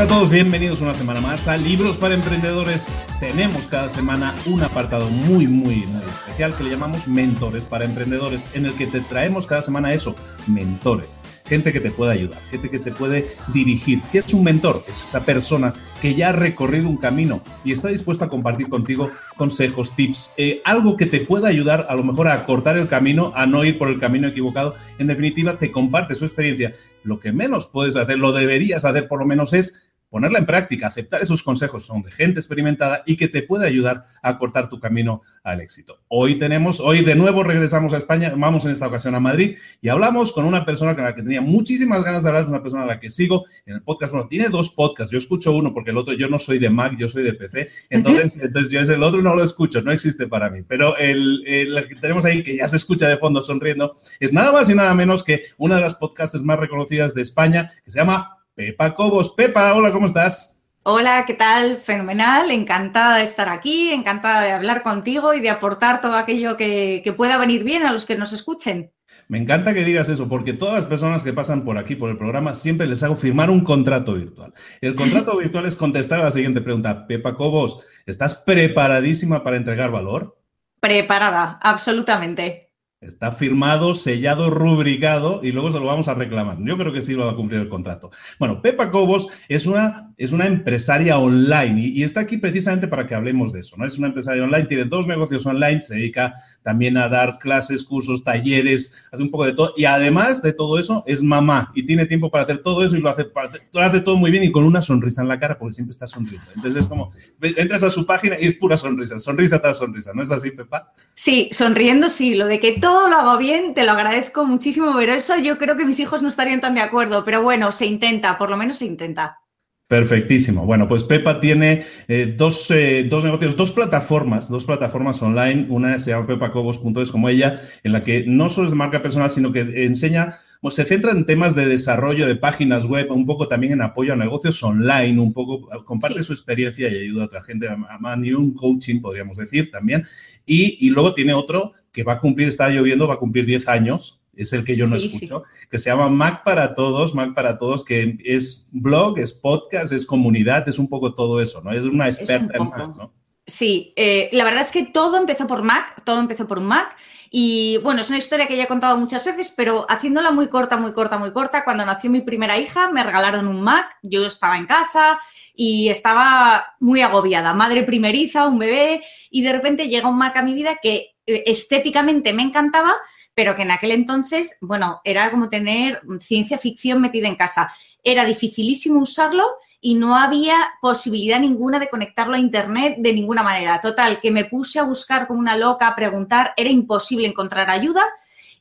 A 0.00 0.06
todos, 0.06 0.30
bienvenidos 0.30 0.80
una 0.80 0.94
semana 0.94 1.20
más 1.20 1.46
a 1.46 1.58
Libros 1.58 1.98
para 1.98 2.14
Emprendedores. 2.14 2.90
Tenemos 3.18 3.68
cada 3.68 3.90
semana 3.90 4.34
un 4.46 4.62
apartado 4.62 5.10
muy, 5.10 5.46
muy, 5.46 5.84
muy 5.84 6.02
especial 6.02 6.56
que 6.56 6.64
le 6.64 6.70
llamamos 6.70 7.06
Mentores 7.06 7.66
para 7.66 7.84
Emprendedores, 7.84 8.48
en 8.54 8.64
el 8.64 8.72
que 8.72 8.86
te 8.86 9.02
traemos 9.02 9.46
cada 9.46 9.60
semana 9.60 9.92
eso, 9.92 10.16
mentores, 10.46 11.20
gente 11.44 11.70
que 11.70 11.80
te 11.80 11.90
puede 11.90 12.12
ayudar, 12.12 12.40
gente 12.44 12.70
que 12.70 12.78
te 12.78 12.92
puede 12.92 13.28
dirigir. 13.52 14.00
¿Qué 14.10 14.18
es 14.18 14.32
un 14.32 14.42
mentor? 14.42 14.84
Es 14.88 15.04
esa 15.04 15.26
persona 15.26 15.74
que 16.00 16.14
ya 16.14 16.30
ha 16.30 16.32
recorrido 16.32 16.88
un 16.88 16.96
camino 16.96 17.42
y 17.62 17.72
está 17.72 17.88
dispuesta 17.88 18.24
a 18.24 18.28
compartir 18.30 18.70
contigo 18.70 19.10
consejos, 19.36 19.94
tips, 19.94 20.32
eh, 20.38 20.62
algo 20.64 20.96
que 20.96 21.04
te 21.04 21.20
pueda 21.20 21.48
ayudar 21.48 21.86
a 21.90 21.94
lo 21.94 22.04
mejor 22.04 22.28
a 22.28 22.46
cortar 22.46 22.78
el 22.78 22.88
camino, 22.88 23.32
a 23.34 23.44
no 23.44 23.64
ir 23.64 23.76
por 23.76 23.88
el 23.88 24.00
camino 24.00 24.28
equivocado. 24.28 24.76
En 24.98 25.08
definitiva, 25.08 25.58
te 25.58 25.70
comparte 25.70 26.14
su 26.14 26.24
experiencia. 26.24 26.72
Lo 27.02 27.20
que 27.20 27.32
menos 27.32 27.66
puedes 27.66 27.96
hacer, 27.96 28.18
lo 28.18 28.32
deberías 28.32 28.84
hacer 28.86 29.08
por 29.08 29.18
lo 29.18 29.26
menos 29.26 29.52
es 29.52 29.89
ponerla 30.10 30.40
en 30.40 30.46
práctica, 30.46 30.88
aceptar 30.88 31.22
esos 31.22 31.42
consejos 31.42 31.86
son 31.86 32.02
de 32.02 32.10
gente 32.10 32.40
experimentada 32.40 33.02
y 33.06 33.16
que 33.16 33.28
te 33.28 33.42
puede 33.42 33.66
ayudar 33.66 34.02
a 34.22 34.36
cortar 34.38 34.68
tu 34.68 34.80
camino 34.80 35.22
al 35.44 35.60
éxito. 35.60 36.00
Hoy 36.08 36.36
tenemos, 36.36 36.80
hoy 36.80 37.02
de 37.02 37.14
nuevo 37.14 37.44
regresamos 37.44 37.94
a 37.94 37.96
España, 37.96 38.32
vamos 38.36 38.64
en 38.66 38.72
esta 38.72 38.88
ocasión 38.88 39.14
a 39.14 39.20
Madrid 39.20 39.56
y 39.80 39.88
hablamos 39.88 40.32
con 40.32 40.44
una 40.44 40.66
persona 40.66 40.94
con 40.94 41.04
la 41.04 41.14
que 41.14 41.22
tenía 41.22 41.40
muchísimas 41.40 42.02
ganas 42.02 42.24
de 42.24 42.28
hablar, 42.28 42.42
es 42.42 42.48
una 42.48 42.62
persona 42.62 42.82
a 42.82 42.86
la 42.86 43.00
que 43.00 43.08
sigo 43.08 43.46
en 43.64 43.76
el 43.76 43.82
podcast. 43.82 44.12
Bueno, 44.12 44.28
tiene 44.28 44.48
dos 44.48 44.70
podcasts, 44.70 45.12
yo 45.12 45.18
escucho 45.18 45.52
uno 45.52 45.72
porque 45.72 45.90
el 45.90 45.96
otro, 45.96 46.12
yo 46.14 46.28
no 46.28 46.38
soy 46.38 46.58
de 46.58 46.70
Mac, 46.70 46.96
yo 46.98 47.08
soy 47.08 47.22
de 47.22 47.34
PC, 47.34 47.68
entonces, 47.88 48.38
entonces 48.42 48.72
yo 48.72 48.80
es 48.80 48.88
el 48.88 49.02
otro 49.02 49.22
no 49.22 49.34
lo 49.34 49.44
escucho, 49.44 49.80
no 49.80 49.92
existe 49.92 50.26
para 50.26 50.50
mí, 50.50 50.62
pero 50.66 50.96
el, 50.96 51.44
el, 51.46 51.86
que 51.86 51.94
tenemos 51.94 52.24
ahí 52.24 52.42
que 52.42 52.56
ya 52.56 52.66
se 52.66 52.76
escucha 52.76 53.08
de 53.08 53.16
fondo 53.16 53.40
sonriendo 53.42 53.96
es 54.18 54.32
nada 54.32 54.50
más 54.50 54.68
y 54.70 54.74
nada 54.74 54.92
menos 54.94 55.22
que 55.22 55.42
una 55.56 55.76
de 55.76 55.82
las 55.82 55.94
podcasts 55.94 56.42
más 56.42 56.58
reconocidas 56.58 57.14
de 57.14 57.22
España 57.22 57.70
que 57.84 57.90
se 57.90 57.98
llama 57.98 58.39
Pepa 58.54 58.94
Cobos. 58.94 59.30
Pepa, 59.30 59.74
hola, 59.74 59.92
¿cómo 59.92 60.06
estás? 60.06 60.60
Hola, 60.82 61.24
¿qué 61.26 61.34
tal? 61.34 61.76
Fenomenal, 61.76 62.50
encantada 62.50 63.18
de 63.18 63.24
estar 63.24 63.50
aquí, 63.50 63.92
encantada 63.92 64.42
de 64.42 64.52
hablar 64.52 64.82
contigo 64.82 65.34
y 65.34 65.40
de 65.40 65.50
aportar 65.50 66.00
todo 66.00 66.14
aquello 66.14 66.56
que, 66.56 67.14
pueda 67.16 67.36
venir 67.36 67.64
bien 67.64 67.84
a 67.84 67.92
los 67.92 68.06
que 68.06 68.16
nos 68.16 68.32
escuchen. 68.32 68.90
Me 69.28 69.36
encanta 69.36 69.74
que 69.74 69.84
digas 69.84 70.08
eso, 70.08 70.26
porque 70.26 70.54
todas 70.54 70.74
las 70.74 70.86
personas 70.86 71.22
que 71.22 71.34
pasan 71.34 71.64
por 71.64 71.76
aquí, 71.76 71.96
por 71.96 72.08
el 72.08 72.16
programa, 72.16 72.54
siempre 72.54 72.86
les 72.86 73.02
hago 73.02 73.14
firmar 73.14 73.50
un 73.50 73.60
contrato 73.60 74.14
virtual. 74.14 74.54
El 74.80 74.94
contrato 74.94 75.36
virtual 75.38 75.66
es 75.66 75.76
contestar 75.76 76.20
a 76.20 76.24
la 76.24 76.30
siguiente 76.30 76.62
pregunta. 76.62 77.06
Pepa 77.06 77.36
Cobos, 77.36 77.86
¿estás 78.06 78.36
preparadísima 78.36 79.42
para 79.42 79.58
entregar 79.58 79.90
valor? 79.90 80.38
Preparada, 80.80 81.58
absolutamente. 81.62 82.69
Está 83.00 83.32
firmado, 83.32 83.94
sellado, 83.94 84.50
rubricado 84.50 85.40
y 85.42 85.52
luego 85.52 85.70
se 85.70 85.80
lo 85.80 85.86
vamos 85.86 86.08
a 86.08 86.14
reclamar. 86.14 86.58
Yo 86.60 86.76
creo 86.76 86.92
que 86.92 87.00
sí 87.00 87.14
lo 87.14 87.24
va 87.24 87.32
a 87.32 87.34
cumplir 87.34 87.58
el 87.58 87.70
contrato. 87.70 88.10
Bueno, 88.38 88.60
Pepa 88.60 88.90
Cobos 88.90 89.28
es 89.48 89.64
una, 89.66 90.12
es 90.18 90.32
una 90.32 90.46
empresaria 90.46 91.18
online 91.18 91.80
y, 91.80 92.02
está 92.02 92.20
aquí 92.20 92.36
precisamente 92.36 92.88
para 92.88 93.06
que 93.06 93.14
hablemos 93.14 93.54
de 93.54 93.60
eso. 93.60 93.74
¿no? 93.78 93.86
Es 93.86 93.96
una 93.96 94.08
empresaria 94.08 94.44
online, 94.44 94.66
tiene 94.66 94.84
dos 94.84 95.06
negocios 95.06 95.46
online, 95.46 95.80
se 95.80 95.94
dedica 95.94 96.34
también 96.62 96.96
a 96.96 97.08
dar 97.08 97.38
clases, 97.38 97.84
cursos, 97.84 98.22
talleres, 98.22 99.06
hace 99.10 99.22
un 99.22 99.30
poco 99.30 99.46
de 99.46 99.54
todo. 99.54 99.74
Y 99.76 99.84
además 99.84 100.42
de 100.42 100.52
todo 100.52 100.78
eso, 100.78 101.04
es 101.06 101.22
mamá 101.22 101.72
y 101.74 101.84
tiene 101.84 102.06
tiempo 102.06 102.30
para 102.30 102.44
hacer 102.44 102.58
todo 102.58 102.84
eso 102.84 102.96
y 102.96 103.00
lo 103.00 103.08
hace, 103.08 103.26
lo 103.72 103.80
hace 103.80 104.00
todo 104.00 104.16
muy 104.16 104.30
bien 104.30 104.44
y 104.44 104.52
con 104.52 104.64
una 104.64 104.82
sonrisa 104.82 105.22
en 105.22 105.28
la 105.28 105.38
cara 105.38 105.58
porque 105.58 105.74
siempre 105.74 105.90
está 105.90 106.06
sonriendo. 106.06 106.46
Entonces 106.54 106.82
es 106.82 106.86
como, 106.88 107.12
entras 107.40 107.82
a 107.82 107.90
su 107.90 108.06
página 108.06 108.36
y 108.38 108.46
es 108.46 108.54
pura 108.54 108.76
sonrisa, 108.76 109.18
sonrisa 109.18 109.60
tras 109.60 109.78
sonrisa. 109.78 110.12
¿No 110.14 110.22
es 110.22 110.30
así, 110.30 110.50
Pepa? 110.50 110.92
Sí, 111.14 111.48
sonriendo 111.52 112.08
sí. 112.08 112.34
Lo 112.34 112.46
de 112.46 112.60
que 112.60 112.78
todo 112.78 113.08
lo 113.08 113.16
hago 113.16 113.38
bien, 113.38 113.74
te 113.74 113.84
lo 113.84 113.92
agradezco 113.92 114.44
muchísimo, 114.44 114.92
pero 114.96 115.12
eso 115.12 115.36
yo 115.38 115.58
creo 115.58 115.76
que 115.76 115.84
mis 115.84 116.00
hijos 116.00 116.22
no 116.22 116.28
estarían 116.28 116.60
tan 116.60 116.74
de 116.74 116.80
acuerdo, 116.80 117.24
pero 117.24 117.42
bueno, 117.42 117.72
se 117.72 117.86
intenta, 117.86 118.36
por 118.38 118.50
lo 118.50 118.56
menos 118.56 118.78
se 118.78 118.86
intenta. 118.86 119.40
Perfectísimo. 119.90 120.66
Bueno, 120.66 120.86
pues 120.86 121.02
Pepa 121.02 121.40
tiene 121.40 121.82
eh, 122.06 122.32
dos, 122.36 122.70
eh, 122.70 123.04
dos, 123.10 123.24
negocios, 123.24 123.56
dos 123.56 123.72
plataformas, 123.72 124.48
dos 124.48 124.64
plataformas 124.64 125.20
online. 125.20 125.66
Una 125.68 125.98
se 125.98 126.12
llama 126.12 126.28
pepacobos.es 126.28 127.10
como 127.10 127.28
ella, 127.28 127.60
en 127.82 127.90
la 127.90 128.00
que 128.00 128.22
no 128.24 128.48
solo 128.48 128.68
es 128.68 128.70
de 128.70 128.76
marca 128.76 129.02
personal, 129.02 129.30
sino 129.30 129.50
que 129.50 129.84
enseña, 129.84 130.38
pues 130.60 130.76
se 130.76 130.84
centra 130.84 131.10
en 131.10 131.26
temas 131.26 131.56
de 131.56 131.66
desarrollo 131.66 132.28
de 132.28 132.36
páginas 132.36 132.86
web, 132.86 133.10
un 133.10 133.26
poco 133.26 133.48
también 133.48 133.72
en 133.72 133.82
apoyo 133.82 134.12
a 134.12 134.16
negocios 134.16 134.62
online, 134.62 135.20
un 135.20 135.32
poco 135.32 135.66
comparte 135.84 136.22
su 136.22 136.34
experiencia 136.34 136.88
y 136.88 136.94
ayuda 136.94 137.24
a 137.24 137.26
otra 137.26 137.42
gente 137.42 137.66
a, 137.66 137.72
a, 137.72 138.14
un 138.14 138.54
coaching, 138.54 139.00
podríamos 139.00 139.38
decir 139.38 139.72
también. 139.72 140.06
Y, 140.46 140.86
y 140.86 140.90
luego 140.90 141.14
tiene 141.14 141.34
otro 141.34 141.72
que 141.90 142.04
va 142.04 142.12
a 142.12 142.20
cumplir, 142.20 142.46
está 142.46 142.68
lloviendo, 142.68 143.08
va 143.08 143.14
a 143.14 143.18
cumplir 143.18 143.44
10 143.44 143.66
años, 143.66 144.19
es 144.42 144.52
el 144.52 144.64
que 144.64 144.76
yo 144.76 144.86
no 144.86 144.96
escucho, 144.96 145.42
que 145.70 145.78
se 145.78 145.90
llama 145.90 146.08
Mac 146.08 146.42
para 146.44 146.74
Todos, 146.74 147.14
Mac 147.14 147.34
para 147.34 147.58
Todos, 147.58 147.84
que 147.84 148.16
es 148.24 148.68
blog, 148.72 149.18
es 149.18 149.32
podcast, 149.32 149.92
es 149.92 150.06
comunidad, 150.06 150.68
es 150.68 150.78
un 150.78 150.88
poco 150.88 151.14
todo 151.14 151.40
eso, 151.40 151.60
¿no? 151.60 151.72
Es 151.72 151.84
una 151.84 152.06
experta 152.06 152.56
en 152.56 152.68
Mac, 152.68 152.96
¿no? 152.96 153.12
Sí, 153.46 153.92
eh, 153.96 154.28
la 154.32 154.44
verdad 154.44 154.60
es 154.60 154.70
que 154.70 154.84
todo 154.84 155.16
empezó 155.16 155.46
por 155.46 155.62
Mac, 155.62 156.02
todo 156.04 156.20
empezó 156.20 156.46
por 156.46 156.58
un 156.58 156.66
Mac. 156.66 156.96
Y 157.30 157.78
bueno, 157.78 158.00
es 158.00 158.08
una 158.08 158.18
historia 158.18 158.46
que 158.46 158.56
ya 158.56 158.64
he 158.64 158.68
contado 158.68 158.96
muchas 158.96 159.24
veces, 159.24 159.52
pero 159.56 159.86
haciéndola 159.88 160.30
muy 160.30 160.48
corta, 160.48 160.76
muy 160.76 160.92
corta, 160.92 161.18
muy 161.18 161.32
corta, 161.32 161.64
cuando 161.64 161.84
nació 161.84 162.10
mi 162.10 162.20
primera 162.20 162.58
hija 162.58 162.90
me 162.90 163.02
regalaron 163.02 163.48
un 163.48 163.60
Mac, 163.60 163.96
yo 164.02 164.26
estaba 164.26 164.56
en 164.56 164.66
casa 164.66 165.18
y 165.54 165.88
estaba 165.88 166.76
muy 166.80 167.02
agobiada, 167.02 167.52
madre 167.52 167.82
primeriza, 167.82 168.46
un 168.46 168.58
bebé, 168.58 169.02
y 169.30 169.42
de 169.42 169.52
repente 169.52 169.88
llega 169.88 170.08
un 170.08 170.18
Mac 170.18 170.36
a 170.36 170.42
mi 170.42 170.54
vida 170.54 170.78
que 170.80 171.09
estéticamente 171.26 172.32
me 172.32 172.42
encantaba, 172.42 172.96
pero 173.34 173.54
que 173.54 173.62
en 173.62 173.70
aquel 173.70 173.92
entonces, 173.92 174.58
bueno, 174.60 175.00
era 175.04 175.30
como 175.30 175.48
tener 175.48 176.00
ciencia 176.20 176.58
ficción 176.58 177.00
metida 177.00 177.28
en 177.28 177.36
casa. 177.36 177.72
Era 178.02 178.24
dificilísimo 178.24 179.00
usarlo 179.00 179.46
y 179.80 179.94
no 179.94 180.16
había 180.16 180.56
posibilidad 180.80 181.40
ninguna 181.40 181.78
de 181.78 181.88
conectarlo 181.88 182.34
a 182.34 182.38
Internet 182.38 182.96
de 182.98 183.12
ninguna 183.12 183.42
manera. 183.42 183.80
Total, 183.80 184.20
que 184.20 184.30
me 184.30 184.44
puse 184.44 184.78
a 184.78 184.84
buscar 184.84 185.26
como 185.26 185.40
una 185.40 185.56
loca, 185.56 185.86
a 185.86 185.94
preguntar, 185.94 186.52
era 186.56 186.70
imposible 186.70 187.26
encontrar 187.26 187.70
ayuda 187.70 188.04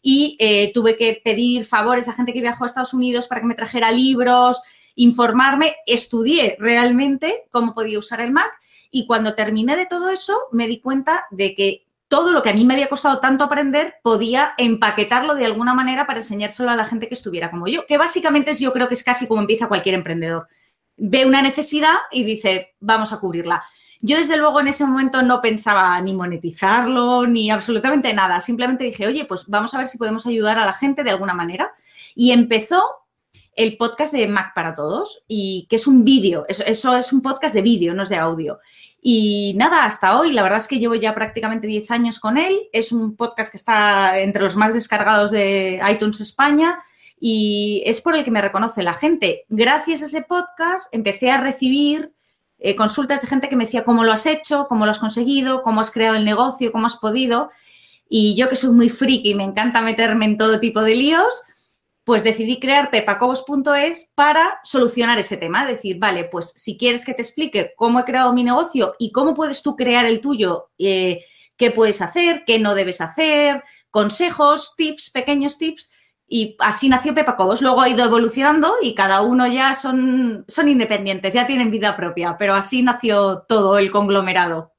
y 0.01 0.37
eh, 0.39 0.71
tuve 0.73 0.95
que 0.95 1.19
pedir 1.23 1.65
favores 1.65 2.07
a 2.07 2.13
gente 2.13 2.31
que 2.31 2.41
viajó 2.41 2.63
a 2.63 2.67
Estados 2.67 2.93
Unidos 2.93 3.27
para 3.27 3.41
que 3.41 3.47
me 3.47 3.55
trajera 3.55 3.91
libros, 3.91 4.61
informarme, 4.95 5.75
estudié 5.85 6.55
realmente 6.59 7.43
cómo 7.51 7.73
podía 7.73 7.99
usar 7.99 8.21
el 8.21 8.31
Mac 8.31 8.51
y 8.91 9.05
cuando 9.05 9.35
terminé 9.35 9.75
de 9.75 9.85
todo 9.85 10.09
eso 10.09 10.37
me 10.51 10.67
di 10.67 10.79
cuenta 10.79 11.25
de 11.31 11.53
que 11.53 11.88
todo 12.09 12.33
lo 12.33 12.43
que 12.43 12.49
a 12.49 12.53
mí 12.53 12.65
me 12.65 12.73
había 12.73 12.89
costado 12.89 13.19
tanto 13.19 13.45
aprender 13.45 13.95
podía 14.03 14.53
empaquetarlo 14.57 15.35
de 15.35 15.45
alguna 15.45 15.73
manera 15.73 16.05
para 16.07 16.19
enseñárselo 16.19 16.69
a 16.69 16.75
la 16.75 16.85
gente 16.85 17.07
que 17.07 17.13
estuviera 17.13 17.51
como 17.51 17.67
yo, 17.67 17.85
que 17.85 17.97
básicamente 17.97 18.51
es, 18.51 18.59
yo 18.59 18.73
creo 18.73 18.87
que 18.87 18.95
es 18.95 19.03
casi 19.03 19.27
como 19.27 19.41
empieza 19.41 19.67
cualquier 19.67 19.95
emprendedor. 19.95 20.47
Ve 20.97 21.25
una 21.25 21.41
necesidad 21.41 21.95
y 22.11 22.23
dice, 22.23 22.75
vamos 22.79 23.13
a 23.13 23.19
cubrirla. 23.19 23.63
Yo 24.01 24.17
desde 24.17 24.37
luego 24.37 24.59
en 24.59 24.69
ese 24.69 24.85
momento 24.85 25.21
no 25.21 25.41
pensaba 25.41 25.99
ni 26.01 26.13
monetizarlo 26.13 27.27
ni 27.27 27.51
absolutamente 27.51 28.13
nada. 28.13 28.41
Simplemente 28.41 28.85
dije, 28.85 29.05
oye, 29.05 29.25
pues 29.25 29.45
vamos 29.47 29.73
a 29.73 29.77
ver 29.77 29.87
si 29.87 29.97
podemos 29.97 30.25
ayudar 30.25 30.57
a 30.57 30.65
la 30.65 30.73
gente 30.73 31.03
de 31.03 31.11
alguna 31.11 31.33
manera. 31.33 31.73
Y 32.15 32.31
empezó 32.31 32.81
el 33.55 33.75
podcast 33.75 34.13
de 34.13 34.25
Mac 34.27 34.53
para 34.55 34.73
Todos, 34.73 35.25
y 35.27 35.67
que 35.69 35.75
es 35.75 35.85
un 35.85 36.05
vídeo, 36.05 36.45
eso, 36.47 36.63
eso, 36.65 36.95
es 36.95 37.11
un 37.11 37.21
podcast 37.21 37.53
de 37.53 37.61
vídeo, 37.61 37.93
no 37.93 38.03
es 38.03 38.09
de 38.09 38.15
audio. 38.15 38.57
Y 39.01 39.53
nada, 39.55 39.85
hasta 39.85 40.19
hoy, 40.19 40.33
la 40.33 40.43
verdad 40.43 40.57
es 40.59 40.67
que 40.67 40.79
llevo 40.79 40.95
ya 40.95 41.15
prácticamente 41.15 41.67
10 41.67 41.91
años 41.91 42.19
con 42.19 42.37
él, 42.37 42.57
es 42.73 42.91
un 42.91 43.15
podcast 43.15 43.49
que 43.49 43.57
está 43.57 44.19
entre 44.19 44.43
los 44.43 44.55
más 44.55 44.73
descargados 44.73 45.31
de 45.31 45.81
iTunes 45.89 46.19
España 46.19 46.79
y 47.19 47.81
es 47.85 48.01
por 48.01 48.15
el 48.15 48.23
que 48.23 48.31
me 48.31 48.41
reconoce 48.41 48.83
la 48.83 48.93
gente. 48.93 49.45
Gracias 49.49 50.01
a 50.01 50.05
ese 50.05 50.21
podcast 50.21 50.93
empecé 50.93 51.31
a 51.31 51.39
recibir 51.39 52.13
eh, 52.57 52.75
consultas 52.75 53.21
de 53.21 53.27
gente 53.27 53.47
que 53.47 53.55
me 53.55 53.65
decía 53.65 53.85
cómo 53.85 54.03
lo 54.03 54.11
has 54.11 54.25
hecho, 54.25 54.67
cómo 54.67 54.85
lo 54.85 54.91
has 54.91 54.99
conseguido, 54.99 55.63
cómo 55.63 55.79
has 55.79 55.91
creado 55.91 56.17
el 56.17 56.25
negocio, 56.25 56.71
cómo 56.71 56.87
has 56.87 56.97
podido. 56.97 57.49
Y 58.09 58.35
yo 58.35 58.49
que 58.49 58.57
soy 58.57 58.71
muy 58.71 58.89
friki 58.89 59.33
me 59.33 59.43
encanta 59.43 59.81
meterme 59.81 60.25
en 60.25 60.37
todo 60.37 60.59
tipo 60.59 60.81
de 60.81 60.95
líos, 60.95 61.41
pues 62.09 62.23
decidí 62.23 62.59
crear 62.59 62.89
pepacobos.es 62.89 64.11
para 64.15 64.59
solucionar 64.63 65.19
ese 65.19 65.37
tema. 65.37 65.67
Decir, 65.67 65.99
vale, 65.99 66.23
pues 66.23 66.49
si 66.55 66.75
quieres 66.75 67.05
que 67.05 67.13
te 67.13 67.21
explique 67.21 67.73
cómo 67.75 67.99
he 67.99 68.03
creado 68.03 68.33
mi 68.33 68.43
negocio 68.43 68.95
y 68.97 69.11
cómo 69.11 69.35
puedes 69.35 69.61
tú 69.61 69.75
crear 69.75 70.07
el 70.07 70.19
tuyo, 70.19 70.71
eh, 70.79 71.23
qué 71.55 71.69
puedes 71.69 72.01
hacer, 72.01 72.45
qué 72.47 72.57
no 72.57 72.73
debes 72.73 72.99
hacer, 72.99 73.63
consejos, 73.91 74.73
tips, 74.75 75.11
pequeños 75.11 75.59
tips, 75.59 75.91
y 76.27 76.55
así 76.57 76.89
nació 76.89 77.13
Pepa 77.13 77.35
Cobos. 77.35 77.61
Luego 77.61 77.79
ha 77.79 77.89
ido 77.89 78.03
evolucionando 78.03 78.77
y 78.81 78.95
cada 78.95 79.21
uno 79.21 79.45
ya 79.45 79.75
son, 79.75 80.45
son 80.47 80.67
independientes, 80.67 81.35
ya 81.35 81.45
tienen 81.45 81.69
vida 81.69 81.95
propia, 81.95 82.37
pero 82.39 82.55
así 82.55 82.81
nació 82.81 83.45
todo 83.47 83.77
el 83.77 83.91
conglomerado. 83.91 84.73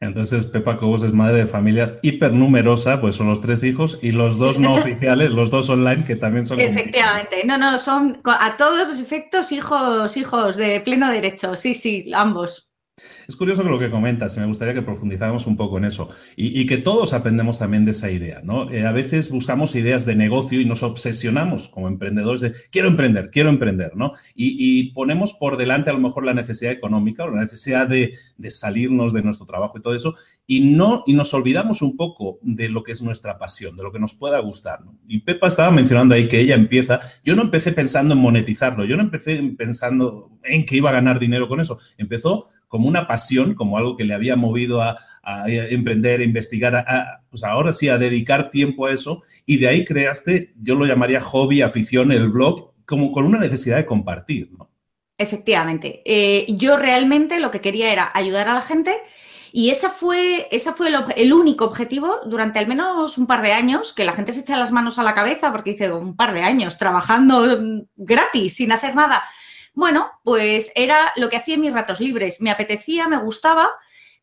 Entonces, 0.00 0.44
Pepa 0.44 0.76
Cobos 0.76 1.02
es 1.02 1.12
madre 1.12 1.38
de 1.38 1.46
familia 1.46 1.98
hipernumerosa, 2.02 3.00
pues 3.00 3.14
son 3.14 3.28
los 3.28 3.40
tres 3.40 3.64
hijos 3.64 3.98
y 4.02 4.12
los 4.12 4.36
dos 4.36 4.58
no 4.58 4.74
oficiales, 4.74 5.30
los 5.30 5.50
dos 5.50 5.70
online, 5.70 6.04
que 6.04 6.16
también 6.16 6.44
son. 6.44 6.60
Efectivamente, 6.60 7.42
no, 7.46 7.56
no, 7.56 7.78
son 7.78 8.20
a 8.24 8.56
todos 8.56 8.88
los 8.88 9.00
efectos 9.00 9.52
hijos, 9.52 10.16
hijos 10.16 10.56
de 10.56 10.80
pleno 10.80 11.10
derecho, 11.10 11.56
sí, 11.56 11.74
sí, 11.74 12.10
ambos. 12.14 12.70
Es 13.28 13.36
curioso 13.36 13.62
lo 13.62 13.78
que 13.78 13.90
comentas 13.90 14.34
y 14.36 14.40
me 14.40 14.46
gustaría 14.46 14.72
que 14.72 14.80
profundizáramos 14.80 15.46
un 15.46 15.54
poco 15.54 15.76
en 15.76 15.84
eso 15.84 16.08
y, 16.34 16.64
que 16.64 16.78
todos 16.78 17.12
aprendemos 17.12 17.58
también 17.58 17.84
de 17.84 17.90
esa 17.90 18.10
idea, 18.10 18.40
¿no? 18.42 18.70
Eh, 18.70 18.86
a 18.86 18.92
veces 18.92 19.30
buscamos 19.30 19.74
ideas 19.74 20.06
de 20.06 20.16
negocio 20.16 20.62
y 20.62 20.64
nos 20.64 20.82
obsesionamos 20.82 21.68
como 21.68 21.88
emprendedores 21.88 22.40
de 22.40 22.54
quiero 22.70 22.88
emprender, 22.88 23.28
quiero 23.30 23.50
emprender, 23.50 23.96
¿no? 23.96 24.12
Y, 24.34 24.92
ponemos 24.94 25.34
por 25.34 25.58
delante 25.58 25.90
a 25.90 25.92
lo 25.92 25.98
mejor 25.98 26.24
la 26.24 26.32
necesidad 26.32 26.72
económica 26.72 27.24
o 27.24 27.30
la 27.30 27.42
necesidad 27.42 27.86
de, 27.86 28.14
salirnos 28.48 29.12
de 29.12 29.22
nuestro 29.22 29.44
trabajo 29.44 29.76
y 29.76 29.82
todo 29.82 29.94
eso 29.94 30.14
y 30.46 30.60
no 30.60 31.02
y 31.06 31.12
nos 31.12 31.34
olvidamos 31.34 31.82
un 31.82 31.96
poco 31.96 32.38
de 32.40 32.70
lo 32.70 32.82
que 32.82 32.92
es 32.92 33.02
nuestra 33.02 33.38
pasión, 33.38 33.76
de 33.76 33.82
lo 33.82 33.92
que 33.92 33.98
nos 33.98 34.14
pueda 34.14 34.38
gustar, 34.38 34.82
¿no? 34.82 34.94
Y 35.06 35.18
Pepa 35.18 35.48
estaba 35.48 35.70
mencionando 35.70 36.14
ahí 36.14 36.28
que 36.28 36.40
ella 36.40 36.54
empieza, 36.54 37.00
yo 37.22 37.36
no 37.36 37.42
empecé 37.42 37.72
pensando 37.72 38.14
en 38.14 38.20
monetizarlo, 38.20 38.86
yo 38.86 38.96
no 38.96 39.02
empecé 39.02 39.42
pensando 39.58 40.30
en 40.44 40.64
que 40.64 40.76
iba 40.76 40.88
a 40.88 40.94
ganar 40.94 41.18
dinero 41.18 41.48
con 41.48 41.60
eso, 41.60 41.78
empezó 41.98 42.48
como 42.76 42.88
una 42.88 43.06
pasión, 43.06 43.54
como 43.54 43.78
algo 43.78 43.96
que 43.96 44.04
le 44.04 44.12
había 44.12 44.36
movido 44.36 44.82
a, 44.82 44.98
emprender, 45.46 46.20
a 46.20 46.24
investigar, 46.24 46.84
pues 47.30 47.42
ahora 47.42 47.72
sí, 47.72 47.88
a 47.88 47.96
dedicar 47.96 48.50
tiempo 48.50 48.84
a 48.84 48.92
eso. 48.92 49.22
Y 49.46 49.56
de 49.56 49.66
ahí 49.66 49.82
creaste, 49.82 50.52
yo 50.60 50.74
lo 50.74 50.84
llamaría 50.84 51.22
hobby, 51.22 51.62
afición, 51.62 52.12
el 52.12 52.28
blog, 52.28 52.74
como 52.84 53.12
con 53.12 53.24
una 53.24 53.38
necesidad 53.38 53.78
de 53.78 53.86
compartir. 53.86 54.50
Efectivamente. 55.16 56.02
Eh, 56.04 56.44
yo 56.50 56.76
realmente 56.76 57.40
lo 57.40 57.50
que 57.50 57.62
quería 57.62 57.90
era 57.90 58.10
ayudar 58.12 58.50
a 58.50 58.54
la 58.54 58.60
gente 58.60 58.94
y 59.52 59.70
esa 59.70 59.88
fue, 59.88 60.46
esa 60.50 60.74
fue 60.74 60.88
el, 60.88 60.96
el, 61.16 61.32
único 61.32 61.64
objetivo 61.64 62.16
durante 62.26 62.58
al 62.58 62.66
menos 62.66 63.16
un 63.16 63.26
par 63.26 63.40
de 63.40 63.52
años, 63.52 63.94
que 63.94 64.04
la 64.04 64.12
gente 64.12 64.34
se 64.34 64.40
echa 64.40 64.58
las 64.58 64.70
manos 64.70 64.98
a 64.98 65.02
la 65.02 65.14
cabeza 65.14 65.50
porque 65.50 65.70
dice 65.70 65.90
un 65.90 66.14
par 66.14 66.34
de 66.34 66.42
años 66.42 66.76
trabajando 66.76 67.46
gratis, 67.96 68.56
sin 68.56 68.70
hacer 68.70 68.94
nada. 68.94 69.22
Bueno, 69.76 70.10
pues 70.24 70.72
era 70.74 71.12
lo 71.16 71.28
que 71.28 71.36
hacía 71.36 71.56
en 71.56 71.60
mis 71.60 71.72
ratos 71.72 72.00
libres. 72.00 72.40
Me 72.40 72.50
apetecía, 72.50 73.08
me 73.08 73.18
gustaba, 73.18 73.70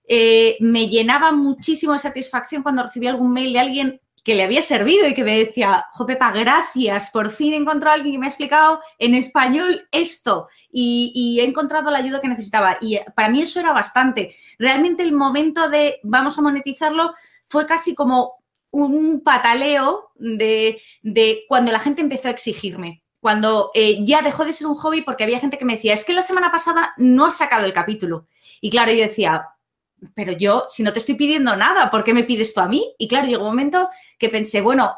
eh, 0.08 0.58
me 0.60 0.90
llenaba 0.90 1.32
muchísimo 1.32 1.94
de 1.94 2.00
satisfacción 2.00 2.64
cuando 2.64 2.82
recibía 2.82 3.12
algún 3.12 3.32
mail 3.32 3.54
de 3.54 3.60
alguien 3.60 4.02
que 4.24 4.34
le 4.34 4.42
había 4.42 4.64
servido 4.64 5.08
y 5.08 5.14
que 5.14 5.24
me 5.24 5.38
decía, 5.38 5.86
Jopepa, 5.92 6.32
gracias, 6.32 7.12
por 7.12 7.30
fin 7.30 7.54
he 7.54 7.58
encontrado 7.58 7.92
a 7.92 7.96
alguien 7.98 8.14
que 8.16 8.20
me 8.20 8.26
ha 8.26 8.30
explicado 8.30 8.82
en 8.98 9.14
español 9.14 9.88
esto 9.92 10.48
y, 10.72 11.38
he 11.40 11.44
encontrado 11.44 11.92
la 11.92 12.00
ayuda 12.00 12.20
que 12.20 12.30
necesitaba. 12.30 12.78
Y 12.82 12.98
para 13.16 13.30
mí 13.30 13.44
eso 13.44 13.60
era 13.60 13.74
bastante. 13.74 14.36
Realmente 14.58 15.04
el 15.04 15.14
momento 15.14 15.70
de 15.70 16.00
vamos 16.02 16.36
a 16.40 16.42
monetizarlo 16.42 17.14
fue 17.48 17.68
casi 17.68 17.94
como 17.94 18.44
un 18.72 19.22
pataleo 19.24 20.10
de, 20.16 20.82
de 21.04 21.44
cuando 21.48 21.72
la 21.72 21.80
gente 21.80 22.02
empezó 22.02 22.30
a 22.30 22.32
exigirme 22.32 23.03
cuando 23.24 23.72
eh, 23.74 24.04
ya 24.04 24.22
dejó 24.22 24.44
de 24.44 24.52
ser 24.52 24.68
un 24.68 24.76
hobby 24.76 25.02
porque 25.02 25.24
había 25.24 25.40
gente 25.40 25.58
que 25.58 25.64
me 25.64 25.76
decía, 25.76 25.94
es 25.94 26.04
que 26.04 26.12
la 26.12 26.22
semana 26.22 26.52
pasada 26.52 26.94
no 26.98 27.26
has 27.26 27.38
sacado 27.38 27.66
el 27.66 27.72
capítulo. 27.72 28.28
Y 28.60 28.70
claro, 28.70 28.92
yo 28.92 29.02
decía, 29.02 29.48
pero 30.14 30.34
yo, 30.34 30.66
si 30.68 30.84
no 30.84 30.92
te 30.92 31.00
estoy 31.00 31.16
pidiendo 31.16 31.56
nada, 31.56 31.90
¿por 31.90 32.04
qué 32.04 32.14
me 32.14 32.26
pides 32.26 32.54
tú 32.54 32.60
a 32.60 32.68
mí? 32.68 32.94
Y 32.98 33.08
claro, 33.08 33.28
llegó 33.28 33.44
un 33.44 33.52
momento 33.52 33.90
que 34.20 34.28
pensé, 34.28 34.60
bueno, 34.60 34.98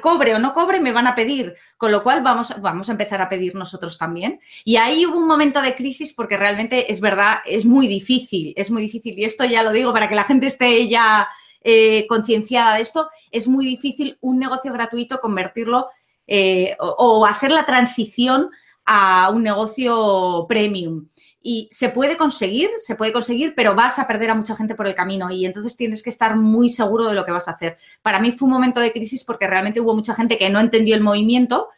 cobre 0.00 0.34
o 0.34 0.40
no 0.40 0.52
cobre, 0.54 0.80
me 0.80 0.90
van 0.90 1.06
a 1.06 1.14
pedir, 1.14 1.54
con 1.76 1.92
lo 1.92 2.02
cual 2.02 2.20
vamos, 2.24 2.52
vamos 2.60 2.88
a 2.88 2.92
empezar 2.92 3.22
a 3.22 3.28
pedir 3.28 3.54
nosotros 3.54 3.96
también. 3.96 4.40
Y 4.64 4.74
ahí 4.74 5.06
hubo 5.06 5.16
un 5.16 5.28
momento 5.28 5.62
de 5.62 5.76
crisis 5.76 6.12
porque 6.12 6.36
realmente 6.36 6.90
es 6.90 7.00
verdad, 7.00 7.38
es 7.46 7.64
muy 7.64 7.86
difícil, 7.86 8.54
es 8.56 8.72
muy 8.72 8.82
difícil. 8.82 9.16
Y 9.16 9.24
esto 9.24 9.44
ya 9.44 9.62
lo 9.62 9.70
digo 9.70 9.92
para 9.92 10.08
que 10.08 10.16
la 10.16 10.24
gente 10.24 10.46
esté 10.46 10.88
ya 10.88 11.28
eh, 11.62 12.06
concienciada 12.08 12.74
de 12.74 12.82
esto, 12.82 13.08
es 13.30 13.46
muy 13.46 13.64
difícil 13.64 14.18
un 14.20 14.40
negocio 14.40 14.72
gratuito 14.72 15.20
convertirlo 15.20 15.90
eh, 16.26 16.76
o, 16.78 17.26
hacer 17.26 17.50
la 17.50 17.64
transición 17.64 18.50
a 18.84 19.30
un 19.30 19.42
negocio 19.42 20.46
premium. 20.48 21.08
Y 21.44 21.68
se 21.72 21.88
puede 21.88 22.16
conseguir, 22.16 22.70
se 22.76 22.94
puede 22.94 23.12
conseguir, 23.12 23.54
pero 23.56 23.74
vas 23.74 23.98
a 23.98 24.06
perder 24.06 24.30
a 24.30 24.34
mucha 24.34 24.54
gente 24.54 24.76
por 24.76 24.86
el 24.86 24.94
camino 24.94 25.30
y 25.30 25.44
entonces 25.44 25.76
tienes 25.76 26.02
que 26.02 26.10
estar 26.10 26.36
muy 26.36 26.70
seguro 26.70 27.08
de 27.08 27.14
lo 27.14 27.24
que 27.24 27.32
vas 27.32 27.48
a 27.48 27.52
hacer. 27.52 27.78
Para 28.00 28.20
mí 28.20 28.30
fue 28.30 28.46
un 28.46 28.52
momento 28.52 28.78
de 28.78 28.92
crisis 28.92 29.24
porque 29.24 29.48
realmente 29.48 29.80
hubo 29.80 29.94
mucha 29.94 30.14
gente 30.14 30.38
que 30.38 30.50
no 30.50 30.60
entendió 30.60 30.94
el 30.94 31.00
movimiento 31.00 31.68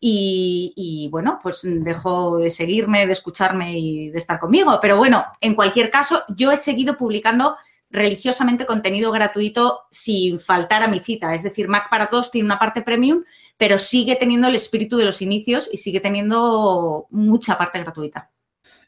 y, 0.00 0.72
y, 0.76 1.08
bueno, 1.10 1.38
pues 1.42 1.60
dejó 1.62 2.38
de 2.38 2.50
seguirme, 2.50 3.06
de 3.06 3.12
escucharme 3.12 3.78
y 3.78 4.10
de 4.10 4.18
estar 4.18 4.40
conmigo. 4.40 4.78
Pero 4.82 4.96
bueno, 4.96 5.24
en 5.40 5.54
cualquier 5.54 5.90
caso, 5.90 6.24
yo 6.36 6.50
he 6.50 6.56
seguido 6.56 6.96
publicando 6.96 7.56
religiosamente 7.94 8.66
contenido 8.66 9.12
gratuito 9.12 9.82
sin 9.90 10.40
faltar 10.40 10.82
a 10.82 10.88
mi 10.88 10.98
cita. 10.98 11.34
Es 11.34 11.44
decir, 11.44 11.68
Mac 11.68 11.88
para 11.88 12.10
todos 12.10 12.30
tiene 12.30 12.46
una 12.46 12.58
parte 12.58 12.82
premium, 12.82 13.22
pero 13.56 13.78
sigue 13.78 14.16
teniendo 14.16 14.48
el 14.48 14.56
espíritu 14.56 14.96
de 14.96 15.04
los 15.04 15.22
inicios 15.22 15.68
y 15.72 15.78
sigue 15.78 16.00
teniendo 16.00 17.06
mucha 17.10 17.56
parte 17.56 17.78
gratuita. 17.78 18.32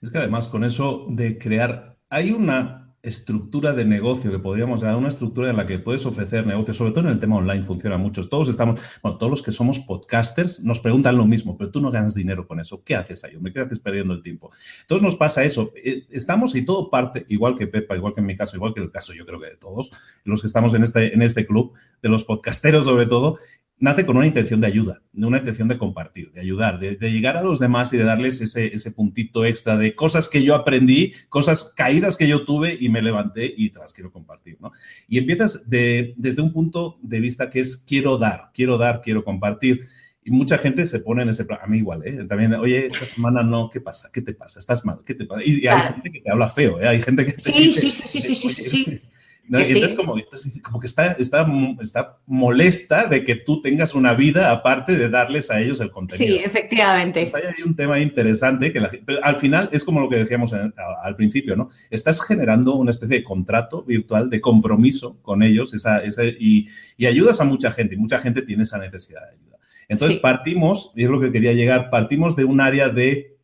Es 0.02 0.10
que 0.10 0.18
además 0.18 0.48
con 0.48 0.64
eso 0.64 1.06
de 1.08 1.38
crear, 1.38 1.96
hay 2.10 2.32
una 2.32 2.85
estructura 3.08 3.72
de 3.72 3.84
negocio 3.84 4.30
que 4.30 4.38
podríamos 4.38 4.80
dar, 4.80 4.96
una 4.96 5.08
estructura 5.08 5.50
en 5.50 5.56
la 5.56 5.66
que 5.66 5.78
puedes 5.78 6.04
ofrecer 6.06 6.46
negocios, 6.46 6.76
sobre 6.76 6.90
todo 6.90 7.04
en 7.04 7.12
el 7.12 7.20
tema 7.20 7.36
online 7.36 7.64
funciona 7.64 7.96
mucho. 7.96 8.28
Todos 8.28 8.48
estamos, 8.48 8.80
bueno, 9.02 9.16
todos 9.18 9.30
los 9.30 9.42
que 9.42 9.52
somos 9.52 9.78
podcasters 9.80 10.64
nos 10.64 10.80
preguntan 10.80 11.16
lo 11.16 11.26
mismo, 11.26 11.56
pero 11.56 11.70
tú 11.70 11.80
no 11.80 11.90
ganas 11.90 12.14
dinero 12.14 12.46
con 12.46 12.60
eso. 12.60 12.82
¿Qué 12.84 12.96
haces 12.96 13.22
ahí? 13.24 13.36
¿qué 13.52 13.60
haces 13.60 13.78
perdiendo 13.78 14.14
el 14.14 14.22
tiempo? 14.22 14.50
Entonces 14.82 15.04
nos 15.04 15.14
pasa 15.14 15.44
eso. 15.44 15.72
Eh, 15.76 16.06
estamos 16.10 16.54
y 16.56 16.64
todo 16.64 16.90
parte, 16.90 17.24
igual 17.28 17.56
que 17.56 17.66
Pepa, 17.66 17.96
igual 17.96 18.12
que 18.12 18.20
en 18.20 18.26
mi 18.26 18.36
caso, 18.36 18.56
igual 18.56 18.74
que 18.74 18.80
el 18.80 18.90
caso 18.90 19.12
yo 19.14 19.24
creo 19.24 19.40
que 19.40 19.46
de 19.46 19.56
todos, 19.56 19.92
los 20.24 20.40
que 20.40 20.48
estamos 20.48 20.74
en 20.74 20.82
este, 20.82 21.14
en 21.14 21.22
este 21.22 21.46
club, 21.46 21.72
de 22.02 22.08
los 22.08 22.24
podcasteros 22.24 22.86
sobre 22.86 23.06
todo, 23.06 23.38
nace 23.78 24.06
con 24.06 24.16
una 24.16 24.26
intención 24.26 24.60
de 24.60 24.66
ayuda, 24.66 25.02
de 25.12 25.26
una 25.26 25.38
intención 25.38 25.68
de 25.68 25.76
compartir, 25.76 26.32
de 26.32 26.40
ayudar, 26.40 26.78
de, 26.78 26.96
llegar 27.10 27.36
a 27.36 27.42
los 27.42 27.58
demás 27.58 27.92
y 27.92 27.98
de 27.98 28.04
darles 28.04 28.40
ese, 28.40 28.74
ese, 28.74 28.90
puntito 28.90 29.44
extra 29.44 29.76
de 29.76 29.94
cosas 29.94 30.28
que 30.28 30.42
yo 30.42 30.54
aprendí, 30.54 31.12
cosas 31.28 31.74
caídas 31.76 32.16
que 32.16 32.26
yo 32.26 32.44
tuve 32.44 32.76
y 32.78 32.88
me 32.88 33.02
levanté 33.02 33.52
y 33.54 33.70
te 33.70 33.78
las 33.78 33.92
quiero 33.92 34.10
compartir, 34.10 34.56
¿no? 34.60 34.72
Y 35.08 35.18
empiezas 35.18 35.68
desde 35.68 36.42
un 36.42 36.52
punto 36.52 36.98
de 37.02 37.20
vista 37.20 37.50
que 37.50 37.60
es 37.60 37.76
quiero 37.76 38.16
dar, 38.16 38.50
quiero 38.54 38.78
dar, 38.78 39.02
quiero 39.02 39.22
compartir. 39.22 39.80
Y 40.24 40.32
mucha 40.32 40.58
gente 40.58 40.86
se 40.86 40.98
pone 40.98 41.22
en 41.22 41.28
ese 41.28 41.44
plan, 41.44 41.60
a 41.62 41.68
mí 41.68 41.78
igual, 41.78 42.04
¿eh? 42.04 42.24
También, 42.24 42.52
oye, 42.54 42.86
esta 42.86 43.06
semana 43.06 43.44
no, 43.44 43.70
¿qué 43.70 43.80
pasa? 43.80 44.10
¿Qué 44.12 44.22
te 44.22 44.32
pasa? 44.32 44.58
¿Estás 44.58 44.84
mal? 44.84 44.98
¿Qué 45.06 45.14
te 45.14 45.24
pasa? 45.24 45.42
Y, 45.44 45.64
hay 45.68 45.82
gente 45.82 46.10
que 46.10 46.20
te 46.20 46.30
habla 46.30 46.48
feo, 46.48 46.80
¿eh? 46.80 46.88
Hay 46.88 47.00
gente 47.00 47.24
que 47.24 47.32
te 47.32 47.40
sí, 47.40 47.72
sí, 47.72 47.90
sí, 47.90 48.20
sí, 48.20 48.34
sí, 48.34 48.34
sí, 48.34 48.64
sí. 48.64 49.00
Entonces, 49.48 49.94
como, 49.94 50.14
como, 50.62 50.80
que 50.80 50.86
está, 50.86 51.12
está, 51.12 51.46
está 51.80 52.18
molesta 52.26 53.06
de 53.06 53.24
que 53.24 53.36
tú 53.36 53.60
tengas 53.60 53.94
una 53.94 54.14
vida 54.14 54.50
aparte 54.50 54.96
de 54.96 55.08
darles 55.08 55.50
a 55.50 55.60
ellos 55.60 55.80
el 55.80 55.90
contenido. 55.90 56.38
Sí, 56.38 56.42
efectivamente. 56.44 57.28
Pues 57.30 57.34
hay 57.34 57.62
un 57.62 57.76
tema 57.76 58.00
interesante 58.00 58.72
que 58.72 58.80
al 59.22 59.36
final 59.36 59.68
es 59.72 59.84
como 59.84 60.00
lo 60.00 60.08
que 60.08 60.16
decíamos 60.16 60.52
al 60.52 61.16
principio, 61.16 61.54
¿no? 61.54 61.68
Estás 61.90 62.20
generando 62.22 62.74
una 62.74 62.90
especie 62.90 63.18
de 63.18 63.24
contrato 63.24 63.84
virtual 63.84 64.30
de 64.30 64.40
compromiso 64.40 65.20
con 65.22 65.42
ellos 65.42 65.72
esa, 65.74 66.02
y, 66.38 66.66
y 66.96 67.06
ayudas 67.06 67.40
a 67.40 67.44
mucha 67.44 67.70
gente 67.70 67.94
y 67.94 67.98
mucha 67.98 68.18
gente 68.18 68.42
tiene 68.42 68.64
esa 68.64 68.78
necesidad 68.78 69.20
de 69.22 69.36
ayuda. 69.36 69.58
Entonces 69.88 70.18
partimos, 70.18 70.92
y 70.96 71.04
es 71.04 71.10
lo 71.10 71.20
que 71.20 71.30
quería 71.30 71.52
llegar, 71.52 71.90
partimos 71.90 72.34
de 72.34 72.44
un 72.44 72.60
área 72.60 72.88
de, 72.88 73.38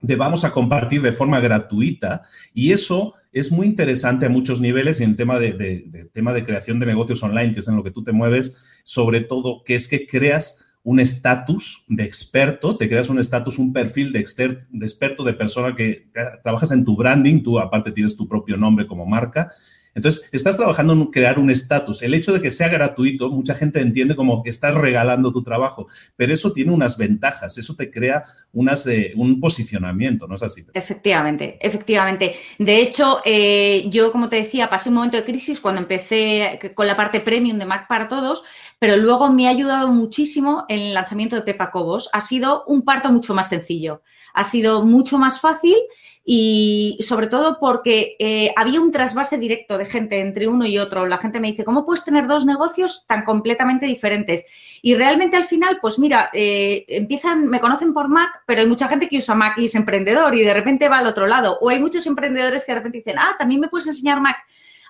de 0.00 0.16
vamos 0.16 0.44
a 0.44 0.52
compartir 0.52 1.00
de 1.00 1.12
forma 1.12 1.40
gratuita 1.40 2.22
y 2.52 2.72
eso 2.72 3.14
es 3.32 3.50
muy 3.50 3.66
interesante 3.66 4.26
a 4.26 4.28
muchos 4.28 4.60
niveles 4.60 5.00
en 5.00 5.10
el 5.10 5.16
tema 5.16 5.38
de, 5.38 6.10
tema 6.12 6.32
de 6.32 6.44
creación 6.44 6.78
de 6.78 6.86
negocios 6.86 7.22
online, 7.22 7.54
que 7.54 7.60
es 7.60 7.68
en 7.68 7.76
lo 7.76 7.82
que 7.82 7.90
tú 7.90 8.04
te 8.04 8.12
mueves, 8.12 8.58
sobre 8.84 9.20
todo, 9.20 9.64
que 9.64 9.74
es 9.74 9.88
que 9.88 10.06
creas 10.06 10.66
un 10.84 11.00
estatus 11.00 11.84
de 11.88 12.04
experto, 12.04 12.76
te 12.76 12.88
creas 12.88 13.08
un 13.08 13.18
estatus, 13.18 13.58
un 13.58 13.72
perfil 13.72 14.12
de, 14.12 14.18
de 14.18 14.84
experto, 14.86 15.24
de 15.24 15.32
persona 15.32 15.74
que 15.74 16.08
trabajas 16.42 16.72
en 16.72 16.84
tu 16.84 16.96
branding, 16.96 17.42
tú 17.42 17.58
aparte 17.58 17.92
tienes 17.92 18.16
tu 18.16 18.28
propio 18.28 18.56
nombre 18.56 18.86
como 18.86 19.06
marca 19.06 19.48
entonces, 19.94 20.28
estás 20.32 20.56
trabajando 20.56 20.94
en 20.94 21.06
crear 21.06 21.38
un 21.38 21.50
estatus. 21.50 22.02
El 22.02 22.14
hecho 22.14 22.32
de 22.32 22.40
que 22.40 22.50
sea 22.50 22.68
gratuito, 22.68 23.30
mucha 23.30 23.54
gente 23.54 23.80
entiende 23.80 24.16
como 24.16 24.42
que 24.42 24.50
estás 24.50 24.74
regalando 24.74 25.32
tu 25.32 25.42
trabajo, 25.42 25.86
pero 26.16 26.32
eso 26.32 26.52
tiene 26.52 26.72
unas 26.72 26.96
ventajas, 26.96 27.58
eso 27.58 27.74
te 27.74 27.90
crea 27.90 28.22
unas, 28.52 28.86
eh, 28.86 29.12
un 29.16 29.40
posicionamiento, 29.40 30.26
¿no 30.26 30.36
es 30.36 30.42
así? 30.42 30.64
Efectivamente, 30.72 31.58
efectivamente. 31.60 32.34
De 32.58 32.80
hecho, 32.80 33.20
eh, 33.24 33.84
yo, 33.88 34.12
como 34.12 34.28
te 34.28 34.36
decía, 34.36 34.68
pasé 34.68 34.88
un 34.88 34.96
momento 34.96 35.16
de 35.16 35.24
crisis 35.24 35.60
cuando 35.60 35.80
empecé 35.80 36.72
con 36.74 36.86
la 36.86 36.96
parte 36.96 37.20
premium 37.20 37.58
de 37.58 37.66
Mac 37.66 37.86
para 37.88 38.08
todos, 38.08 38.44
pero 38.78 38.96
luego 38.96 39.30
me 39.30 39.46
ha 39.46 39.50
ayudado 39.50 39.88
muchísimo 39.88 40.64
el 40.68 40.94
lanzamiento 40.94 41.36
de 41.36 41.42
Pepa 41.42 41.70
Cobos. 41.70 42.08
Ha 42.12 42.20
sido 42.20 42.64
un 42.66 42.82
parto 42.82 43.12
mucho 43.12 43.34
más 43.34 43.48
sencillo, 43.48 44.02
ha 44.34 44.44
sido 44.44 44.82
mucho 44.82 45.18
más 45.18 45.40
fácil 45.40 45.76
y 46.24 46.98
sobre 47.00 47.26
todo 47.26 47.58
porque 47.58 48.14
eh, 48.18 48.52
había 48.56 48.80
un 48.80 48.92
trasvase 48.92 49.38
directo 49.38 49.76
de 49.76 49.86
gente 49.86 50.20
entre 50.20 50.46
uno 50.46 50.64
y 50.66 50.78
otro. 50.78 51.06
La 51.06 51.18
gente 51.18 51.40
me 51.40 51.48
dice, 51.48 51.64
¿cómo 51.64 51.84
puedes 51.84 52.04
tener 52.04 52.28
dos 52.28 52.44
negocios 52.44 53.06
tan 53.08 53.24
completamente 53.24 53.86
diferentes? 53.86 54.44
Y 54.82 54.94
realmente 54.94 55.36
al 55.36 55.44
final, 55.44 55.78
pues 55.80 55.98
mira, 55.98 56.30
eh, 56.32 56.84
empiezan, 56.88 57.48
me 57.48 57.60
conocen 57.60 57.92
por 57.92 58.08
Mac, 58.08 58.42
pero 58.46 58.60
hay 58.60 58.66
mucha 58.66 58.88
gente 58.88 59.08
que 59.08 59.18
usa 59.18 59.34
Mac 59.34 59.58
y 59.58 59.64
es 59.64 59.74
emprendedor 59.74 60.34
y 60.34 60.44
de 60.44 60.54
repente 60.54 60.88
va 60.88 60.98
al 60.98 61.06
otro 61.06 61.26
lado. 61.26 61.58
O 61.60 61.68
hay 61.68 61.80
muchos 61.80 62.06
emprendedores 62.06 62.64
que 62.64 62.72
de 62.72 62.78
repente 62.78 62.98
dicen, 62.98 63.18
ah, 63.18 63.34
también 63.38 63.60
me 63.60 63.68
puedes 63.68 63.88
enseñar 63.88 64.20
Mac. 64.20 64.36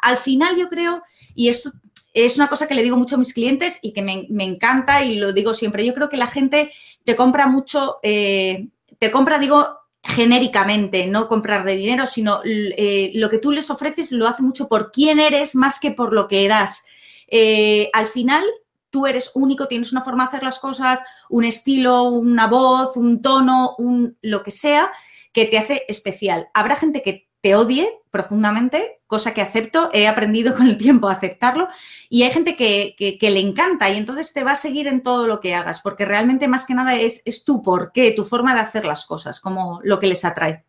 Al 0.03 0.19
final 0.19 0.57
yo 0.57 0.69
creo, 0.69 1.03
y 1.35 1.49
esto 1.49 1.71
es 2.13 2.37
una 2.37 2.49
cosa 2.49 2.67
que 2.67 2.75
le 2.75 2.83
digo 2.83 2.97
mucho 2.97 3.15
a 3.15 3.19
mis 3.19 3.33
clientes 3.33 3.79
y 3.81 3.93
que 3.93 4.03
me, 4.03 4.45
encanta 4.45 5.03
y 5.05 5.17
lo 5.17 5.33
digo 5.33 5.55
siempre, 5.55 5.87
yo 5.87 5.95
creo 5.95 6.09
que 6.09 6.17
la 6.17 6.27
gente 6.27 6.71
te 7.05 7.17
compra 7.17 7.47
mucho, 7.47 7.99
eh, 8.03 8.69
te 9.03 9.11
compra, 9.11 9.41
digo, 9.41 9.67
genéricamente, 10.01 11.09
no 11.09 11.27
comprar 11.27 11.65
de 11.65 11.75
dinero, 11.75 12.07
sino 12.07 12.41
eh, 12.45 13.11
lo 13.15 13.29
que 13.29 13.39
tú 13.39 13.51
les 13.51 13.69
ofreces 13.69 14.13
lo 14.13 14.29
hace 14.29 14.45
mucho 14.45 14.69
por 14.69 14.93
quién 14.93 15.19
eres 15.19 15.57
más 15.57 15.81
que 15.81 15.91
por 15.91 16.13
lo 16.13 16.29
que 16.29 16.47
das. 16.47 16.85
Eh, 17.27 17.91
al 17.95 18.07
final, 18.07 18.45
tú 18.91 19.09
eres 19.09 19.33
único, 19.35 19.67
tienes 19.67 19.91
una 19.91 20.03
forma 20.03 20.23
de 20.23 20.29
hacer 20.29 20.45
las 20.45 20.61
cosas, 20.61 21.03
un 21.29 21.43
estilo, 21.43 22.05
una 22.05 22.47
voz, 22.47 22.97
un 22.97 23.21
tono, 23.23 23.75
un 23.77 24.17
lo 24.23 24.45
que 24.45 24.53
sea, 24.53 24.93
que 25.33 25.47
te 25.47 25.59
hace 25.59 25.83
especial. 25.89 26.47
Habrá 26.55 26.77
gente 26.77 27.03
que 27.03 27.29
te 27.43 27.57
odie 27.57 27.89
profundamente, 28.11 29.01
cosa 29.07 29.35
que 29.35 29.43
acepto, 29.43 29.91
he 29.93 30.07
aprendido 30.07 30.55
con 30.55 30.67
el 30.69 30.79
tiempo 30.79 31.09
a 31.09 31.13
aceptarlo, 31.13 31.69
y 32.09 32.23
hay 32.23 32.31
gente 32.31 32.57
que, 32.57 33.19
le 33.21 33.41
encanta 33.41 33.91
y 33.91 33.99
entonces 33.99 34.33
te 34.33 34.45
va 34.45 34.53
a 34.53 34.57
seguir 34.57 34.87
en 34.87 35.03
todo 35.03 35.27
lo 35.27 35.41
que 35.41 35.55
hagas, 35.55 35.81
porque 35.81 36.07
realmente 36.07 36.49
más 36.49 36.65
que 36.65 36.75
nada 36.75 36.95
es, 36.95 37.21
es 37.25 37.45
tu 37.45 37.61
por 37.61 37.93
qué, 37.93 38.13
tu 38.13 38.25
forma 38.25 38.55
de 38.55 38.61
hacer 38.61 38.85
las 38.85 39.05
cosas, 39.05 39.41
como 39.41 39.81
lo 39.83 39.99
que 39.99 40.07
les 40.07 40.25
atrae. 40.25 40.65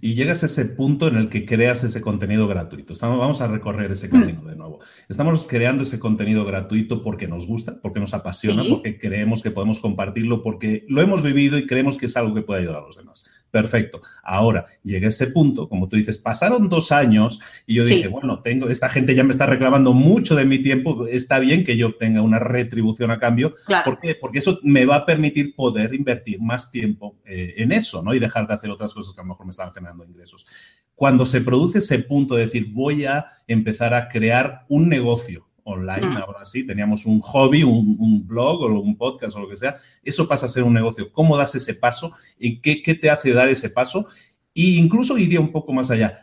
Y 0.00 0.14
llegas 0.14 0.42
a 0.42 0.46
ese 0.46 0.64
punto 0.64 1.08
en 1.08 1.16
el 1.16 1.28
que 1.28 1.44
creas 1.44 1.84
ese 1.84 2.00
contenido 2.00 2.46
gratuito. 2.48 2.92
Estamos, 2.92 3.18
vamos 3.18 3.40
a 3.40 3.48
recorrer 3.48 3.90
ese 3.90 4.08
camino 4.08 4.42
de 4.42 4.56
nuevo. 4.56 4.80
Estamos 5.08 5.46
creando 5.46 5.82
ese 5.82 5.98
contenido 5.98 6.44
gratuito 6.44 7.02
porque 7.02 7.28
nos 7.28 7.46
gusta, 7.46 7.78
porque 7.80 8.00
nos 8.00 8.14
apasiona, 8.14 8.64
porque 8.68 8.98
creemos 8.98 9.42
que 9.42 9.50
podemos 9.50 9.80
compartirlo, 9.80 10.42
porque 10.42 10.84
lo 10.88 11.02
hemos 11.02 11.22
vivido 11.22 11.58
y 11.58 11.66
creemos 11.66 11.96
que 11.96 12.06
es 12.06 12.16
algo 12.16 12.34
que 12.34 12.42
puede 12.42 12.60
ayudar 12.60 12.78
a 12.78 12.86
los 12.86 12.96
demás. 12.96 13.45
Perfecto. 13.50 14.02
Ahora, 14.22 14.66
llegué 14.82 15.06
a 15.06 15.08
ese 15.08 15.28
punto, 15.28 15.68
como 15.68 15.88
tú 15.88 15.96
dices, 15.96 16.18
pasaron 16.18 16.68
dos 16.68 16.92
años 16.92 17.40
y 17.66 17.76
yo 17.76 17.84
dije, 17.84 18.08
bueno, 18.08 18.40
tengo, 18.40 18.68
esta 18.68 18.88
gente 18.88 19.14
ya 19.14 19.24
me 19.24 19.32
está 19.32 19.46
reclamando 19.46 19.94
mucho 19.94 20.34
de 20.34 20.44
mi 20.44 20.58
tiempo, 20.58 21.06
está 21.06 21.38
bien 21.38 21.64
que 21.64 21.76
yo 21.76 21.88
obtenga 21.88 22.22
una 22.22 22.38
retribución 22.38 23.10
a 23.10 23.18
cambio. 23.18 23.54
¿Por 23.84 24.00
qué? 24.00 24.14
Porque 24.14 24.40
eso 24.40 24.58
me 24.62 24.84
va 24.84 24.96
a 24.96 25.06
permitir 25.06 25.54
poder 25.54 25.94
invertir 25.94 26.40
más 26.40 26.70
tiempo 26.70 27.16
eh, 27.24 27.54
en 27.56 27.72
eso, 27.72 28.02
¿no? 28.02 28.14
Y 28.14 28.18
dejar 28.18 28.46
de 28.46 28.54
hacer 28.54 28.70
otras 28.70 28.92
cosas 28.92 29.14
que 29.14 29.20
a 29.20 29.24
lo 29.24 29.28
mejor 29.28 29.46
me 29.46 29.50
estaban 29.50 29.72
generando 29.72 30.04
ingresos. 30.04 30.46
Cuando 30.94 31.24
se 31.24 31.40
produce 31.40 31.78
ese 31.78 31.98
punto 32.00 32.34
de 32.34 32.46
decir, 32.46 32.72
voy 32.72 33.04
a 33.04 33.26
empezar 33.46 33.94
a 33.94 34.08
crear 34.08 34.64
un 34.68 34.88
negocio, 34.88 35.45
online, 35.66 36.16
ahora 36.18 36.44
sí, 36.44 36.64
teníamos 36.64 37.06
un 37.06 37.20
hobby, 37.20 37.62
un, 37.62 38.26
blog 38.26 38.62
o 38.62 38.80
un 38.80 38.96
podcast 38.96 39.36
o 39.36 39.40
lo 39.40 39.48
que 39.48 39.56
sea, 39.56 39.74
eso 40.02 40.26
pasa 40.26 40.46
a 40.46 40.48
ser 40.48 40.62
un 40.62 40.74
negocio. 40.74 41.12
¿Cómo 41.12 41.36
das 41.36 41.54
ese 41.54 41.74
paso? 41.74 42.12
¿Y 42.38 42.60
qué, 42.60 42.82
qué 42.82 42.94
te 42.94 43.10
hace 43.10 43.32
dar 43.32 43.48
ese 43.48 43.70
paso? 43.70 44.06
E 44.54 44.62
incluso 44.62 45.18
iría 45.18 45.40
un 45.40 45.52
poco 45.52 45.72
más 45.72 45.90
allá. 45.90 46.22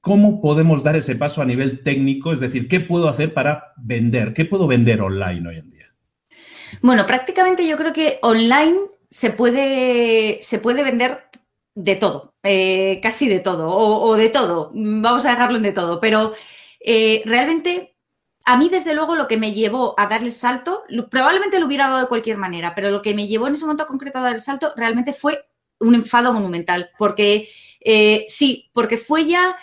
¿Cómo 0.00 0.40
podemos 0.40 0.82
dar 0.82 0.96
ese 0.96 1.14
paso 1.16 1.42
a 1.42 1.44
nivel 1.44 1.82
técnico? 1.82 2.32
Es 2.32 2.40
decir, 2.40 2.68
¿qué 2.68 2.80
puedo 2.80 3.08
hacer 3.08 3.34
para 3.34 3.72
vender? 3.76 4.32
¿Qué 4.32 4.44
puedo 4.44 4.66
vender 4.66 5.02
online 5.02 5.48
hoy 5.48 5.56
en 5.58 5.70
día? 5.70 5.86
Bueno, 6.82 7.06
prácticamente 7.06 7.66
yo 7.66 7.76
creo 7.76 7.92
que 7.92 8.18
online 8.22 8.76
se 9.10 9.30
puede, 9.30 10.38
se 10.40 10.58
puede 10.58 10.82
vender 10.82 11.24
de 11.74 11.96
todo, 11.96 12.34
eh, 12.42 13.00
casi 13.02 13.28
de 13.28 13.40
todo, 13.40 13.68
o, 13.70 14.16
de 14.16 14.28
todo. 14.28 14.70
Vamos 14.74 15.24
a 15.24 15.30
dejarlo 15.30 15.58
en 15.58 15.64
de 15.64 15.72
todo, 15.72 16.00
pero 16.00 16.32
eh, 16.80 17.22
realmente 17.24 17.89
a 18.50 18.56
mí, 18.56 18.68
desde 18.68 18.94
luego, 18.94 19.14
lo 19.14 19.28
que 19.28 19.36
me 19.36 19.52
llevó 19.52 19.94
a 19.96 20.08
dar 20.08 20.24
el 20.24 20.32
salto, 20.32 20.82
probablemente 21.08 21.60
lo 21.60 21.66
hubiera 21.66 21.86
dado 21.86 22.00
de 22.00 22.08
cualquier 22.08 22.36
manera, 22.36 22.74
pero 22.74 22.90
lo 22.90 23.00
que 23.00 23.14
me 23.14 23.28
llevó 23.28 23.46
en 23.46 23.54
ese 23.54 23.64
momento 23.64 23.86
concreto 23.86 24.18
a 24.18 24.22
dar 24.22 24.34
el 24.34 24.40
salto 24.40 24.72
realmente 24.74 25.12
fue 25.12 25.46
un 25.78 25.94
enfado 25.94 26.32
monumental, 26.32 26.90
porque 26.98 27.48
eh, 27.78 28.24
sí, 28.26 28.68
porque 28.72 28.96
fue 28.96 29.26
ya 29.26 29.56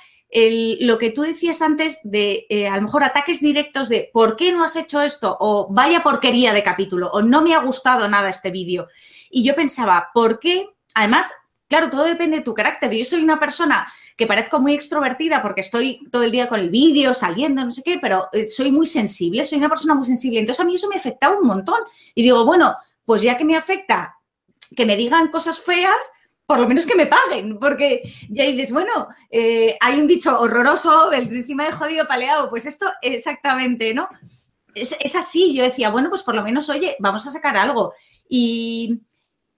lo 0.79 0.97
que 0.97 1.09
tú 1.09 1.23
decías 1.23 1.61
antes 1.61 1.99
de 2.05 2.45
eh, 2.49 2.69
a 2.69 2.77
lo 2.77 2.83
mejor 2.83 3.03
ataques 3.03 3.41
directos 3.41 3.89
de 3.89 4.09
¿por 4.13 4.37
qué 4.37 4.53
no 4.53 4.63
has 4.63 4.77
hecho 4.77 5.01
esto? 5.01 5.35
o 5.37 5.67
vaya 5.69 6.01
porquería 6.01 6.53
de 6.53 6.63
capítulo 6.63 7.09
o 7.11 7.21
no 7.21 7.41
me 7.41 7.55
ha 7.55 7.59
gustado 7.59 8.07
nada 8.07 8.29
este 8.29 8.51
vídeo. 8.51 8.87
Y 9.29 9.43
yo 9.43 9.53
pensaba, 9.53 10.11
¿por 10.13 10.39
qué? 10.39 10.69
Además, 10.93 11.33
claro, 11.67 11.89
todo 11.89 12.05
depende 12.05 12.37
de 12.37 12.43
tu 12.43 12.53
carácter. 12.53 12.93
Yo 12.93 13.03
soy 13.03 13.21
una 13.21 13.37
persona 13.37 13.91
que 14.17 14.25
parezco 14.25 14.59
muy 14.59 14.73
extrovertida 14.73 15.43
porque 15.43 15.61
estoy 15.61 16.01
todo 16.11 16.23
el 16.23 16.31
día 16.31 16.49
con 16.49 16.59
el 16.59 16.71
vídeo, 16.71 17.13
saliendo, 17.13 17.63
no 17.63 17.71
sé 17.71 17.83
qué, 17.83 17.99
pero 18.01 18.27
eh, 18.33 18.49
soy 18.49 18.71
muy 18.71 18.87
sensible, 18.87 19.45
soy 19.45 19.59
una 19.59 19.69
persona 19.69 19.93
muy 19.93 20.05
sensible. 20.05 20.39
Entonces 20.39 20.59
a 20.59 20.65
mí 20.65 20.73
eso 20.73 20.89
me 20.89 20.95
afectaba 20.95 21.37
un 21.37 21.45
montón. 21.45 21.79
Y 22.15 22.23
digo, 22.23 22.43
bueno, 22.43 22.75
pues 23.05 23.21
ya 23.21 23.37
que 23.37 23.45
me 23.45 23.55
afecta 23.55 24.15
que 24.75 24.85
me 24.87 24.97
digan 24.97 25.29
cosas 25.29 25.59
feas, 25.59 26.09
por 26.47 26.59
lo 26.59 26.67
menos 26.67 26.87
que 26.87 26.95
me 26.95 27.05
paguen, 27.05 27.59
porque 27.59 28.01
ya 28.29 28.45
dices, 28.45 28.71
bueno, 28.71 29.07
eh, 29.29 29.77
hay 29.79 29.99
un 29.99 30.07
dicho 30.07 30.37
horroroso, 30.39 31.11
el 31.11 31.33
encima 31.33 31.65
de 31.65 31.71
jodido 31.71 32.07
paleado, 32.07 32.49
pues 32.49 32.65
esto 32.65 32.91
exactamente, 33.01 33.93
¿no? 33.93 34.09
Es, 34.73 34.95
es, 34.99 35.15
así, 35.15 35.53
yo 35.53 35.63
decía, 35.63 35.89
bueno, 35.89 36.09
pues 36.09 36.23
por 36.23 36.35
lo 36.35 36.43
menos, 36.43 36.69
oye, 36.69 36.95
vamos 36.99 37.25
a 37.27 37.31
sacar 37.31 37.55
algo. 37.55 37.93
Y, 38.29 39.01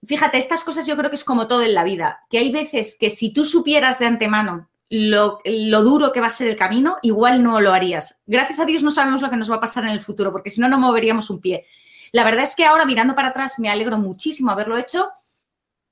fíjate, 0.06 0.38
estas 0.38 0.64
cosas 0.64 0.88
yo 0.88 0.96
creo 0.98 1.10
que 1.10 1.16
es 1.16 1.24
como 1.24 1.48
todo 1.48 1.64
en 1.64 1.74
la 1.74 1.84
vida, 1.84 2.22
que 2.30 2.40
hay 2.40 2.52
veces 2.52 2.96
que 3.00 3.10
si 3.10 3.34
tú 3.34 3.46
supieras 3.46 4.00
de 4.00 4.06
antemano 4.06 4.70
lo, 4.90 5.42
duro 5.84 6.12
que 6.12 6.20
va 6.20 6.28
a 6.28 6.32
ser 6.32 6.48
el 6.48 6.56
camino, 6.56 6.98
igual 7.02 7.44
no 7.44 7.62
lo 7.62 7.74
harías. 7.74 8.22
Gracias 8.26 8.60
a 8.60 8.66
Dios 8.66 8.84
no 8.84 8.92
sabemos 8.92 9.22
lo 9.22 9.30
que 9.30 9.38
nos 9.38 9.52
va 9.52 9.56
a 9.56 9.62
pasar 9.62 9.84
en 9.84 9.92
el 9.92 10.00
futuro, 10.00 10.32
porque 10.32 10.50
si 10.50 10.62
no, 10.62 10.68
no 10.68 10.80
moveríamos 10.80 11.30
un 11.30 11.40
pie. 11.40 11.66
La 12.12 12.24
verdad 12.24 12.44
es 12.44 12.56
que 12.56 12.66
ahora 12.66 12.86
mirando 12.86 13.14
para 13.14 13.30
atrás 13.30 13.60
me 13.60 13.70
alegro 13.70 13.98
muchísimo 14.00 14.52
haberlo 14.52 14.78
hecho, 14.78 15.10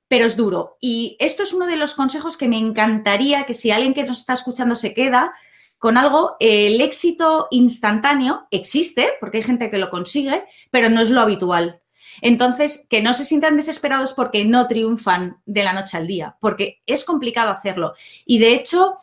pero 0.07 0.25
es 0.25 0.35
duro. 0.35 0.77
Y 0.81 1.15
esto 1.19 1.43
es 1.43 1.53
uno 1.53 1.67
de 1.67 1.75
los 1.75 1.93
consejos 1.93 2.37
que 2.37 2.47
me 2.47 2.57
encantaría 2.57 3.45
que 3.45 3.53
si 3.53 3.69
alguien 3.71 3.93
que 3.93 4.03
nos 4.03 4.19
está 4.19 4.33
escuchando 4.33 4.75
se 4.75 4.93
queda, 4.93 5.33
con 5.77 5.95
algo, 5.95 6.37
el 6.39 6.81
éxito 6.81 7.47
instantáneo 7.51 8.47
existe, 8.49 9.09
porque 9.19 9.37
hay 9.37 9.43
gente 9.43 9.69
que 9.69 9.77
lo 9.77 9.91
consigue, 9.91 10.43
pero 10.71 10.89
no 10.89 11.01
es 11.01 11.11
lo 11.11 11.21
habitual. 11.21 11.81
Entonces, 12.21 12.85
que 12.89 13.01
no 13.01 13.13
se 13.13 13.23
sientan 13.23 13.55
desesperados 13.55 14.13
porque 14.13 14.45
no 14.45 14.67
triunfan 14.67 15.41
de 15.45 15.63
la 15.63 15.73
noche 15.73 15.97
al 15.97 16.07
día, 16.07 16.37
porque 16.39 16.81
es 16.85 17.03
complicado 17.03 17.51
hacerlo. 17.51 17.93
Y 18.25 18.39
de 18.39 18.53
hecho, 18.53 18.97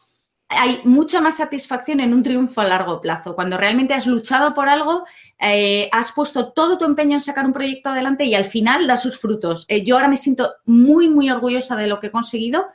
hay 0.49 0.81
mucha 0.85 1.21
más 1.21 1.37
satisfacción 1.37 2.01
en 2.01 2.13
un 2.13 2.23
triunfo 2.23 2.61
a 2.61 2.65
largo 2.65 3.01
plazo. 3.01 3.35
Cuando 3.35 3.57
realmente 3.57 3.95
has 3.95 4.07
luchado 4.07 4.55
por 4.55 4.69
algo, 4.69 5.05
eh, 5.41 5.89
has 5.93 6.13
puesto 6.13 6.53
todo 6.53 6.79
tu 6.79 6.85
empeño 6.85 7.15
en 7.15 7.21
sacar 7.21 7.47
un 7.47 7.53
proyecto 7.53 7.91
adelante 7.91 8.25
y 8.25 8.35
al 8.35 8.45
final 8.45 8.87
da 8.87 8.97
sus 8.97 9.19
frutos. 9.19 9.65
Eh, 9.69 9.85
yo 9.85 9.97
ahora 9.97 10.09
me 10.09 10.17
siento 10.17 10.55
muy, 10.65 11.09
muy 11.09 11.31
orgullosa 11.31 11.77
de 11.77 11.87
lo 11.87 12.01
que 12.01 12.09
he 12.09 12.13
conseguido, 12.13 12.67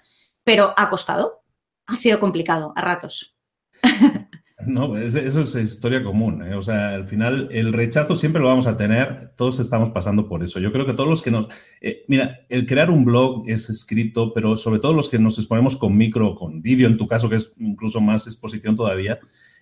pero 0.44 0.74
ha 0.78 0.90
costado. 0.90 1.44
Ha 1.86 1.96
sido 1.96 2.20
complicado 2.20 2.74
a 2.76 2.82
ratos. 2.82 3.36
No, 4.70 4.96
eso 4.96 5.42
es 5.42 5.56
historia 5.56 6.04
común. 6.04 6.44
¿eh? 6.44 6.54
O 6.54 6.62
sea, 6.62 6.94
al 6.94 7.06
final 7.06 7.50
el 7.52 7.74
rechazo 7.74 8.16
siempre 8.16 8.40
lo 8.40 8.50
vamos 8.50 8.68
a 8.68 8.78
tener. 8.78 9.32
Todos 9.36 9.60
estamos 9.60 9.90
pasando 9.90 10.28
por 10.28 10.44
eso. 10.44 10.60
Yo 10.60 10.72
creo 10.72 10.86
que 10.86 10.94
todos 10.94 11.10
los 11.10 11.24
que 11.24 11.32
nos... 11.32 11.48
Eh, 11.82 12.06
mira, 12.08 12.42
el 12.50 12.68
crear 12.68 12.92
un 12.92 13.04
blog 13.04 13.50
es 13.50 13.68
escrito, 13.72 14.32
pero 14.32 14.58
sobre 14.58 14.80
todo 14.80 14.94
los 14.94 15.10
que 15.10 15.18
nos 15.18 15.40
exponemos 15.40 15.76
con 15.76 15.98
micro, 15.98 16.36
con 16.36 16.62
vídeo, 16.62 16.88
en 16.88 16.98
tu 16.98 17.08
caso, 17.08 17.30
que 17.30 17.38
es 17.38 17.52
incluso 17.58 18.00
más 18.00 18.28
exposición 18.28 18.76
todavía, 18.76 19.18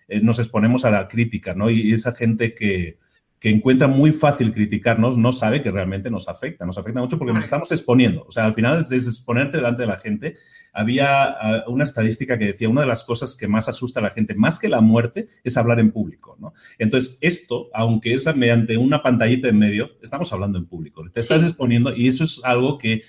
eh, 0.10 0.20
nos 0.20 0.40
exponemos 0.40 0.84
a 0.84 0.92
la 0.92 1.08
crítica, 1.08 1.54
¿no? 1.54 1.70
Y 1.70 1.94
esa 1.94 2.14
gente 2.14 2.54
que, 2.54 2.98
que 3.39 3.50
encuentra 3.50 3.88
muy 3.88 4.12
fácil 4.12 4.51
criticarnos, 4.51 5.17
no 5.17 5.32
sabe 5.32 5.62
que 5.62 5.70
realmente 5.70 6.10
nos 6.10 6.27
afecta. 6.27 6.65
Nos 6.65 6.77
afecta 6.77 7.01
mucho 7.01 7.20
porque 7.20 7.34
nos 7.34 7.44
estamos 7.44 7.72
exponiendo. 7.72 8.25
O 8.27 8.32
sea, 8.32 8.46
al 8.46 8.53
final 8.53 8.84
es 8.89 9.08
exponerte 9.08 9.58
delante 9.58 9.84
de 9.84 9.88
la 9.88 10.00
gente. 10.00 10.36
Había 10.74 11.25
ah, 11.25 11.63
una 11.67 11.84
estadística 11.84 12.38
que 12.38 12.46
decía, 12.46 12.70
una 12.70 12.82
de 12.82 12.88
las 12.88 13.03
cosas 13.03 13.36
que 13.36 13.48
más 13.48 13.70
asusta 13.70 14.00
a 14.00 14.03
la 14.03 14.10
gente, 14.10 14.34
más 14.34 14.58
que 14.58 14.70
la 14.70 14.82
muerte, 14.82 15.27
es 15.44 15.56
hablar 15.58 15.79
en 15.79 15.91
público. 15.91 16.36
¿no? 16.39 16.53
Entonces, 16.79 17.17
esto, 17.22 17.70
aunque 17.74 18.13
es 18.13 18.36
mediante 18.36 18.77
una 18.77 19.03
pantallita 19.03 19.50
en 19.50 19.60
medio, 19.60 19.91
estamos 20.01 20.34
hablando 20.34 20.58
en 20.58 20.65
público. 20.65 21.03
Te 21.12 21.20
estás 21.20 21.44
exponiendo 21.44 21.96
y 21.96 22.08
eso 22.08 22.24
es 22.24 22.41
algo 22.44 22.77
que 22.77 23.03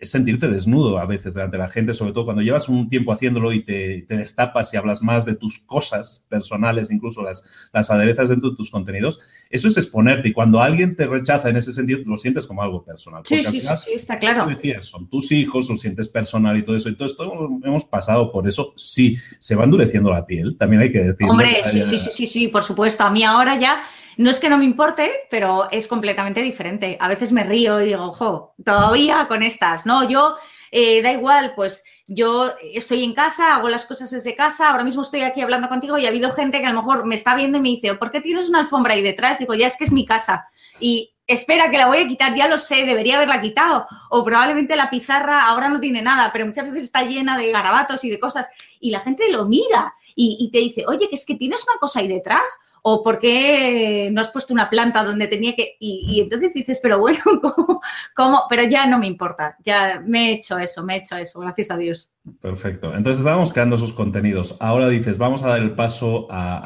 es 0.00 0.10
sentirte 0.10 0.48
desnudo 0.48 0.98
a 0.98 1.06
veces 1.06 1.34
delante 1.34 1.56
de 1.56 1.62
la 1.62 1.68
gente, 1.68 1.94
sobre 1.94 2.12
todo 2.12 2.24
cuando 2.24 2.42
llevas 2.42 2.68
un 2.68 2.88
tiempo 2.88 3.12
haciéndolo 3.12 3.52
y 3.52 3.60
te, 3.60 4.04
destapas 4.08 4.72
y 4.72 4.76
hablas 4.76 5.02
más 5.02 5.24
de 5.24 5.34
tus 5.34 5.58
cosas 5.58 6.26
personales, 6.28 6.90
incluso 6.90 7.22
las, 7.22 7.68
las 7.72 7.90
aderezas 7.90 8.28
dentro 8.28 8.50
de 8.50 8.56
tus 8.56 8.70
contenidos. 8.70 9.20
Eso 9.50 9.68
es 9.68 9.76
exponerte 9.76 10.28
y 10.28 10.32
cuando 10.32 10.60
alguien 10.60 10.94
te 10.96 11.06
rechaza 11.06 11.48
en 11.48 11.56
ese 11.56 11.72
sentido, 11.72 12.00
lo 12.04 12.16
sientes 12.18 12.46
como 12.46 12.62
algo 12.62 12.84
personal. 12.84 13.22
Sí, 13.24 13.42
sí, 13.42 13.60
sí, 13.60 13.92
está 13.94 14.18
claro. 14.18 14.46
Decías, 14.46 14.84
son 14.84 15.08
tus 15.08 15.32
hijos, 15.32 15.68
lo 15.68 15.76
sientes 15.76 16.08
personal 16.08 16.56
y 16.56 16.62
todo 16.62 16.76
eso. 16.76 16.88
Y 16.88 16.94
todo 16.94 17.06
esto 17.06 17.48
hemos 17.64 17.84
pasado 17.84 18.30
por 18.30 18.46
eso. 18.46 18.72
Sí, 18.76 19.16
se 19.38 19.54
va 19.54 19.64
endureciendo 19.64 20.10
la 20.10 20.26
piel, 20.26 20.56
también 20.56 20.82
hay 20.82 20.92
que 20.92 21.00
decirlo. 21.00 21.32
Hombre, 21.32 21.62
sí, 21.70 21.82
sí, 21.82 21.98
sí, 21.98 22.10
sí, 22.10 22.26
sí, 22.26 22.48
por 22.48 22.62
supuesto. 22.62 23.04
A 23.04 23.10
mí 23.10 23.22
ahora 23.22 23.58
ya 23.58 23.82
no 24.18 24.30
es 24.30 24.40
que 24.40 24.50
no 24.50 24.58
me 24.58 24.64
importe, 24.64 25.12
pero 25.30 25.68
es 25.70 25.86
completamente 25.86 26.42
diferente. 26.42 26.96
A 27.00 27.06
veces 27.06 27.30
me 27.30 27.44
río 27.44 27.80
y 27.80 27.86
digo, 27.86 28.02
ojo, 28.02 28.52
todavía 28.64 29.26
con 29.28 29.44
estas, 29.44 29.86
¿no? 29.86 30.08
Yo, 30.08 30.34
eh, 30.72 31.00
da 31.02 31.12
igual, 31.12 31.52
pues 31.54 31.84
yo 32.08 32.50
estoy 32.74 33.04
en 33.04 33.14
casa, 33.14 33.54
hago 33.54 33.68
las 33.68 33.86
cosas 33.86 34.10
desde 34.10 34.34
casa, 34.34 34.70
ahora 34.70 34.82
mismo 34.82 35.02
estoy 35.02 35.20
aquí 35.20 35.40
hablando 35.40 35.68
contigo 35.68 35.98
y 35.98 36.04
ha 36.04 36.08
habido 36.08 36.32
gente 36.32 36.60
que 36.60 36.66
a 36.66 36.72
lo 36.72 36.80
mejor 36.80 37.06
me 37.06 37.14
está 37.14 37.36
viendo 37.36 37.58
y 37.58 37.60
me 37.60 37.68
dice, 37.68 37.94
¿por 37.94 38.10
qué 38.10 38.20
tienes 38.20 38.48
una 38.48 38.58
alfombra 38.58 38.94
ahí 38.94 39.02
detrás? 39.02 39.38
Digo, 39.38 39.54
ya 39.54 39.68
es 39.68 39.76
que 39.76 39.84
es 39.84 39.92
mi 39.92 40.04
casa. 40.04 40.48
Y 40.80 41.14
espera, 41.28 41.70
que 41.70 41.78
la 41.78 41.86
voy 41.86 41.98
a 41.98 42.08
quitar, 42.08 42.34
ya 42.34 42.48
lo 42.48 42.58
sé, 42.58 42.84
debería 42.84 43.16
haberla 43.16 43.40
quitado. 43.40 43.86
O 44.10 44.24
probablemente 44.24 44.74
la 44.74 44.90
pizarra 44.90 45.46
ahora 45.46 45.68
no 45.68 45.78
tiene 45.78 46.02
nada, 46.02 46.30
pero 46.32 46.44
muchas 46.44 46.66
veces 46.66 46.82
está 46.82 47.04
llena 47.04 47.38
de 47.38 47.52
garabatos 47.52 48.02
y 48.02 48.10
de 48.10 48.18
cosas. 48.18 48.48
Y 48.80 48.90
la 48.90 48.98
gente 48.98 49.30
lo 49.30 49.44
mira 49.44 49.94
y, 50.16 50.38
y 50.40 50.50
te 50.50 50.58
dice, 50.58 50.86
oye, 50.88 51.08
que 51.08 51.14
es 51.14 51.24
que 51.24 51.36
tienes 51.36 51.64
una 51.68 51.78
cosa 51.78 52.00
ahí 52.00 52.08
detrás 52.08 52.58
o 52.90 53.02
por 53.02 53.18
qué 53.18 54.08
no 54.12 54.22
has 54.22 54.30
puesto 54.30 54.54
una 54.54 54.70
planta 54.70 55.04
donde 55.04 55.26
tenía 55.26 55.54
que... 55.54 55.76
Y, 55.78 56.20
entonces 56.22 56.54
dices, 56.54 56.80
pero 56.82 56.98
bueno, 56.98 57.20
¿cómo, 58.16 58.44
Pero 58.48 58.62
ya 58.64 58.86
no 58.86 58.98
me 58.98 59.06
importa, 59.06 59.58
ya 59.62 60.00
me 60.02 60.30
he 60.30 60.32
hecho 60.36 60.58
eso, 60.58 60.82
me 60.82 60.94
he 60.94 60.98
hecho 61.00 61.16
eso, 61.16 61.40
gracias 61.40 61.70
a 61.70 61.76
Dios. 61.76 62.10
Perfecto. 62.40 62.94
Entonces 62.94 63.18
estábamos 63.18 63.52
creando 63.52 63.76
esos 63.76 63.92
contenidos. 63.92 64.56
Ahora 64.60 64.88
dices, 64.88 65.18
vamos 65.18 65.42
a 65.42 65.48
dar 65.48 65.62
el 65.62 65.72
paso 65.72 66.26
a, 66.30 66.62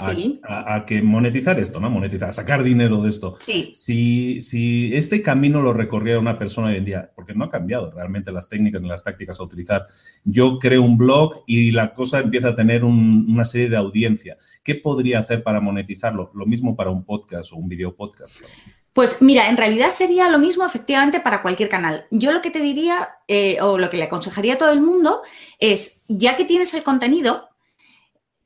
a, 0.74 0.86
que 0.86 1.02
monetizar 1.02 1.58
esto, 1.58 1.80
¿no? 1.80 1.90
Monetizar, 1.90 2.30
a 2.30 2.32
sacar 2.32 2.62
dinero 2.62 3.02
de 3.02 3.08
esto. 3.08 3.36
Sí. 3.40 3.70
Si, 3.74 4.42
si 4.42 4.94
este 4.94 5.22
camino 5.22 5.60
lo 5.60 5.72
recorriera 5.72 6.18
una 6.18 6.38
persona 6.38 6.68
hoy 6.68 6.76
en 6.76 6.84
día, 6.84 7.10
porque 7.14 7.34
no 7.34 7.44
ha 7.44 7.50
cambiado 7.50 7.90
realmente 7.90 8.32
las 8.32 8.48
técnicas 8.48 8.82
ni 8.82 8.88
las 8.88 9.04
tácticas 9.04 9.40
a 9.40 9.44
utilizar, 9.44 9.86
yo 10.24 10.58
creo 10.58 10.82
un 10.82 10.98
blog 10.98 11.44
y 11.46 11.70
la 11.70 11.94
cosa 11.94 12.20
empieza 12.20 12.48
a 12.48 12.54
tener 12.54 12.84
una 12.84 13.44
serie 13.44 13.68
de 13.68 13.76
audiencia. 13.76 14.36
¿Qué 14.62 14.74
podría 14.74 15.20
hacer 15.20 15.42
para 15.42 15.60
monetizarlo? 15.60 16.30
Lo 16.34 16.46
mismo 16.46 16.76
para 16.76 16.90
un 16.90 17.04
podcast 17.04 17.52
o 17.52 17.56
un 17.56 17.68
video 17.68 17.94
podcast. 17.94 18.36
Pues 18.92 19.22
mira, 19.22 19.48
en 19.48 19.56
realidad 19.56 19.88
sería 19.88 20.28
lo 20.28 20.38
mismo 20.38 20.66
efectivamente 20.66 21.20
para 21.20 21.40
cualquier 21.40 21.70
canal. 21.70 22.06
Yo 22.10 22.30
lo 22.30 22.42
que 22.42 22.50
te 22.50 22.60
diría 22.60 23.16
eh, 23.26 23.58
o 23.62 23.78
lo 23.78 23.88
que 23.88 23.96
le 23.96 24.04
aconsejaría 24.04 24.54
a 24.54 24.58
todo 24.58 24.70
el 24.70 24.82
mundo 24.82 25.22
es, 25.58 26.02
ya 26.08 26.36
que 26.36 26.44
tienes 26.44 26.74
el 26.74 26.82
contenido, 26.82 27.48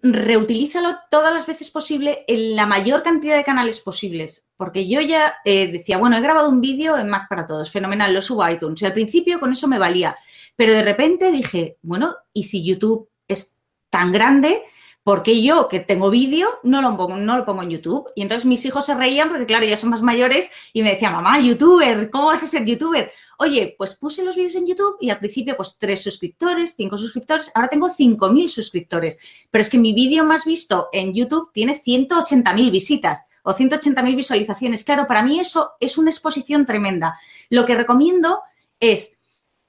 reutilízalo 0.03 0.99
todas 1.11 1.35
las 1.35 1.47
veces 1.47 1.71
posible 1.71 2.25
en 2.29 2.55
la 2.55 2.67
mayor 2.67 3.03
cantidad 3.03 3.37
de 3.37 3.43
canales 3.43 3.81
posibles. 3.81 4.47
Porque 4.57 4.89
yo 4.89 5.01
ya 5.01 5.35
eh, 5.45 5.67
decía, 5.71 5.99
bueno, 5.99 6.17
he 6.17 6.21
grabado 6.21 6.49
un 6.49 6.61
vídeo 6.61 6.97
en 6.97 7.09
Mac 7.09 7.29
para 7.29 7.47
todos, 7.47 7.73
fenomenal, 7.73 8.15
lo 8.15 8.23
subo 8.23 8.45
a 8.45 8.53
iTunes. 8.53 8.81
Y 8.83 8.87
al 8.87 8.93
principio 8.93 9.41
con 9.41 9.51
eso 9.51 9.67
me 9.67 9.79
valía. 9.79 10.17
Pero 10.55 10.73
de 10.73 10.83
repente 10.83 11.33
dije, 11.33 11.77
bueno, 11.83 12.15
¿y 12.33 12.45
si 12.45 12.65
YouTube 12.65 13.11
es 13.27 13.59
tan 13.91 14.13
grande? 14.13 14.63
Porque 15.07 15.41
yo, 15.41 15.69
que 15.69 15.79
tengo 15.79 16.11
vídeo, 16.11 16.59
no 16.65 16.83
lo, 16.83 16.97
pongo, 16.97 17.17
no 17.17 17.39
lo 17.39 17.45
pongo 17.45 17.63
en 17.63 17.71
YouTube? 17.71 18.11
Y 18.17 18.23
entonces 18.23 18.45
mis 18.45 18.67
hijos 18.67 18.87
se 18.87 18.93
reían 18.97 19.29
porque, 19.29 19.47
claro, 19.47 19.65
ya 19.65 19.77
son 19.77 19.91
más 19.91 20.03
mayores 20.03 20.51
y 20.73 20.83
me 20.83 20.91
decían, 20.91 21.13
mamá, 21.13 21.39
youtuber, 21.39 22.11
¿cómo 22.11 22.27
vas 22.27 22.43
a 22.43 22.49
ser 22.49 22.65
youtuber? 22.65 23.13
Oye, 23.39 23.77
pues 23.79 23.95
puse 23.95 24.25
los 24.25 24.35
vídeos 24.35 24.57
en 24.57 24.67
YouTube 24.67 24.97
y 25.01 25.11
al 25.11 25.21
principio, 25.21 25.57
pues 25.57 25.77
tres 25.79 26.03
suscriptores, 26.03 26.75
cinco 26.75 26.97
suscriptores, 26.99 27.53
ahora 27.55 27.69
tengo 27.69 27.89
cinco 27.89 28.31
mil 28.31 28.51
suscriptores. 28.51 29.21
Pero 29.49 29.63
es 29.63 29.71
que 29.71 29.79
mi 29.79 29.93
vídeo 29.93 30.25
más 30.25 30.45
visto 30.45 30.89
en 30.93 31.15
YouTube 31.15 31.53
tiene 31.53 31.81
180.000 31.81 32.73
visitas 32.73 33.27
o 33.45 33.55
180.000 33.55 34.17
visualizaciones. 34.17 34.85
Claro, 34.85 35.07
para 35.07 35.23
mí 35.23 35.39
eso 35.39 35.75
es 35.79 35.99
una 35.99 36.11
exposición 36.11 36.67
tremenda. 36.67 37.17
Lo 37.49 37.65
que 37.65 37.77
recomiendo 37.77 38.41
es 38.81 39.16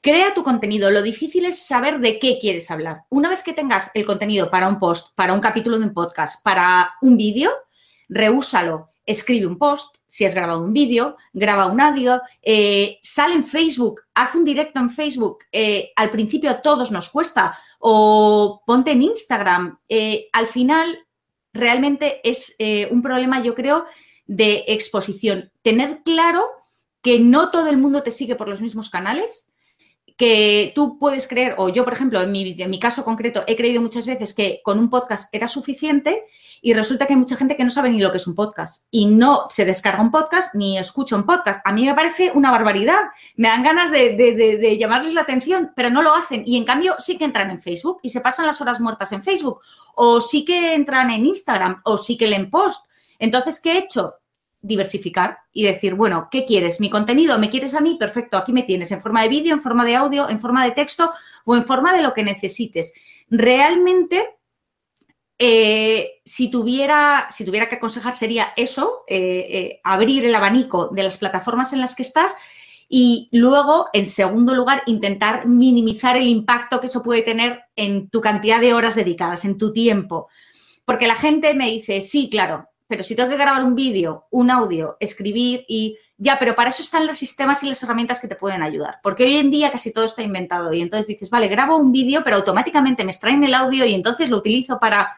Crea 0.01 0.33
tu 0.33 0.43
contenido. 0.43 0.91
Lo 0.91 1.01
difícil 1.01 1.45
es 1.45 1.65
saber 1.65 1.99
de 1.99 2.19
qué 2.19 2.37
quieres 2.39 2.69
hablar. 2.69 3.03
Una 3.09 3.29
vez 3.29 3.43
que 3.43 3.53
tengas 3.53 3.89
el 3.93 4.05
contenido 4.05 4.49
para 4.49 4.67
un 4.67 4.79
post, 4.79 5.15
para 5.15 5.33
un 5.33 5.39
capítulo 5.39 5.79
de 5.79 5.85
un 5.85 5.93
podcast, 5.93 6.43
para 6.43 6.93
un 7.01 7.17
vídeo, 7.17 7.51
reúsalo. 8.07 8.91
Escribe 9.05 9.47
un 9.47 9.57
post, 9.57 9.97
si 10.05 10.25
has 10.25 10.35
grabado 10.35 10.61
un 10.61 10.73
vídeo, 10.73 11.15
graba 11.33 11.67
un 11.67 11.79
audio, 11.79 12.21
eh, 12.41 12.99
sale 13.01 13.35
en 13.35 13.43
Facebook, 13.43 14.01
haz 14.13 14.35
un 14.35 14.43
directo 14.43 14.79
en 14.81 14.89
Facebook. 14.89 15.39
Eh, 15.51 15.91
al 15.95 16.09
principio 16.11 16.51
a 16.51 16.61
todos 16.61 16.91
nos 16.91 17.09
cuesta. 17.09 17.57
O 17.79 18.61
ponte 18.65 18.91
en 18.91 19.01
Instagram. 19.01 19.79
Eh, 19.89 20.27
al 20.33 20.45
final, 20.47 21.05
realmente 21.53 22.21
es 22.23 22.55
un 22.91 23.01
problema, 23.01 23.41
yo 23.41 23.55
creo, 23.55 23.85
de 24.27 24.65
exposición. 24.67 25.51
Tener 25.63 26.03
claro 26.03 26.45
que 27.01 27.19
no 27.19 27.49
todo 27.49 27.67
el 27.67 27.77
mundo 27.77 28.03
te 28.03 28.11
sigue 28.11 28.35
por 28.35 28.47
los 28.47 28.61
mismos 28.61 28.89
canales 28.89 29.51
que 30.17 30.71
tú 30.73 30.97
puedes 30.97 31.27
creer, 31.27 31.53
o 31.57 31.69
yo, 31.69 31.83
por 31.83 31.93
ejemplo, 31.93 32.19
en 32.19 32.31
mi, 32.31 32.55
en 32.57 32.69
mi 32.71 32.79
caso 32.79 33.05
concreto, 33.05 33.43
he 33.45 33.55
creído 33.55 33.83
muchas 33.83 34.07
veces 34.07 34.33
que 34.33 34.61
con 34.63 34.79
un 34.79 34.89
podcast 34.89 35.33
era 35.33 35.47
suficiente 35.47 36.23
y 36.59 36.73
resulta 36.73 37.05
que 37.05 37.13
hay 37.13 37.19
mucha 37.19 37.35
gente 37.35 37.55
que 37.55 37.63
no 37.63 37.69
sabe 37.69 37.91
ni 37.91 37.99
lo 37.99 38.09
que 38.09 38.17
es 38.17 38.25
un 38.25 38.33
podcast 38.33 38.87
y 38.89 39.05
no 39.05 39.45
se 39.51 39.63
descarga 39.63 40.01
un 40.01 40.09
podcast 40.09 40.55
ni 40.55 40.79
escucha 40.79 41.15
un 41.15 41.25
podcast. 41.25 41.61
A 41.63 41.71
mí 41.71 41.85
me 41.85 41.93
parece 41.93 42.31
una 42.33 42.49
barbaridad. 42.49 42.99
Me 43.35 43.47
dan 43.47 43.61
ganas 43.61 43.91
de, 43.91 44.13
de 44.13 44.77
llamarles 44.79 45.13
la 45.13 45.21
atención, 45.21 45.71
pero 45.75 45.91
no 45.91 46.01
lo 46.01 46.15
hacen. 46.15 46.43
Y 46.47 46.57
en 46.57 46.65
cambio 46.65 46.95
sí 46.97 47.19
que 47.19 47.25
entran 47.25 47.51
en 47.51 47.61
Facebook 47.61 47.99
y 48.01 48.09
se 48.09 48.21
pasan 48.21 48.47
las 48.47 48.59
horas 48.59 48.81
muertas 48.81 49.11
en 49.11 49.21
Facebook, 49.21 49.61
o 49.95 50.19
sí 50.19 50.43
que 50.43 50.73
entran 50.73 51.11
en 51.11 51.27
Instagram, 51.27 51.81
o 51.85 51.99
sí 51.99 52.17
que 52.17 52.27
leen 52.27 52.49
post. 52.49 52.87
Entonces, 53.19 53.59
¿qué 53.59 53.73
he 53.73 53.77
hecho? 53.79 54.15
Diversificar 54.67 55.39
y 55.53 55.63
decir, 55.63 55.95
bueno, 55.95 56.27
¿qué 56.29 56.45
quieres? 56.45 56.79
¿Mi 56.79 56.89
contenido? 56.89 57.39
¿Me 57.39 57.49
quieres 57.49 57.73
a 57.73 57.81
mí? 57.81 57.95
Perfecto, 57.99 58.37
aquí 58.37 58.53
me 58.53 58.63
tienes 58.63 58.91
en 58.91 59.01
forma 59.01 59.23
de 59.23 59.29
vídeo, 59.29 59.53
en 59.53 59.61
forma 59.61 59.85
de 59.85 59.95
audio, 59.95 60.29
en 60.29 60.39
forma 60.39 60.63
de 60.65 60.71
texto 60.71 61.11
o 61.45 61.55
en 61.55 61.63
forma 61.63 61.95
de 61.95 62.01
lo 62.01 62.13
que 62.13 62.23
necesites. 62.23 62.93
Realmente, 63.29 64.27
eh, 65.39 66.21
si, 66.25 66.49
tuviera, 66.49 67.27
si 67.29 67.45
tuviera 67.45 67.69
que 67.69 67.75
aconsejar 67.75 68.13
sería 68.13 68.49
eso, 68.55 69.03
eh, 69.07 69.47
eh, 69.49 69.81
abrir 69.83 70.25
el 70.25 70.35
abanico 70.35 70.89
de 70.89 71.03
las 71.03 71.17
plataformas 71.17 71.73
en 71.73 71.81
las 71.81 71.95
que 71.95 72.03
estás 72.03 72.35
y 72.89 73.27
luego, 73.31 73.87
en 73.93 74.05
segundo 74.05 74.55
lugar, 74.55 74.83
intentar 74.85 75.45
minimizar 75.45 76.15
el 76.15 76.27
impacto 76.27 76.79
que 76.79 76.87
eso 76.87 77.03
puede 77.03 77.21
tener 77.21 77.63
en 77.75 78.09
tu 78.09 78.21
cantidad 78.21 78.61
de 78.61 78.73
horas 78.73 78.95
dedicadas, 78.95 79.43
en 79.43 79.57
tu 79.57 79.73
tiempo. 79.73 80.29
Porque 80.85 81.07
la 81.07 81.15
gente 81.15 81.53
me 81.53 81.69
dice, 81.69 81.99
sí, 81.99 82.29
claro, 82.29 82.69
pero 82.87 83.03
si 83.03 83.15
tengo 83.15 83.29
que 83.29 83.37
grabar 83.37 83.63
un 83.63 83.75
vídeo, 83.75 84.27
un 84.31 84.49
audio, 84.49 84.97
escribir 84.99 85.65
y 85.67 85.97
ya, 86.17 86.39
pero 86.39 86.55
para 86.55 86.71
eso 86.71 86.81
están 86.81 87.05
los 87.05 87.17
sistemas 87.17 87.61
y 87.61 87.69
las 87.69 87.83
herramientas 87.83 88.19
que 88.19 88.27
te 88.27 88.35
pueden 88.35 88.63
ayudar, 88.63 88.99
porque 89.03 89.23
hoy 89.23 89.37
en 89.37 89.51
día 89.51 89.71
casi 89.71 89.93
todo 89.93 90.05
está 90.05 90.23
inventado 90.23 90.73
y 90.73 90.81
entonces 90.81 91.05
dices, 91.05 91.29
vale, 91.29 91.47
grabo 91.47 91.77
un 91.77 91.91
vídeo, 91.91 92.23
pero 92.23 92.37
automáticamente 92.37 93.03
me 93.03 93.11
extraen 93.11 93.43
el 93.43 93.53
audio 93.53 93.85
y 93.85 93.93
entonces 93.93 94.29
lo 94.29 94.37
utilizo 94.37 94.79
para... 94.79 95.15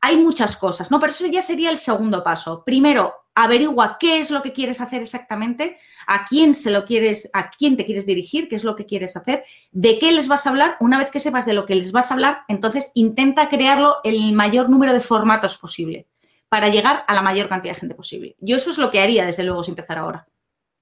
hay 0.00 0.16
muchas 0.16 0.56
cosas, 0.56 0.92
¿no? 0.92 1.00
Pero 1.00 1.10
eso 1.10 1.26
ya 1.26 1.42
sería 1.42 1.70
el 1.70 1.78
segundo 1.78 2.22
paso. 2.22 2.62
Primero, 2.64 3.14
averigua 3.34 3.96
qué 3.98 4.20
es 4.20 4.30
lo 4.30 4.42
que 4.42 4.52
quieres 4.52 4.80
hacer 4.80 5.02
exactamente, 5.02 5.76
a 6.06 6.24
quién 6.24 6.54
se 6.54 6.70
lo 6.70 6.84
quieres, 6.84 7.28
a 7.32 7.50
quién 7.50 7.76
te 7.76 7.84
quieres 7.84 8.06
dirigir, 8.06 8.48
qué 8.48 8.54
es 8.54 8.62
lo 8.62 8.76
que 8.76 8.86
quieres 8.86 9.16
hacer, 9.16 9.44
de 9.72 9.98
qué 9.98 10.12
les 10.12 10.28
vas 10.28 10.46
a 10.46 10.50
hablar. 10.50 10.76
Una 10.78 10.98
vez 10.98 11.10
que 11.10 11.18
sepas 11.18 11.46
de 11.46 11.52
lo 11.52 11.66
que 11.66 11.74
les 11.74 11.90
vas 11.90 12.12
a 12.12 12.14
hablar, 12.14 12.42
entonces 12.46 12.92
intenta 12.94 13.48
crearlo 13.48 13.96
en 14.04 14.14
el 14.14 14.32
mayor 14.34 14.70
número 14.70 14.92
de 14.92 15.00
formatos 15.00 15.56
posible 15.56 16.06
para 16.48 16.68
llegar 16.68 17.04
a 17.06 17.14
la 17.14 17.22
mayor 17.22 17.48
cantidad 17.48 17.74
de 17.74 17.80
gente 17.80 17.94
posible. 17.94 18.36
Yo 18.40 18.56
eso 18.56 18.70
es 18.70 18.78
lo 18.78 18.90
que 18.90 19.00
haría, 19.00 19.24
desde 19.24 19.44
luego, 19.44 19.64
si 19.64 19.70
empezar 19.70 19.98
ahora. 19.98 20.26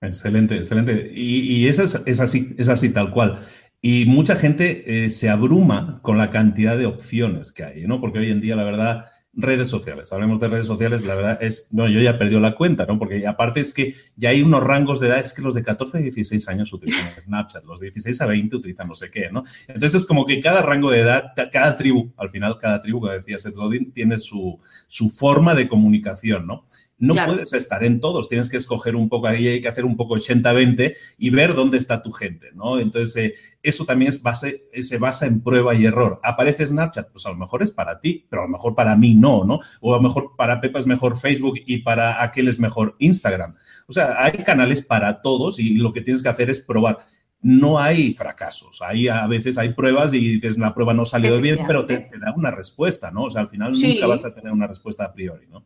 Excelente, 0.01 0.57
excelente. 0.57 1.11
Y, 1.15 1.67
eso 1.67 1.85
es, 2.05 2.21
así, 2.21 2.55
es 2.59 2.69
así 2.69 2.91
tal 2.91 3.11
cual. 3.11 3.39
Y 3.81 4.07
mucha 4.07 4.37
gente 4.37 5.05
eh, 5.05 5.11
se 5.11 5.29
abruma 5.29 6.01
con 6.03 6.19
la 6.19 6.31
cantidad 6.31 6.77
de 6.77 6.87
opciones 6.87 7.53
que 7.53 7.65
hay, 7.65 7.87
¿no? 7.87 8.01
Porque 8.01 8.19
hoy 8.19 8.31
en 8.31 8.41
día, 8.41 8.57
la 8.57 8.65
verdad, 8.65 9.07
redes 9.37 9.69
sociales. 9.69 10.13
Hablemos 10.13 10.41
de 10.41 10.49
redes 10.49 10.67
sociales, 10.67 11.05
la 11.05 11.15
verdad 11.15 11.43
es, 11.43 11.69
no, 11.73 11.89
yo 11.89 12.01
ya 12.01 12.19
perdió 12.19 12.41
la 12.41 12.55
cuenta, 12.55 12.87
¿no? 12.87 12.99
Porque 12.99 13.27
aparte 13.27 13.61
es 13.61 13.73
que 13.73 13.95
ya 14.17 14.31
hay 14.31 14.43
unos 14.43 14.63
rangos 14.63 15.01
de 15.01 15.09
edad, 15.09 15.19
es 15.19 15.33
que 15.33 15.43
los 15.43 15.55
de 15.55 15.63
14 15.63 15.99
a 15.99 16.01
16 16.01 16.49
años 16.49 16.73
utilizan 16.73 17.09
Snapchat, 17.21 17.65
los 17.65 17.81
de 17.81 17.87
16 17.87 18.21
a 18.21 18.27
20 18.27 18.57
utilizan 18.57 18.89
no 18.89 18.95
sé 18.95 19.11
qué, 19.11 19.31
¿no? 19.31 19.43
Entonces 19.67 20.03
es 20.03 20.07
como 20.07 20.27
que 20.27 20.41
cada 20.41 20.63
rango 20.63 20.91
de 20.91 21.01
edad, 21.01 21.33
cada 21.53 21.77
tribu, 21.77 22.13
al 22.17 22.31
final 22.31 22.59
cada 22.61 22.81
tribu, 22.81 23.01
como 23.01 23.13
decía 23.13 23.39
Seth 23.39 23.55
Godin, 23.55 23.93
tiene 23.93 24.19
su, 24.19 24.59
su 24.87 25.11
forma 25.11 25.55
de 25.55 25.69
comunicación, 25.69 26.47
¿no? 26.47 26.67
No 26.99 27.15
puedes 27.27 27.53
estar 27.53 27.83
en 27.83 28.01
todos, 28.01 28.29
tienes 28.29 28.49
que 28.49 28.57
escoger 28.57 28.95
un 28.95 29.09
poco 29.09 29.27
ahí, 29.27 29.49
hay 29.49 29.61
que 29.61 29.69
hacer 29.69 29.85
un 29.85 29.97
poco 29.97 30.15
80-20 30.15 30.95
y 31.19 31.31
ver 31.31 31.55
dónde 31.55 31.77
está 31.77 32.03
tu 32.03 32.13
gente, 32.13 32.51
¿no? 32.55 32.79
Entonces, 32.79 33.17
eh, 33.17 33.35
eso 33.63 33.85
también 33.85 34.11
es 34.11 34.23
base, 34.23 34.69
se 34.73 34.99
basa 34.99 35.27
en 35.27 35.43
prueba 35.43 35.75
y 35.75 35.87
error. 35.87 36.21
¿Aparece 36.23 36.67
Snapchat? 36.67 37.11
Pues 37.11 37.27
a 37.27 37.31
lo 37.31 37.37
mejor 37.37 37.63
es 37.63 37.73
para 37.73 38.01
ti, 38.01 38.27
pero 38.31 38.43
a 38.43 38.45
lo 38.47 38.53
mejor 38.53 38.75
para 38.75 38.97
mí 38.97 39.15
no, 39.15 39.45
¿no? 39.45 39.59
O 39.81 39.93
a 39.93 39.97
lo 39.97 40.03
mejor 40.03 40.33
para 40.37 40.61
Pepa 40.61 40.79
es 40.79 40.87
mejor 40.87 41.19
Facebook 41.19 41.55
y 41.67 41.79
para 41.79 42.23
aquel 42.23 42.49
es 42.49 42.59
mejor 42.61 42.95
Instagram. 42.99 43.57
O 43.89 43.93
sea, 43.93 44.23
hay 44.23 44.33
canales 44.45 44.81
para 44.83 45.21
todos 45.21 45.59
y 45.59 45.75
lo 45.75 45.93
que 45.93 46.01
tienes 46.01 46.23
que 46.23 46.29
hacer 46.29 46.49
es 46.49 46.59
probar 46.59 46.99
no 47.45 47.79
hay 47.79 48.15
fracasos. 48.15 48.81
Hay, 48.81 49.07
a 49.07 49.27
veces 49.27 49.59
hay 49.59 49.75
pruebas 49.75 50.15
y 50.15 50.19
dices, 50.19 50.57
la 50.57 50.73
prueba 50.73 50.95
no 50.95 51.05
salió 51.05 51.39
bien, 51.43 51.59
pero 51.67 51.85
te, 51.85 52.09
da 52.19 52.33
una 52.35 52.51
respuesta, 52.51 53.11
¿no? 53.11 53.25
O 53.25 53.31
sea, 53.31 53.43
al 53.43 53.49
final 53.49 53.73
nunca 53.73 54.07
vas 54.07 54.25
a 54.25 54.33
tener 54.33 54.51
una 54.51 54.67
respuesta 54.67 55.05
a 55.05 55.13
priori, 55.13 55.47
¿no? 55.49 55.63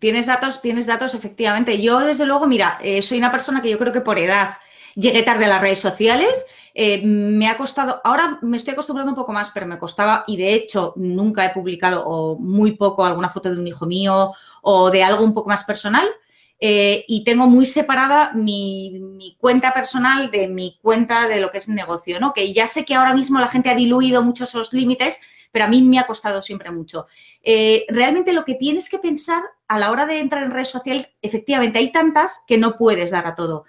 Tienes 0.00 0.26
datos, 0.26 0.62
tienes 0.62 0.86
datos, 0.86 1.14
efectivamente. 1.14 1.80
Yo, 1.80 2.00
desde 2.00 2.24
luego, 2.24 2.46
mira, 2.46 2.78
eh, 2.82 3.02
soy 3.02 3.18
una 3.18 3.30
persona 3.30 3.60
que 3.60 3.68
yo 3.68 3.78
creo 3.78 3.92
que 3.92 4.00
por 4.00 4.18
edad 4.18 4.56
llegué 4.94 5.22
tarde 5.22 5.44
a 5.44 5.48
las 5.48 5.60
redes 5.60 5.78
sociales. 5.78 6.46
Eh, 6.74 7.02
me 7.04 7.48
ha 7.48 7.58
costado, 7.58 8.00
ahora 8.02 8.38
me 8.40 8.56
estoy 8.56 8.72
acostumbrando 8.72 9.12
un 9.12 9.16
poco 9.16 9.34
más, 9.34 9.50
pero 9.50 9.66
me 9.66 9.78
costaba 9.78 10.24
y 10.26 10.38
de 10.38 10.54
hecho 10.54 10.94
nunca 10.96 11.44
he 11.44 11.50
publicado 11.50 12.02
o 12.06 12.38
muy 12.38 12.72
poco 12.72 13.04
alguna 13.04 13.28
foto 13.28 13.50
de 13.50 13.60
un 13.60 13.66
hijo 13.66 13.84
mío 13.84 14.32
o 14.62 14.90
de 14.90 15.02
algo 15.02 15.22
un 15.22 15.34
poco 15.34 15.50
más 15.50 15.64
personal. 15.64 16.08
Eh, 16.62 17.04
y 17.08 17.24
tengo 17.24 17.46
muy 17.46 17.66
separada 17.66 18.32
mi, 18.32 19.36
cuenta 19.38 19.72
personal 19.72 20.30
de 20.30 20.46
mi 20.46 20.78
cuenta 20.82 21.26
de 21.26 21.40
lo 21.40 21.50
que 21.50 21.58
es 21.58 21.68
negocio, 21.68 22.20
¿no? 22.20 22.32
Que 22.32 22.52
ya 22.52 22.66
sé 22.66 22.84
que 22.84 22.94
ahora 22.94 23.14
mismo 23.14 23.40
la 23.40 23.48
gente 23.48 23.70
ha 23.70 23.74
diluido 23.74 24.22
mucho 24.22 24.44
esos 24.44 24.72
límites, 24.72 25.18
pero 25.50 25.64
a 25.64 25.68
mí 25.68 25.82
me 25.82 25.98
ha 25.98 26.06
costado 26.06 26.42
siempre 26.42 26.70
mucho. 26.70 27.06
Eh, 27.42 27.84
realmente 27.88 28.32
lo 28.32 28.44
que 28.44 28.54
tienes 28.54 28.88
que 28.88 28.98
pensar 28.98 29.42
a 29.68 29.78
la 29.78 29.90
hora 29.90 30.06
de 30.06 30.18
entrar 30.18 30.42
en 30.42 30.50
redes 30.50 30.68
sociales, 30.68 31.16
efectivamente 31.22 31.78
hay 31.78 31.92
tantas 31.92 32.42
que 32.46 32.58
no 32.58 32.76
puedes 32.76 33.10
dar 33.10 33.26
a 33.26 33.34
todo. 33.34 33.64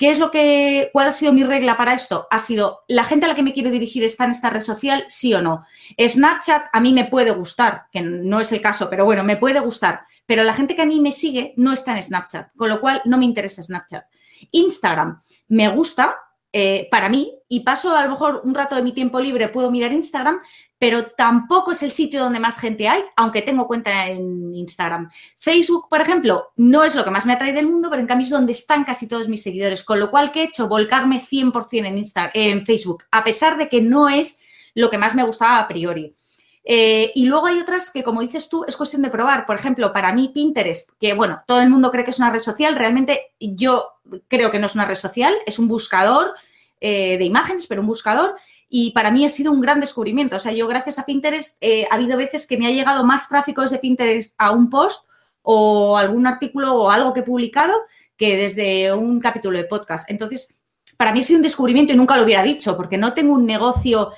¿Qué 0.00 0.08
es 0.08 0.18
lo 0.18 0.30
que, 0.30 0.88
cuál 0.94 1.08
ha 1.08 1.12
sido 1.12 1.34
mi 1.34 1.44
regla 1.44 1.76
para 1.76 1.92
esto? 1.92 2.26
Ha 2.30 2.38
sido, 2.38 2.84
¿la 2.88 3.04
gente 3.04 3.26
a 3.26 3.28
la 3.28 3.34
que 3.34 3.42
me 3.42 3.52
quiero 3.52 3.70
dirigir 3.70 4.02
está 4.02 4.24
en 4.24 4.30
esta 4.30 4.48
red 4.48 4.62
social? 4.62 5.04
Sí 5.08 5.34
o 5.34 5.42
no. 5.42 5.62
Snapchat 5.98 6.68
a 6.72 6.80
mí 6.80 6.94
me 6.94 7.04
puede 7.04 7.32
gustar, 7.32 7.84
que 7.92 8.00
no 8.00 8.40
es 8.40 8.50
el 8.50 8.62
caso, 8.62 8.88
pero 8.88 9.04
bueno, 9.04 9.24
me 9.24 9.36
puede 9.36 9.60
gustar. 9.60 10.06
Pero 10.24 10.42
la 10.42 10.54
gente 10.54 10.74
que 10.74 10.80
a 10.80 10.86
mí 10.86 11.00
me 11.00 11.12
sigue 11.12 11.52
no 11.58 11.74
está 11.74 11.94
en 11.94 12.02
Snapchat, 12.02 12.56
con 12.56 12.70
lo 12.70 12.80
cual 12.80 13.02
no 13.04 13.18
me 13.18 13.26
interesa 13.26 13.62
Snapchat. 13.62 14.04
Instagram 14.52 15.20
me 15.48 15.68
gusta, 15.68 16.16
eh, 16.52 16.88
para 16.90 17.08
mí 17.08 17.32
y 17.48 17.60
paso 17.60 17.94
a 17.94 18.04
lo 18.04 18.10
mejor 18.10 18.42
un 18.44 18.54
rato 18.54 18.74
de 18.74 18.82
mi 18.82 18.92
tiempo 18.92 19.20
libre, 19.20 19.48
puedo 19.48 19.70
mirar 19.70 19.92
Instagram, 19.92 20.40
pero 20.78 21.10
tampoco 21.10 21.72
es 21.72 21.82
el 21.82 21.92
sitio 21.92 22.22
donde 22.22 22.40
más 22.40 22.58
gente 22.58 22.88
hay, 22.88 23.02
aunque 23.16 23.42
tengo 23.42 23.66
cuenta 23.66 24.08
en 24.08 24.54
Instagram. 24.54 25.10
Facebook, 25.36 25.88
por 25.88 26.00
ejemplo, 26.00 26.52
no 26.56 26.82
es 26.82 26.94
lo 26.94 27.04
que 27.04 27.10
más 27.10 27.26
me 27.26 27.34
atrae 27.34 27.52
del 27.52 27.68
mundo, 27.68 27.88
pero 27.90 28.00
en 28.00 28.08
cambio 28.08 28.24
es 28.24 28.30
donde 28.30 28.52
están 28.52 28.84
casi 28.84 29.06
todos 29.06 29.28
mis 29.28 29.42
seguidores, 29.42 29.84
con 29.84 30.00
lo 30.00 30.10
cual 30.10 30.32
he 30.34 30.42
hecho 30.42 30.68
volcarme 30.68 31.20
100% 31.20 31.86
en, 31.86 31.98
Insta 31.98 32.30
en 32.34 32.64
Facebook, 32.64 33.04
a 33.10 33.22
pesar 33.22 33.58
de 33.58 33.68
que 33.68 33.80
no 33.80 34.08
es 34.08 34.40
lo 34.74 34.90
que 34.90 34.98
más 34.98 35.14
me 35.14 35.24
gustaba 35.24 35.58
a 35.58 35.68
priori. 35.68 36.14
Eh, 36.64 37.10
y 37.14 37.26
luego 37.26 37.46
hay 37.46 37.58
otras 37.58 37.90
que, 37.90 38.02
como 38.02 38.20
dices 38.20 38.48
tú, 38.48 38.64
es 38.68 38.76
cuestión 38.76 39.02
de 39.02 39.10
probar. 39.10 39.46
Por 39.46 39.56
ejemplo, 39.56 39.92
para 39.92 40.12
mí 40.12 40.30
Pinterest, 40.32 40.90
que 41.00 41.14
bueno, 41.14 41.42
todo 41.46 41.60
el 41.60 41.70
mundo 41.70 41.90
cree 41.90 42.04
que 42.04 42.10
es 42.10 42.18
una 42.18 42.30
red 42.30 42.40
social, 42.40 42.76
realmente 42.76 43.32
yo 43.40 43.84
creo 44.28 44.50
que 44.50 44.58
no 44.58 44.66
es 44.66 44.74
una 44.74 44.86
red 44.86 44.94
social, 44.94 45.34
es 45.46 45.58
un 45.58 45.68
buscador 45.68 46.34
eh, 46.80 47.18
de 47.18 47.24
imágenes, 47.24 47.66
pero 47.66 47.80
un 47.80 47.86
buscador. 47.86 48.36
Y 48.68 48.92
para 48.92 49.10
mí 49.10 49.24
ha 49.24 49.30
sido 49.30 49.52
un 49.52 49.60
gran 49.60 49.80
descubrimiento. 49.80 50.36
O 50.36 50.38
sea, 50.38 50.52
yo 50.52 50.66
gracias 50.66 50.98
a 50.98 51.06
Pinterest 51.06 51.56
eh, 51.60 51.86
ha 51.90 51.94
habido 51.94 52.16
veces 52.16 52.46
que 52.46 52.56
me 52.56 52.66
ha 52.66 52.70
llegado 52.70 53.04
más 53.04 53.28
tráfico 53.28 53.62
desde 53.62 53.78
Pinterest 53.78 54.34
a 54.38 54.50
un 54.50 54.70
post 54.70 55.08
o 55.42 55.96
algún 55.96 56.26
artículo 56.26 56.74
o 56.74 56.90
algo 56.90 57.12
que 57.12 57.20
he 57.20 57.24
publicado 57.24 57.74
que 58.16 58.36
desde 58.36 58.92
un 58.92 59.18
capítulo 59.18 59.56
de 59.56 59.64
podcast. 59.64 60.10
Entonces, 60.10 60.60
para 60.98 61.12
mí 61.12 61.20
ha 61.20 61.22
sido 61.22 61.38
un 61.38 61.42
descubrimiento 61.42 61.94
y 61.94 61.96
nunca 61.96 62.16
lo 62.16 62.24
hubiera 62.24 62.42
dicho, 62.42 62.76
porque 62.76 62.98
no 62.98 63.14
tengo 63.14 63.32
un 63.32 63.46
negocio 63.46 64.10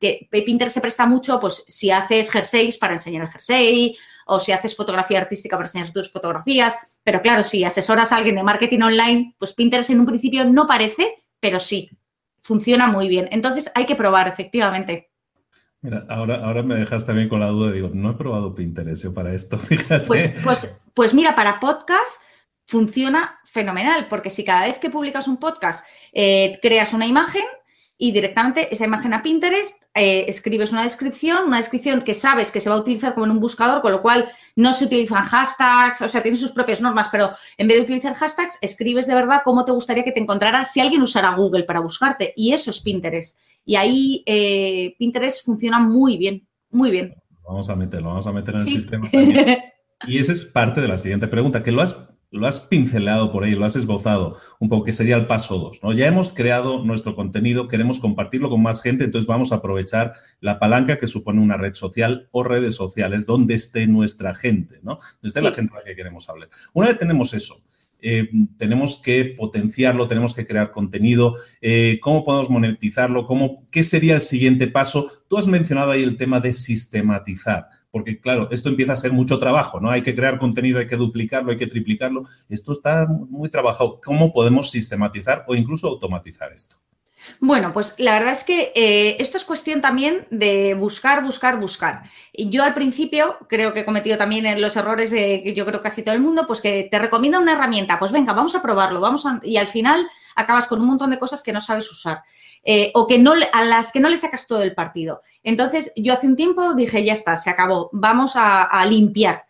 que 0.00 0.28
Pinterest 0.30 0.74
se 0.74 0.80
presta 0.80 1.06
mucho, 1.06 1.40
pues 1.40 1.64
si 1.66 1.90
haces 1.90 2.30
jerseys 2.30 2.78
para 2.78 2.94
enseñar 2.94 3.22
el 3.22 3.28
jersey 3.28 3.96
o 4.26 4.38
si 4.38 4.52
haces 4.52 4.76
fotografía 4.76 5.20
artística 5.20 5.56
para 5.56 5.66
enseñar 5.66 5.92
tus 5.92 6.10
fotografías. 6.10 6.76
Pero 7.02 7.22
claro, 7.22 7.42
si 7.42 7.64
asesoras 7.64 8.12
a 8.12 8.16
alguien 8.16 8.36
de 8.36 8.42
marketing 8.42 8.80
online, 8.80 9.34
pues 9.38 9.54
Pinterest 9.54 9.90
en 9.90 10.00
un 10.00 10.06
principio 10.06 10.44
no 10.44 10.66
parece, 10.66 11.24
pero 11.40 11.60
sí, 11.60 11.90
funciona 12.40 12.86
muy 12.88 13.08
bien. 13.08 13.28
Entonces 13.30 13.70
hay 13.74 13.86
que 13.86 13.94
probar, 13.94 14.28
efectivamente. 14.28 15.10
Mira, 15.80 16.04
ahora, 16.08 16.44
ahora 16.44 16.62
me 16.62 16.74
dejas 16.74 17.04
también 17.04 17.28
con 17.28 17.40
la 17.40 17.48
duda, 17.48 17.70
digo, 17.70 17.90
no 17.92 18.10
he 18.10 18.14
probado 18.14 18.54
Pinterest 18.54 19.04
yo 19.04 19.12
para 19.12 19.32
esto, 19.32 19.58
fíjate. 19.58 20.06
Pues, 20.06 20.34
pues, 20.42 20.80
pues 20.94 21.14
mira, 21.14 21.34
para 21.34 21.60
podcast 21.60 22.20
funciona 22.66 23.38
fenomenal, 23.44 24.08
porque 24.08 24.30
si 24.30 24.44
cada 24.44 24.62
vez 24.62 24.78
que 24.78 24.90
publicas 24.90 25.28
un 25.28 25.36
podcast 25.36 25.84
eh, 26.12 26.58
creas 26.60 26.92
una 26.92 27.06
imagen, 27.06 27.44
y 27.98 28.12
directamente 28.12 28.68
esa 28.72 28.84
imagen 28.84 29.14
a 29.14 29.22
Pinterest, 29.22 29.84
eh, 29.94 30.26
escribes 30.28 30.72
una 30.72 30.82
descripción, 30.82 31.46
una 31.46 31.56
descripción 31.56 32.02
que 32.02 32.12
sabes 32.12 32.50
que 32.50 32.60
se 32.60 32.68
va 32.68 32.76
a 32.76 32.80
utilizar 32.80 33.14
como 33.14 33.26
en 33.26 33.32
un 33.32 33.40
buscador, 33.40 33.80
con 33.80 33.92
lo 33.92 34.02
cual 34.02 34.28
no 34.54 34.74
se 34.74 34.84
utilizan 34.84 35.24
hashtags, 35.24 36.02
o 36.02 36.08
sea, 36.08 36.22
tiene 36.22 36.36
sus 36.36 36.52
propias 36.52 36.82
normas, 36.82 37.08
pero 37.10 37.30
en 37.56 37.68
vez 37.68 37.78
de 37.78 37.84
utilizar 37.84 38.14
hashtags, 38.14 38.58
escribes 38.60 39.06
de 39.06 39.14
verdad 39.14 39.40
cómo 39.44 39.64
te 39.64 39.72
gustaría 39.72 40.04
que 40.04 40.12
te 40.12 40.20
encontrara 40.20 40.64
si 40.64 40.80
alguien 40.80 41.02
usara 41.02 41.34
Google 41.34 41.64
para 41.64 41.80
buscarte. 41.80 42.34
Y 42.36 42.52
eso 42.52 42.70
es 42.70 42.80
Pinterest. 42.80 43.38
Y 43.64 43.76
ahí 43.76 44.22
eh, 44.26 44.94
Pinterest 44.98 45.44
funciona 45.44 45.78
muy 45.78 46.18
bien, 46.18 46.46
muy 46.70 46.90
bien. 46.90 47.14
Vamos 47.46 47.70
a 47.70 47.76
meterlo, 47.76 48.08
vamos 48.08 48.26
a 48.26 48.32
meter 48.32 48.54
en 48.54 48.60
el 48.60 48.68
sistema. 48.68 49.10
Y 50.06 50.18
esa 50.18 50.32
es 50.32 50.44
parte 50.44 50.80
de 50.80 50.88
la 50.88 50.98
siguiente 50.98 51.26
pregunta, 51.26 51.62
que 51.62 51.72
lo 51.72 51.80
has 51.80 52.10
lo 52.30 52.46
has 52.46 52.60
pincelado 52.60 53.32
por 53.32 53.44
ahí, 53.44 53.54
lo 53.54 53.64
has 53.64 53.76
esbozado 53.76 54.36
un 54.58 54.68
poco, 54.68 54.84
que 54.84 54.92
sería 54.92 55.16
el 55.16 55.26
paso 55.26 55.58
2. 55.58 55.80
¿no? 55.82 55.92
Ya 55.92 56.06
hemos 56.06 56.30
creado 56.30 56.84
nuestro 56.84 57.14
contenido, 57.14 57.68
queremos 57.68 57.98
compartirlo 57.98 58.50
con 58.50 58.62
más 58.62 58.82
gente, 58.82 59.04
entonces 59.04 59.26
vamos 59.26 59.52
a 59.52 59.56
aprovechar 59.56 60.12
la 60.40 60.58
palanca 60.58 60.98
que 60.98 61.06
supone 61.06 61.40
una 61.40 61.56
red 61.56 61.74
social 61.74 62.28
o 62.32 62.42
redes 62.42 62.74
sociales 62.74 63.26
donde 63.26 63.54
esté 63.54 63.86
nuestra 63.86 64.34
gente, 64.34 64.80
¿no? 64.82 64.98
Donde 65.22 65.28
esté 65.28 65.42
la 65.42 65.52
gente 65.52 65.74
a 65.74 65.78
la 65.78 65.84
que 65.84 65.96
queremos 65.96 66.28
hablar. 66.28 66.48
Una 66.72 66.88
vez 66.88 66.98
tenemos 66.98 67.32
eso, 67.34 67.62
eh, 68.00 68.28
tenemos 68.58 69.00
que 69.02 69.34
potenciarlo, 69.36 70.06
tenemos 70.06 70.34
que 70.34 70.46
crear 70.46 70.70
contenido, 70.70 71.34
eh, 71.60 71.98
cómo 72.02 72.24
podemos 72.24 72.50
monetizarlo, 72.50 73.26
¿Cómo, 73.26 73.66
qué 73.70 73.82
sería 73.82 74.14
el 74.14 74.20
siguiente 74.20 74.68
paso. 74.68 75.10
Tú 75.28 75.38
has 75.38 75.46
mencionado 75.46 75.92
ahí 75.92 76.02
el 76.02 76.16
tema 76.16 76.40
de 76.40 76.52
sistematizar 76.52 77.68
porque 77.96 78.20
claro, 78.20 78.48
esto 78.50 78.68
empieza 78.68 78.92
a 78.92 78.96
ser 78.96 79.12
mucho 79.12 79.38
trabajo, 79.38 79.80
¿no? 79.80 79.88
Hay 79.90 80.02
que 80.02 80.14
crear 80.14 80.38
contenido, 80.38 80.80
hay 80.80 80.86
que 80.86 80.96
duplicarlo, 80.96 81.50
hay 81.50 81.56
que 81.56 81.66
triplicarlo. 81.66 82.24
Esto 82.50 82.72
está 82.72 83.06
muy 83.06 83.48
trabajado. 83.48 84.02
¿Cómo 84.04 84.34
podemos 84.34 84.70
sistematizar 84.70 85.46
o 85.48 85.54
incluso 85.54 85.88
automatizar 85.88 86.52
esto? 86.52 86.76
Bueno, 87.40 87.72
pues 87.72 87.94
la 87.98 88.12
verdad 88.12 88.32
es 88.32 88.44
que 88.44 88.72
eh, 88.74 89.16
esto 89.18 89.36
es 89.36 89.44
cuestión 89.44 89.80
también 89.80 90.26
de 90.30 90.74
buscar, 90.74 91.22
buscar, 91.22 91.58
buscar. 91.58 92.02
Y 92.32 92.50
yo 92.50 92.64
al 92.64 92.74
principio 92.74 93.38
creo 93.48 93.72
que 93.72 93.80
he 93.80 93.84
cometido 93.84 94.16
también 94.16 94.60
los 94.60 94.76
errores 94.76 95.10
de 95.10 95.42
que 95.42 95.54
yo 95.54 95.66
creo 95.66 95.82
casi 95.82 96.02
todo 96.02 96.14
el 96.14 96.20
mundo, 96.20 96.46
pues 96.46 96.60
que 96.60 96.88
te 96.90 96.98
recomienda 96.98 97.38
una 97.38 97.52
herramienta, 97.52 97.98
pues 97.98 98.12
venga, 98.12 98.32
vamos 98.32 98.54
a 98.54 98.62
probarlo, 98.62 99.00
vamos 99.00 99.26
a... 99.26 99.40
y 99.42 99.56
al 99.56 99.68
final 99.68 100.08
acabas 100.34 100.66
con 100.66 100.80
un 100.80 100.86
montón 100.86 101.10
de 101.10 101.18
cosas 101.18 101.42
que 101.42 101.52
no 101.52 101.60
sabes 101.60 101.90
usar. 101.90 102.22
Eh, 102.68 102.90
o 102.94 103.06
que 103.06 103.16
no, 103.16 103.32
a 103.52 103.64
las 103.64 103.92
que 103.92 104.00
no 104.00 104.08
le 104.08 104.18
sacas 104.18 104.48
todo 104.48 104.60
el 104.62 104.74
partido. 104.74 105.20
Entonces, 105.44 105.92
yo 105.94 106.12
hace 106.12 106.26
un 106.26 106.34
tiempo 106.34 106.74
dije, 106.74 107.04
ya 107.04 107.12
está, 107.12 107.36
se 107.36 107.48
acabó, 107.48 107.90
vamos 107.92 108.32
a, 108.34 108.84
limpiar. 108.86 109.45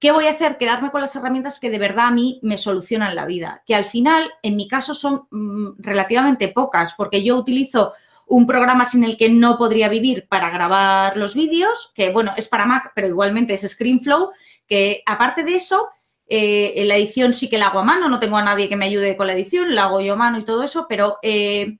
¿Qué 0.00 0.12
voy 0.12 0.26
a 0.26 0.30
hacer? 0.30 0.56
Quedarme 0.56 0.90
con 0.90 1.02
las 1.02 1.14
herramientas 1.14 1.60
que 1.60 1.68
de 1.68 1.78
verdad 1.78 2.06
a 2.06 2.10
mí 2.10 2.40
me 2.42 2.56
solucionan 2.56 3.14
la 3.14 3.26
vida, 3.26 3.62
que 3.66 3.74
al 3.74 3.84
final, 3.84 4.32
en 4.42 4.56
mi 4.56 4.66
caso, 4.66 4.94
son 4.94 5.28
mm, 5.30 5.72
relativamente 5.78 6.48
pocas, 6.48 6.94
porque 6.94 7.22
yo 7.22 7.36
utilizo 7.36 7.92
un 8.26 8.46
programa 8.46 8.86
sin 8.86 9.04
el 9.04 9.18
que 9.18 9.28
no 9.28 9.58
podría 9.58 9.90
vivir 9.90 10.26
para 10.26 10.48
grabar 10.48 11.18
los 11.18 11.34
vídeos, 11.34 11.92
que 11.94 12.12
bueno, 12.12 12.32
es 12.38 12.48
para 12.48 12.64
Mac, 12.64 12.92
pero 12.94 13.08
igualmente 13.08 13.52
es 13.52 13.68
ScreenFlow, 13.68 14.30
que 14.66 15.02
aparte 15.04 15.44
de 15.44 15.56
eso, 15.56 15.88
eh, 16.26 16.82
la 16.86 16.96
edición 16.96 17.34
sí 17.34 17.50
que 17.50 17.58
la 17.58 17.66
hago 17.66 17.80
a 17.80 17.84
mano, 17.84 18.08
no 18.08 18.20
tengo 18.20 18.38
a 18.38 18.42
nadie 18.42 18.70
que 18.70 18.76
me 18.76 18.86
ayude 18.86 19.18
con 19.18 19.26
la 19.26 19.34
edición, 19.34 19.74
la 19.74 19.84
hago 19.84 20.00
yo 20.00 20.14
a 20.14 20.16
mano 20.16 20.38
y 20.38 20.44
todo 20.44 20.62
eso, 20.62 20.86
pero 20.88 21.18
eh, 21.22 21.76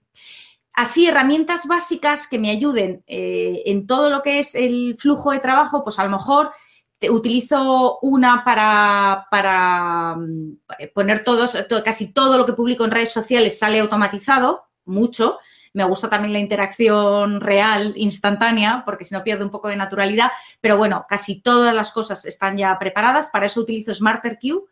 así 0.75 1.07
herramientas 1.07 1.67
básicas 1.67 2.27
que 2.27 2.39
me 2.39 2.51
ayuden 2.51 3.03
eh, 3.07 3.63
en 3.65 3.87
todo 3.87 4.11
lo 4.11 4.23
que 4.23 4.41
es 4.41 4.55
el 4.55 4.97
flujo 4.99 5.31
de 5.31 5.39
trabajo, 5.39 5.85
pues 5.85 5.99
a 5.99 6.05
lo 6.05 6.11
mejor 6.11 6.51
utilizo 7.09 7.99
una 8.03 8.45
para, 8.45 9.27
para 9.31 10.17
mm, 10.17 10.59
poner 10.95 11.25
todos, 11.25 11.57
casi 11.85 12.13
todo 12.13 12.37
lo 12.37 12.45
que 12.45 12.53
publico 12.53 12.85
en 12.85 12.91
redes 12.91 13.13
sociales 13.13 13.59
sale 13.59 13.81
automatizado, 13.81 14.65
mucho. 14.85 15.39
Me 15.73 15.85
gusta 15.85 16.11
también 16.11 16.33
la 16.33 16.41
interacción 16.41 17.41
real, 17.41 17.95
instantánea, 17.97 18.83
porque 18.85 19.05
si 19.05 19.15
no 19.15 19.23
pierde 19.23 19.45
un 19.45 19.51
poco 19.51 19.69
de 19.69 19.77
naturalidad. 19.77 20.33
Pero 20.61 20.77
bueno, 20.77 21.07
casi 21.09 21.41
todas 21.41 21.75
las 21.75 21.93
cosas 21.93 22.25
están 22.25 22.57
ya 22.57 22.77
preparadas. 22.79 23.29
Para 23.29 23.47
eso 23.47 23.61
utilizo 23.61 23.95
SmarterQ, 23.95 24.65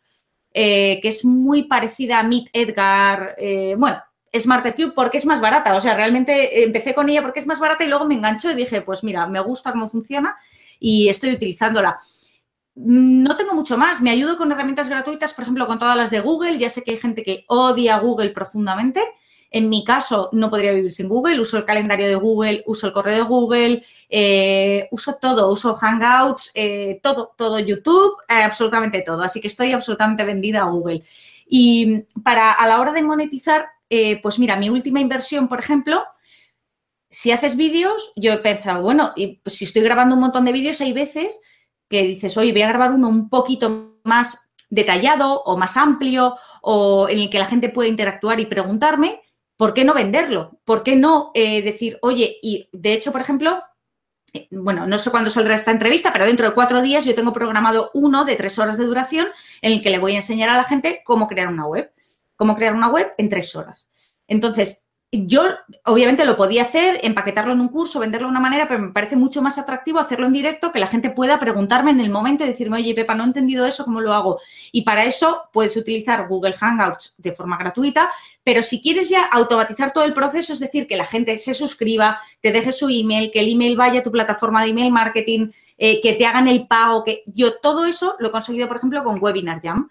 eh, 0.53 0.99
que 1.01 1.09
es 1.09 1.25
muy 1.25 1.65
parecida 1.65 2.19
a 2.19 2.25
Meet 2.25 2.49
Edgar. 2.53 3.37
Eh, 3.39 3.77
bueno, 3.79 4.03
SmarterQ 4.37 4.93
porque 4.93 5.19
es 5.19 5.27
más 5.27 5.41
barata. 5.41 5.75
O 5.77 5.81
sea, 5.81 5.95
realmente 5.95 6.65
empecé 6.65 6.95
con 6.95 7.09
ella 7.09 7.23
porque 7.23 7.41
es 7.41 7.47
más 7.47 7.61
barata 7.61 7.85
y 7.85 7.89
luego 7.89 8.05
me 8.05 8.17
engancho 8.17 8.51
y 8.51 8.55
dije, 8.55 8.83
pues 8.83 9.05
mira, 9.05 9.27
me 9.29 9.41
gusta 9.41 9.71
cómo 9.71 9.89
funciona 9.89 10.37
y 10.81 11.09
estoy 11.09 11.33
utilizándola. 11.33 11.99
No 12.81 13.37
tengo 13.37 13.55
mucho 13.55 13.77
más. 13.77 14.01
Me 14.01 14.11
ayudo 14.11 14.39
con 14.39 14.53
herramientas 14.53 14.89
gratuitas, 14.89 15.35
por 15.35 15.43
ejemplo, 15.43 15.67
con 15.67 15.81
todas 15.81 15.97
las 15.97 16.11
de 16.11 16.21
Google. 16.21 16.59
Ya 16.59 16.71
sé 16.71 16.85
que 16.85 16.93
hay 16.93 16.97
gente 16.97 17.25
que 17.25 17.45
odia 17.49 17.99
Google 17.99 18.31
profundamente. 18.31 19.03
En 19.51 19.69
mi 19.69 19.83
caso, 19.83 20.29
no 20.33 20.49
podría 20.49 20.73
vivir 20.73 20.93
sin 20.93 21.09
Google. 21.09 21.41
Uso 21.41 21.57
el 21.57 21.65
calendario 21.65 22.07
de 22.07 22.15
Google, 22.15 22.63
uso 22.67 22.87
el 22.87 22.93
correo 22.93 23.17
de 23.17 23.23
Google, 23.23 23.85
eh, 24.09 24.87
uso 24.93 25.17
todo, 25.21 25.51
uso 25.51 25.75
Hangouts, 25.75 26.53
eh, 26.55 27.01
todo, 27.03 27.35
todo 27.37 27.59
YouTube, 27.59 28.15
eh, 28.29 28.43
absolutamente 28.45 29.03
todo. 29.03 29.23
Así 29.23 29.41
que 29.41 29.49
estoy 29.49 29.73
absolutamente 29.73 30.25
vendida 30.25 30.61
a 30.61 30.71
Google. 30.71 31.03
Y 31.49 32.03
para 32.23 32.53
a 32.53 32.69
la 32.69 32.79
hora 32.79 32.93
de 32.93 33.03
monetizar, 33.03 33.67
pues 34.23 34.39
mira, 34.39 34.55
mi 34.55 34.71
última 34.71 35.01
inversión, 35.01 35.49
por 35.49 35.59
ejemplo, 35.59 36.05
si 37.11 37.33
haces 37.33 37.57
vídeos, 37.57 38.13
yo 38.15 38.33
he 38.35 38.39
pensado, 38.39 38.83
bueno, 38.83 39.13
y 39.17 39.39
pues 39.39 39.57
si 39.57 39.65
estoy 39.65 39.83
grabando 39.83 40.15
un 40.15 40.21
montón 40.21 40.45
de 40.45 40.53
vídeos, 40.53 40.81
hay 40.83 40.93
veces 40.93 41.41
que 41.89 42.03
dices, 42.03 42.37
oye, 42.37 42.53
voy 42.53 42.63
a 42.63 42.69
grabar 42.69 42.93
uno 42.93 43.09
un 43.09 43.29
poquito 43.29 43.99
más 44.05 44.51
detallado 44.71 45.43
o 45.43 45.57
más 45.57 45.77
amplio 45.77 46.37
o 46.63 47.09
en 47.09 47.19
el 47.19 47.31
que 47.31 47.39
la 47.39 47.47
gente 47.47 47.71
pueda 47.71 47.89
interactuar 47.89 48.39
y 48.41 48.47
preguntarme 48.47 49.23
¿por 49.59 49.75
qué 49.75 49.85
no 49.85 49.93
venderlo? 49.93 50.59
¿Por 50.65 50.83
qué 50.83 50.97
no 50.97 51.33
eh, 51.35 51.61
decir, 51.63 51.99
oye, 52.01 52.39
y 52.43 52.71
de 52.73 52.95
hecho, 52.95 53.13
por 53.13 53.21
ejemplo, 53.21 53.63
eh, 54.33 54.47
bueno, 54.53 54.87
no 54.87 54.99
sé 54.99 55.11
cuándo 55.11 55.31
saldrá 55.31 55.55
esta 55.55 55.73
entrevista, 55.73 56.13
pero 56.13 56.25
dentro 56.25 56.49
de 56.49 56.55
cuatro 56.55 56.81
días 56.81 57.05
yo 57.05 57.15
tengo 57.15 57.33
programado 57.33 57.91
uno 57.93 58.25
de 58.25 58.37
tres 58.37 58.59
horas 58.59 58.79
de 58.79 58.87
duración 58.87 59.27
en 59.61 59.73
el 59.73 59.83
que 59.83 59.91
le 59.91 59.99
voy 59.99 60.13
a 60.13 60.17
enseñar 60.17 60.49
a 60.49 60.57
la 60.57 60.65
gente 60.65 61.03
cómo 61.05 61.27
crear 61.27 61.49
una 61.49 61.67
web, 61.67 61.93
cómo 62.37 62.55
crear 62.55 62.75
una 62.75 62.89
web 62.89 63.13
en 63.19 63.29
tres 63.29 63.55
horas. 63.57 63.91
Entonces, 64.29 64.88
yo 65.11 65.43
obviamente 65.87 66.27
lo 66.27 66.37
podía 66.37 66.63
hacer, 66.63 67.01
empaquetarlo 67.03 67.55
en 67.55 67.61
un 67.61 67.69
curso, 67.69 67.99
venderlo 67.99 68.27
de 68.27 68.33
una 68.33 68.41
manera, 68.41 68.69
pero 68.69 68.81
me 68.81 68.93
parece 68.93 69.17
mucho 69.17 69.41
más 69.41 69.57
atractivo 69.57 69.99
hacerlo 69.99 70.27
en 70.27 70.35
directo, 70.35 70.71
que 70.71 70.79
la 70.79 70.87
gente 70.87 71.09
pueda 71.09 71.41
preguntarme 71.41 71.93
en 71.93 72.01
el 72.01 72.11
momento 72.11 72.45
y 72.45 72.49
decirme, 72.49 72.77
oye, 72.77 72.95
Pepa, 72.95 73.15
no 73.15 73.25
he 73.25 73.27
entendido 73.27 73.65
eso, 73.65 73.85
¿cómo 73.85 74.03
lo 74.03 74.13
hago? 74.13 74.39
Y 74.71 74.83
para 74.83 75.05
eso 75.05 75.45
puedes 75.51 75.75
utilizar 75.79 76.29
Google 76.29 76.53
Hangouts 76.53 77.15
de 77.17 77.33
forma 77.33 77.57
gratuita, 77.57 78.11
pero 78.45 78.63
si 78.63 78.83
quieres 78.83 79.09
ya 79.09 79.25
automatizar 79.25 79.93
todo 79.93 80.05
el 80.05 80.13
proceso, 80.13 80.53
es 80.53 80.61
decir, 80.61 80.87
que 80.87 80.97
la 80.97 81.07
gente 81.07 81.39
se 81.39 81.55
suscriba, 81.55 82.21
te 82.43 82.53
deje 82.53 82.73
su 82.73 82.89
email, 82.91 83.31
que 83.31 83.41
el 83.41 83.51
email 83.51 83.79
vaya 83.79 84.01
a 84.01 84.03
tu 84.03 84.13
plataforma 84.13 84.63
de 84.63 84.71
email 84.71 84.93
marketing, 84.93 85.53
eh, 85.79 86.03
que 86.03 86.15
te 86.15 86.27
hagan 86.27 86.49
el 86.49 86.67
pago, 86.67 87.03
que 87.03 87.23
yo 87.27 87.59
todo 87.61 87.87
eso 87.87 88.17
lo 88.19 88.29
he 88.29 88.31
conseguido, 88.31 88.69
por 88.69 88.77
ejemplo, 88.77 89.03
con 89.05 89.23
Webinar 89.23 89.63
Jam. 89.63 89.89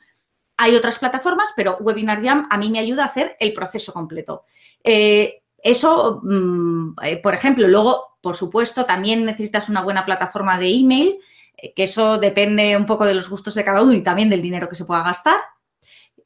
Hay 0.57 0.75
otras 0.75 0.97
plataformas, 0.97 1.53
pero 1.55 1.77
Webinar 1.79 2.23
Jam 2.23 2.47
a 2.49 2.57
mí 2.57 2.69
me 2.69 2.79
ayuda 2.79 3.03
a 3.03 3.07
hacer 3.07 3.35
el 3.39 3.53
proceso 3.53 3.93
completo. 3.93 4.43
Eh, 4.83 5.43
eso, 5.61 6.21
mm, 6.23 6.95
eh, 7.03 7.17
por 7.17 7.33
ejemplo, 7.33 7.67
luego, 7.67 8.17
por 8.21 8.35
supuesto, 8.35 8.85
también 8.85 9.25
necesitas 9.25 9.69
una 9.69 9.81
buena 9.81 10.05
plataforma 10.05 10.57
de 10.57 10.69
email, 10.69 11.19
eh, 11.57 11.73
que 11.75 11.83
eso 11.83 12.17
depende 12.17 12.75
un 12.75 12.85
poco 12.85 13.05
de 13.05 13.13
los 13.13 13.29
gustos 13.29 13.53
de 13.55 13.63
cada 13.63 13.81
uno 13.81 13.93
y 13.93 14.01
también 14.01 14.29
del 14.29 14.41
dinero 14.41 14.67
que 14.69 14.75
se 14.75 14.85
pueda 14.85 15.03
gastar. 15.03 15.39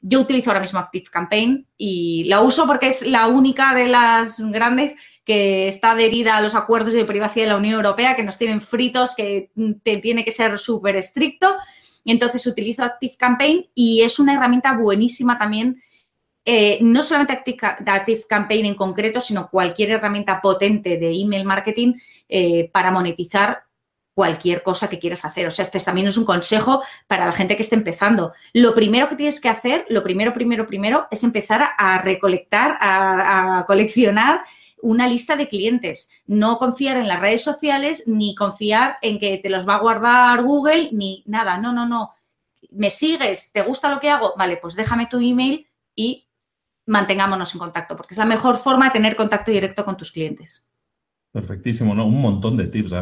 Yo 0.00 0.20
utilizo 0.20 0.50
ahora 0.50 0.60
mismo 0.60 0.80
Active 0.80 1.06
Campaign 1.10 1.66
y 1.76 2.24
la 2.24 2.40
uso 2.40 2.66
porque 2.66 2.88
es 2.88 3.06
la 3.06 3.28
única 3.28 3.74
de 3.74 3.88
las 3.88 4.40
grandes 4.40 4.96
que 5.24 5.68
está 5.68 5.92
adherida 5.92 6.36
a 6.36 6.40
los 6.40 6.54
acuerdos 6.54 6.92
de 6.92 7.04
privacidad 7.04 7.44
de 7.46 7.52
la 7.52 7.56
Unión 7.56 7.74
Europea, 7.74 8.16
que 8.16 8.24
nos 8.24 8.38
tienen 8.38 8.60
fritos, 8.60 9.14
que 9.14 9.52
te 9.84 9.98
tiene 9.98 10.24
que 10.24 10.32
ser 10.32 10.58
súper 10.58 10.96
estricto. 10.96 11.56
Entonces 12.04 12.46
utilizo 12.46 12.82
Active 12.82 13.14
Campaign 13.16 13.66
y 13.74 14.02
es 14.02 14.18
una 14.18 14.34
herramienta 14.34 14.76
buenísima 14.76 15.38
también 15.38 15.82
eh, 16.44 16.78
no 16.80 17.02
solamente 17.02 17.34
Active, 17.86 18.24
Campaign 18.28 18.66
en 18.66 18.74
concreto, 18.74 19.20
sino 19.20 19.48
cualquier 19.48 19.90
herramienta 19.90 20.40
potente 20.40 20.96
de 20.96 21.12
email 21.12 21.44
marketing 21.44 21.94
eh, 22.28 22.68
para 22.72 22.90
monetizar 22.90 23.64
cualquier 24.14 24.62
cosa 24.62 24.88
que 24.90 24.98
quieras 24.98 25.24
hacer. 25.24 25.46
O 25.46 25.50
sea, 25.50 25.64
este 25.64 25.78
también 25.78 26.08
es 26.08 26.16
un 26.16 26.24
consejo 26.24 26.82
para 27.06 27.26
la 27.26 27.32
gente 27.32 27.56
que 27.56 27.62
esté 27.62 27.76
empezando. 27.76 28.32
Lo 28.52 28.74
primero 28.74 29.08
que 29.08 29.16
tienes 29.16 29.40
que 29.40 29.48
hacer, 29.48 29.86
lo 29.88 30.02
primero, 30.02 30.32
primero, 30.32 30.66
primero, 30.66 31.06
es 31.10 31.22
empezar 31.22 31.70
a, 31.78 32.02
recolectar, 32.02 32.76
a, 32.80 33.64
coleccionar 33.66 34.42
una 34.82 35.08
lista 35.08 35.36
de 35.36 35.48
clientes. 35.48 36.10
No 36.26 36.58
confiar 36.58 36.98
en 36.98 37.08
las 37.08 37.20
redes 37.20 37.42
sociales, 37.42 38.04
ni 38.06 38.34
confiar 38.34 38.96
en 39.00 39.18
que 39.18 39.38
te 39.38 39.48
los 39.48 39.66
va 39.66 39.76
a 39.76 39.80
guardar 39.80 40.42
Google, 40.42 40.90
ni 40.92 41.22
nada. 41.26 41.56
No, 41.56 41.72
no, 41.72 41.86
no. 41.86 42.10
¿Me 42.70 42.90
sigues? 42.90 43.52
¿Te 43.52 43.62
gusta 43.62 43.88
lo 43.88 44.00
que 44.00 44.10
hago? 44.10 44.34
Vale, 44.36 44.58
pues 44.58 44.74
déjame 44.74 45.06
tu 45.06 45.18
email 45.18 45.66
y 45.94 46.28
mantengámonos 46.86 47.54
en 47.54 47.60
contacto, 47.60 47.96
porque 47.96 48.14
es 48.14 48.18
la 48.18 48.24
mejor 48.24 48.56
forma 48.56 48.86
de 48.86 48.90
tener 48.90 49.16
contacto 49.16 49.50
directo 49.50 49.84
con 49.84 49.96
tus 49.96 50.10
clientes. 50.10 50.68
Perfectísimo, 51.30 51.94
¿no? 51.94 52.04
Un 52.04 52.20
montón 52.20 52.56
de 52.56 52.66
tips. 52.66 52.92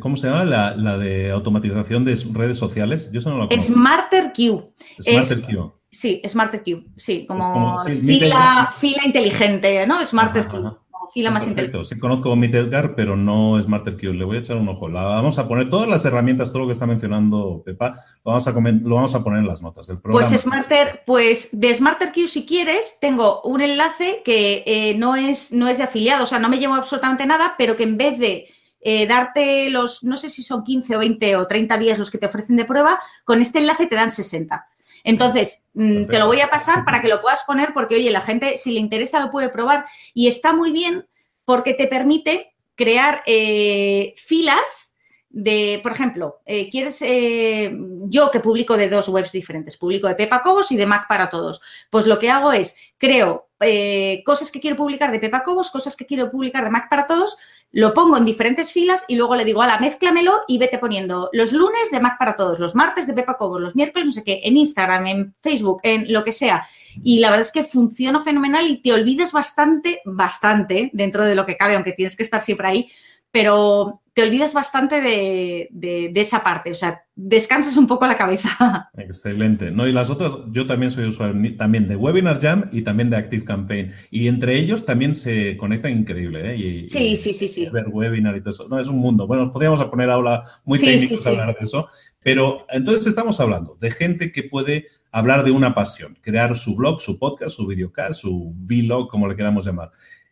¿Cómo 0.00 0.16
se 0.16 0.28
llama 0.28 0.44
la, 0.44 0.98
de 0.98 1.30
automatización 1.30 2.04
de 2.04 2.18
redes 2.32 2.56
sociales? 2.56 3.10
Yo 3.12 3.18
eso 3.18 3.30
no 3.30 3.36
lo 3.36 3.48
conozco. 3.48 3.74
SmarterQ. 3.74 4.72
SmarterQ. 5.00 5.72
sí, 5.90 6.22
SmarterQ. 6.26 6.86
Sí, 6.96 7.26
como, 7.26 7.78
fila, 7.78 8.72
fila, 8.76 9.04
inteligente, 9.04 9.86
¿no? 9.86 10.04
SmarterQ 10.04 10.85
fila 11.12 11.30
más 11.30 11.46
Perfecto. 11.46 11.84
Sí 11.84 11.98
conozco 11.98 12.34
Meet 12.36 12.54
Edgar, 12.54 12.94
pero 12.94 13.16
no 13.16 13.60
SmarterQ. 13.60 14.02
Le 14.14 14.24
voy 14.24 14.36
a 14.36 14.40
echar 14.40 14.56
un 14.56 14.68
ojo. 14.68 14.88
La 14.88 15.04
vamos 15.04 15.38
a 15.38 15.48
poner 15.48 15.70
todas 15.70 15.88
las 15.88 16.04
herramientas, 16.04 16.52
todo 16.52 16.62
lo 16.62 16.66
que 16.66 16.72
está 16.72 16.86
mencionando 16.86 17.62
Pepa, 17.64 18.04
lo 18.24 18.32
vamos 18.32 18.46
a, 18.46 18.52
lo 18.52 18.94
vamos 18.94 19.14
a 19.14 19.24
poner 19.24 19.40
en 19.40 19.46
las 19.46 19.62
notas 19.62 19.86
del 19.86 20.00
programa. 20.00 20.28
Pues 20.28 20.40
Smarter, 20.40 21.02
pues 21.06 21.48
de 21.52 21.74
SmarterQ, 21.74 22.28
si 22.28 22.46
quieres, 22.46 22.98
tengo 23.00 23.42
un 23.42 23.60
enlace 23.60 24.22
que 24.24 24.62
eh, 24.66 24.94
no, 24.96 25.16
es, 25.16 25.52
no 25.52 25.68
es 25.68 25.78
de 25.78 25.84
afiliado, 25.84 26.24
o 26.24 26.26
sea, 26.26 26.38
no 26.38 26.48
me 26.48 26.58
llevo 26.58 26.74
absolutamente 26.74 27.26
nada, 27.26 27.54
pero 27.56 27.76
que 27.76 27.84
en 27.84 27.96
vez 27.96 28.18
de 28.18 28.48
eh, 28.80 29.06
darte 29.06 29.70
los, 29.70 30.04
no 30.04 30.16
sé 30.16 30.28
si 30.28 30.42
son 30.42 30.62
15 30.62 30.96
o 30.96 30.98
20 31.00 31.36
o 31.36 31.46
30 31.46 31.78
días 31.78 31.98
los 31.98 32.10
que 32.10 32.18
te 32.18 32.26
ofrecen 32.26 32.56
de 32.56 32.64
prueba, 32.64 32.98
con 33.24 33.40
este 33.40 33.58
enlace 33.58 33.86
te 33.86 33.96
dan 33.96 34.10
60. 34.10 34.66
Entonces, 35.04 35.64
mm, 35.74 36.06
te 36.06 36.18
lo 36.18 36.26
voy 36.26 36.40
a 36.40 36.50
pasar 36.50 36.84
para 36.84 37.00
que 37.00 37.08
lo 37.08 37.20
puedas 37.20 37.44
poner 37.44 37.72
porque, 37.72 37.96
oye, 37.96 38.10
la 38.10 38.20
gente, 38.20 38.56
si 38.56 38.72
le 38.72 38.80
interesa, 38.80 39.20
lo 39.20 39.30
puede 39.30 39.48
probar. 39.48 39.84
Y 40.14 40.26
está 40.26 40.52
muy 40.52 40.72
bien 40.72 41.06
porque 41.44 41.74
te 41.74 41.86
permite 41.86 42.54
crear 42.74 43.22
eh, 43.26 44.14
filas 44.16 44.94
de, 45.30 45.80
por 45.82 45.92
ejemplo, 45.92 46.40
eh, 46.46 46.70
quieres, 46.70 47.02
eh, 47.02 47.76
yo 48.04 48.30
que 48.30 48.40
publico 48.40 48.76
de 48.76 48.88
dos 48.88 49.08
webs 49.08 49.32
diferentes, 49.32 49.76
publico 49.76 50.08
de 50.08 50.14
Pepa 50.14 50.40
Cobos 50.40 50.72
y 50.72 50.76
de 50.76 50.86
Mac 50.86 51.06
para 51.08 51.28
todos, 51.28 51.60
pues 51.90 52.06
lo 52.06 52.18
que 52.18 52.30
hago 52.30 52.52
es, 52.52 52.76
creo 52.96 53.45
eh, 53.60 54.22
cosas 54.24 54.50
que 54.50 54.60
quiero 54.60 54.76
publicar 54.76 55.10
de 55.10 55.18
Pepa 55.18 55.42
Cobos, 55.42 55.70
cosas 55.70 55.96
que 55.96 56.06
quiero 56.06 56.30
publicar 56.30 56.64
de 56.64 56.70
Mac 56.70 56.88
para 56.90 57.06
todos, 57.06 57.36
lo 57.72 57.94
pongo 57.94 58.16
en 58.16 58.24
diferentes 58.24 58.72
filas 58.72 59.04
y 59.08 59.16
luego 59.16 59.34
le 59.36 59.44
digo, 59.44 59.62
ala, 59.62 59.78
mézclamelo 59.78 60.42
y 60.46 60.58
vete 60.58 60.78
poniendo 60.78 61.30
los 61.32 61.52
lunes 61.52 61.90
de 61.90 62.00
Mac 62.00 62.18
para 62.18 62.36
todos, 62.36 62.58
los 62.58 62.74
martes 62.74 63.06
de 63.06 63.14
Pepa 63.14 63.36
Cobos, 63.36 63.60
los 63.60 63.76
miércoles 63.76 64.06
no 64.06 64.12
sé 64.12 64.24
qué, 64.24 64.40
en 64.44 64.56
Instagram, 64.56 65.06
en 65.06 65.34
Facebook, 65.40 65.80
en 65.82 66.12
lo 66.12 66.22
que 66.22 66.32
sea. 66.32 66.66
Y 67.02 67.20
la 67.20 67.30
verdad 67.30 67.46
es 67.46 67.52
que 67.52 67.64
funciona 67.64 68.20
fenomenal 68.20 68.66
y 68.68 68.82
te 68.82 68.92
olvides 68.92 69.32
bastante, 69.32 70.00
bastante 70.04 70.90
dentro 70.92 71.24
de 71.24 71.34
lo 71.34 71.46
que 71.46 71.56
cabe, 71.56 71.76
aunque 71.76 71.92
tienes 71.92 72.16
que 72.16 72.22
estar 72.22 72.40
siempre 72.40 72.68
ahí, 72.68 72.90
pero 73.36 74.00
te 74.14 74.22
olvidas 74.22 74.54
bastante 74.54 75.02
de, 75.02 76.10
esa 76.14 76.42
parte, 76.42 76.70
o 76.70 76.74
sea, 76.74 77.02
descansas 77.14 77.76
un 77.76 77.86
poco 77.86 78.06
la 78.06 78.14
cabeza. 78.14 78.88
Excelente. 78.96 79.70
No, 79.70 79.86
y 79.86 79.92
las 79.92 80.08
otras, 80.08 80.32
yo 80.52 80.66
también 80.66 80.90
soy 80.90 81.04
usuario 81.04 81.54
también 81.58 81.86
de 81.86 81.96
Webinar 81.96 82.40
Jam 82.40 82.70
y 82.72 82.80
también 82.80 83.10
de 83.10 83.18
Active 83.18 83.44
Campaign. 83.44 83.92
Y 84.10 84.28
entre 84.28 84.56
ellos 84.56 84.86
también 84.86 85.14
se 85.14 85.54
conectan 85.58 85.98
increíble, 85.98 86.54
¿eh? 86.54 86.86
sí, 86.88 87.14
sí, 87.14 87.34
sí, 87.34 87.46
sí. 87.46 87.68
Ver 87.68 87.88
webinar 87.88 88.34
y 88.34 88.40
todo 88.40 88.48
eso. 88.48 88.68
No, 88.68 88.78
es 88.78 88.88
un 88.88 89.00
mundo. 89.00 89.26
Bueno, 89.26 89.44
nos 89.44 89.52
podríamos 89.52 89.84
poner 89.84 90.08
aula 90.08 90.42
muy 90.64 90.78
técnicos 90.78 91.26
a 91.26 91.30
hablar 91.30 91.48
de 91.48 91.58
eso, 91.60 91.86
pero 92.22 92.64
entonces 92.70 93.06
estamos 93.06 93.38
hablando 93.38 93.76
de 93.76 93.90
gente 93.90 94.32
que 94.32 94.44
puede 94.44 94.86
hablar 95.12 95.44
de 95.44 95.50
una 95.50 95.74
pasión, 95.74 96.16
crear 96.22 96.56
su 96.56 96.74
blog, 96.74 97.02
su 97.02 97.18
podcast, 97.18 97.54
su 97.54 97.66
videocast, 97.66 98.18
su 98.22 98.54
vlog, 98.56 99.10
como 99.10 99.28
le 99.28 99.36
queramos 99.36 99.66
llamar. 99.66 99.90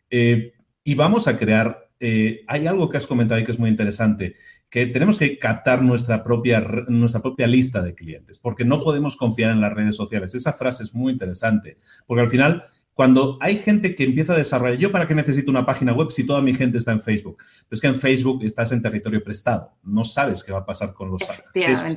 Eh, 0.09 0.53
y 0.87 0.93
vamos 0.93 1.27
a 1.27 1.35
crear, 1.35 1.84
eh, 1.99 2.43
hay 2.47 2.67
algo 2.67 2.89
que 2.89 2.97
has 2.97 3.07
comentado 3.07 3.39
y 3.39 3.43
que 3.43 3.51
es 3.51 3.59
muy 3.59 3.69
interesante, 3.69 4.35
que 4.69 4.87
tenemos 4.87 5.17
que 5.17 5.37
captar 5.37 5.81
nuestra 5.81 6.23
propia, 6.23 6.59
nuestra 6.87 7.21
propia 7.21 7.47
lista 7.47 7.81
de 7.81 7.95
clientes, 7.95 8.39
porque 8.39 8.65
no 8.65 8.81
podemos 8.81 9.15
confiar 9.15 9.51
en 9.51 9.61
las 9.61 9.73
redes 9.73 9.95
sociales. 9.95 10.35
Esa 10.35 10.53
frase 10.53 10.83
es 10.83 10.93
muy 10.93 11.13
interesante, 11.13 11.77
porque 12.05 12.21
al 12.21 12.29
final 12.29 12.65
cuando 12.95 13.37
hay 13.41 13.57
gente 13.57 13.93
que 13.93 14.05
empieza 14.05 14.31
a 14.31 14.37
desarrollar, 14.37 14.79
yo 14.79 14.89
para 14.89 15.05
qué 15.05 15.13
necesito 15.13 15.51
una 15.51 15.65
página 15.65 15.91
web 15.91 16.11
si 16.11 16.25
toda 16.25 16.41
mi 16.41 16.53
gente 16.53 16.77
está 16.77 16.93
en 16.93 17.01
Facebook. 17.01 17.37
Pues 17.67 17.81
que 17.81 17.87
en 17.87 17.95
Facebook 17.95 18.41
estás 18.43 18.71
en 18.71 18.81
territorio 18.81 19.21
prestado, 19.21 19.73
no 19.83 20.05
sabes 20.05 20.45
qué 20.45 20.53
va 20.53 20.59
a 20.59 20.65
pasar 20.65 20.93
con 20.93 21.11
los 21.11 21.21
accesos. 21.29 21.93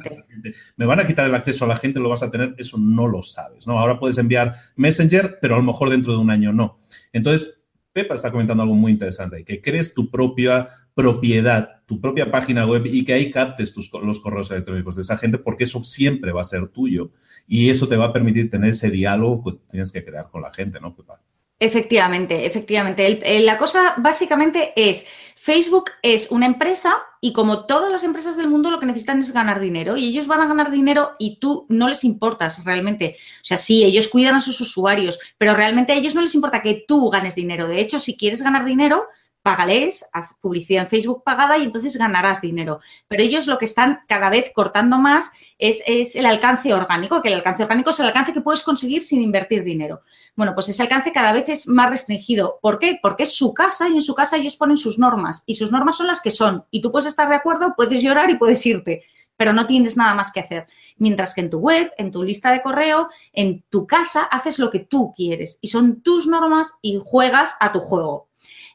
Me 0.76 0.86
van 0.86 0.98
a 0.98 1.06
quitar 1.06 1.26
el 1.26 1.34
acceso 1.36 1.64
a 1.64 1.68
la 1.68 1.76
gente, 1.76 2.00
lo 2.00 2.08
vas 2.08 2.24
a 2.24 2.32
tener, 2.32 2.56
eso 2.58 2.78
no 2.78 3.06
lo 3.06 3.22
sabes, 3.22 3.64
¿no? 3.64 3.78
Ahora 3.78 4.00
puedes 4.00 4.18
enviar 4.18 4.52
Messenger, 4.74 5.38
pero 5.40 5.54
a 5.54 5.58
lo 5.58 5.64
mejor 5.64 5.88
dentro 5.88 6.12
de 6.12 6.18
un 6.18 6.30
año 6.30 6.52
no. 6.52 6.78
Entonces, 7.12 7.64
Pepa 7.92 8.14
está 8.14 8.30
comentando 8.30 8.62
algo 8.62 8.74
muy 8.74 8.92
interesante, 8.92 9.44
que 9.44 9.60
crees 9.60 9.94
tu 9.94 10.10
propia 10.10 10.68
propiedad, 10.94 11.82
tu 11.86 12.00
propia 12.00 12.30
página 12.30 12.66
web 12.66 12.86
y 12.86 13.04
que 13.04 13.12
ahí 13.12 13.30
captes 13.30 13.72
tus, 13.72 13.90
los 14.02 14.20
correos 14.20 14.50
electrónicos 14.50 14.96
de 14.96 15.02
esa 15.02 15.16
gente, 15.16 15.38
porque 15.38 15.64
eso 15.64 15.82
siempre 15.84 16.32
va 16.32 16.40
a 16.40 16.44
ser 16.44 16.66
tuyo 16.68 17.10
y 17.46 17.70
eso 17.70 17.88
te 17.88 17.96
va 17.96 18.06
a 18.06 18.12
permitir 18.12 18.50
tener 18.50 18.70
ese 18.70 18.90
diálogo 18.90 19.44
que 19.44 19.58
tienes 19.70 19.92
que 19.92 20.04
crear 20.04 20.28
con 20.28 20.42
la 20.42 20.52
gente, 20.52 20.80
¿no, 20.80 20.94
Pepa? 20.94 21.20
Efectivamente, 21.60 22.46
efectivamente. 22.46 23.40
la 23.40 23.58
cosa 23.58 23.94
básicamente 23.96 24.72
es, 24.76 25.06
Facebook 25.34 25.90
es 26.02 26.30
una 26.30 26.46
empresa 26.46 26.94
y 27.20 27.32
como 27.32 27.66
todas 27.66 27.90
las 27.90 28.04
empresas 28.04 28.36
del 28.36 28.48
mundo 28.48 28.70
lo 28.70 28.78
que 28.78 28.86
necesitan 28.86 29.18
es 29.18 29.32
ganar 29.32 29.58
dinero 29.58 29.96
y 29.96 30.06
ellos 30.06 30.28
van 30.28 30.40
a 30.40 30.46
ganar 30.46 30.70
dinero 30.70 31.16
y 31.18 31.40
tú 31.40 31.66
no 31.68 31.88
les 31.88 32.04
importas 32.04 32.64
realmente. 32.64 33.16
O 33.18 33.44
sea, 33.44 33.56
sí, 33.56 33.82
ellos 33.82 34.06
cuidan 34.06 34.36
a 34.36 34.40
sus 34.40 34.60
usuarios, 34.60 35.18
pero 35.36 35.54
realmente 35.54 35.92
a 35.92 35.96
ellos 35.96 36.14
no 36.14 36.20
les 36.20 36.36
importa 36.36 36.62
que 36.62 36.84
tú 36.86 37.10
ganes 37.10 37.34
dinero. 37.34 37.66
De 37.66 37.80
hecho, 37.80 37.98
si 37.98 38.16
quieres 38.16 38.40
ganar 38.40 38.64
dinero, 38.64 39.08
págales, 39.48 40.06
haz 40.12 40.34
publicidad 40.42 40.82
en 40.82 40.90
Facebook 40.90 41.22
pagada 41.24 41.56
y 41.56 41.64
entonces 41.64 41.96
ganarás 41.96 42.42
dinero. 42.42 42.80
Pero 43.08 43.22
ellos 43.22 43.46
lo 43.46 43.56
que 43.56 43.64
están 43.64 44.00
cada 44.06 44.28
vez 44.28 44.52
cortando 44.54 44.98
más 44.98 45.30
es, 45.56 45.80
el 45.86 46.26
alcance 46.26 46.74
orgánico, 46.74 47.22
que 47.22 47.28
el 47.28 47.36
alcance 47.36 47.62
orgánico 47.62 47.88
es 47.88 48.00
el 48.00 48.06
alcance 48.08 48.34
que 48.34 48.42
puedes 48.42 48.62
conseguir 48.62 49.02
sin 49.02 49.22
invertir 49.22 49.64
dinero. 49.64 50.02
Bueno, 50.36 50.52
pues 50.54 50.68
ese 50.68 50.82
alcance 50.82 51.12
cada 51.12 51.32
vez 51.32 51.48
es 51.48 51.66
más 51.66 51.88
restringido. 51.88 52.58
¿Por 52.60 52.78
qué? 52.78 52.98
Porque 53.00 53.22
es 53.22 53.34
su 53.34 53.54
casa 53.54 53.88
y 53.88 53.94
en 53.94 54.02
su 54.02 54.14
casa 54.14 54.36
ellos 54.36 54.56
ponen 54.56 54.76
sus 54.76 54.98
normas 54.98 55.44
y 55.46 55.54
sus 55.54 55.72
normas 55.72 55.96
son 55.96 56.08
las 56.08 56.20
que 56.20 56.30
son. 56.30 56.66
Y 56.70 56.82
tú 56.82 56.92
puedes 56.92 57.06
estar 57.08 57.30
de 57.30 57.36
acuerdo, 57.36 57.72
puedes 57.74 58.02
llorar 58.02 58.28
y 58.28 58.36
puedes 58.36 58.66
irte 58.66 59.04
pero 59.38 59.52
no 59.52 59.68
tienes 59.68 59.96
nada 59.96 60.14
más 60.14 60.32
que 60.32 60.40
hacer. 60.40 60.66
Mientras 60.96 61.32
que 61.32 61.42
en 61.42 61.50
tu 61.50 61.60
web, 61.60 61.92
en 61.96 62.10
tu 62.10 62.24
lista 62.24 62.50
de 62.50 62.60
correo, 62.60 63.08
en 63.32 63.62
tu 63.70 63.86
casa, 63.86 64.24
haces 64.24 64.58
lo 64.58 64.68
que 64.68 64.80
tú 64.80 65.14
quieres 65.16 65.60
y 65.60 65.68
son 65.68 66.02
tus 66.02 66.26
normas 66.26 66.74
y 66.82 67.00
juegas 67.04 67.54
a 67.60 67.70
tu 67.70 67.78
juego. 67.78 68.27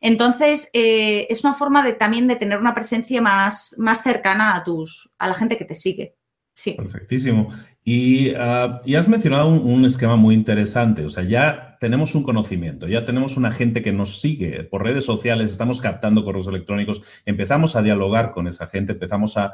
Entonces, 0.06 0.70
eh, 0.74 1.28
es 1.30 1.46
una 1.46 1.54
forma 1.54 1.82
de, 1.82 1.94
también 1.94 2.28
de 2.28 2.36
tener 2.36 2.60
una 2.60 2.76
presencia 2.76 3.22
más, 3.22 3.74
más 3.78 4.04
cercana 4.04 4.54
a, 4.54 4.64
tus, 4.66 5.10
a 5.18 5.30
la 5.30 5.34
gente 5.34 5.58
que 5.58 5.64
te 5.64 5.76
sigue. 5.76 6.18
Sí. 6.54 6.74
Perfectísimo. 6.74 7.48
Y, 7.86 8.32
ah, 8.36 8.82
has 8.98 9.08
mencionado 9.08 9.48
un, 9.48 9.86
esquema 9.86 10.18
muy 10.18 10.36
interesante. 10.36 11.06
O 11.06 11.10
sea, 11.10 11.24
ya 11.24 11.78
tenemos 11.80 12.16
un 12.16 12.24
conocimiento, 12.24 12.86
ya 12.90 13.06
tenemos 13.06 13.38
una 13.38 13.50
gente 13.50 13.82
que 13.82 13.94
nos 13.94 14.20
sigue 14.20 14.66
por 14.66 14.84
redes 14.84 15.06
sociales, 15.06 15.52
estamos 15.52 15.80
captando 15.80 16.26
correos 16.26 16.48
electrónicos, 16.48 17.02
empezamos 17.26 17.78
a 17.78 17.82
dialogar 17.82 18.34
con 18.34 18.48
esa 18.48 18.68
gente, 18.68 18.92
empezamos 18.92 19.38
a, 19.38 19.54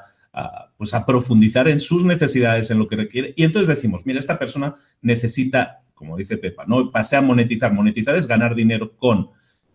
pues 0.77 0.95
a 0.95 1.05
profundizar 1.05 1.67
en 1.67 1.79
sus 1.79 2.03
necesidades, 2.05 2.71
en 2.71 2.79
lo 2.79 2.87
que 2.87 2.95
requiere. 2.95 3.35
Y 3.37 3.43
entonces 3.43 3.67
decimos, 3.67 4.03
mira, 4.07 4.19
esta 4.19 4.39
persona 4.39 4.73
necesita, 5.03 5.83
como 5.93 6.17
dice 6.17 6.37
Pepa, 6.37 6.65
¿no? 6.65 6.89
Pase 6.89 7.17
a 7.17 7.21
monetizar. 7.21 7.71
Monetizar 7.71 8.15
es 8.15 8.25
ganar 8.25 8.55
dinero 8.55 8.97
con 8.97 9.29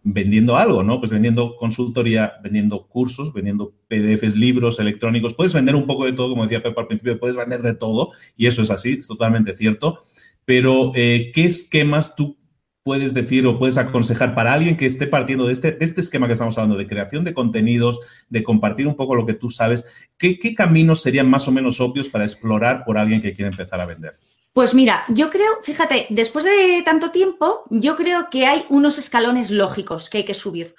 vendiendo 0.05 0.57
algo, 0.57 0.83
¿no? 0.83 1.01
Pues 1.01 1.11
vendiendo 1.11 1.57
consultoría, 1.57 2.35
vendiendo 2.43 2.87
cursos, 2.87 3.33
vendiendo 3.33 3.75
PDFs, 3.89 4.37
libros 4.37 4.79
electrónicos. 4.79 5.33
Puedes 5.33 5.55
vender 5.55 5.75
un 5.75 5.87
poco 5.87 6.05
de 6.05 6.13
todo, 6.13 6.29
como 6.29 6.43
decía 6.43 6.63
Pepa 6.63 6.83
al 6.83 6.87
principio, 6.87 7.19
puedes 7.19 7.37
vender 7.37 7.63
de 7.63 7.75
todo, 7.75 8.13
y 8.37 8.47
eso 8.47 8.63
es 8.63 8.71
así, 8.71 8.93
es 8.99 9.09
totalmente 9.09 9.57
cierto. 9.57 10.03
Pero, 10.45 10.93
eh, 10.95 11.33
¿qué 11.35 11.47
esquemas 11.47 12.15
tú 12.15 12.37
puedes 12.83 13.15
decir 13.15 13.47
o 13.47 13.59
puedes 13.59 13.79
aconsejar 13.79 14.35
para 14.35 14.53
alguien 14.53 14.77
que 14.77 14.85
esté 14.85 15.07
partiendo 15.07 15.47
de 15.47 15.55
este, 15.55 15.83
este 15.83 16.03
esquema 16.03 16.27
que 16.27 16.35
estamos 16.35 16.59
hablando, 16.59 16.77
de 16.77 16.87
creación 16.87 17.25
de 17.25 17.33
contenidos, 17.33 17.99
de 18.29 18.45
compartir 18.45 18.87
un 18.87 18.97
poco 18.97 19.15
lo 19.15 19.25
que 19.25 19.33
tú 19.33 19.49
sabes? 19.49 19.87
¿Qué, 20.19 20.39
qué 20.39 20.55
caminos 20.55 21.01
serían 21.01 21.31
más 21.31 21.49
o 21.49 21.51
menos 21.51 21.81
obvios 21.81 22.11
para 22.11 22.25
explorar 22.25 22.85
por 22.85 22.99
alguien 22.99 23.23
que 23.23 23.33
quiere 23.33 23.51
empezar 23.51 23.81
a 23.81 23.87
vender? 23.87 24.13
Pues 24.55 24.73
mira, 24.73 25.05
yo 25.09 25.31
creo, 25.31 25.61
fíjate, 25.63 26.07
después 26.11 26.45
de 26.45 26.81
tanto 26.85 27.11
tiempo, 27.11 27.65
yo 27.71 27.97
creo 27.97 28.31
que 28.31 28.47
hay 28.47 28.65
unos 28.69 28.99
escalones 28.99 29.51
lógicos 29.51 30.09
que 30.09 30.19
hay 30.19 30.25
que 30.25 30.33
subir. 30.33 30.77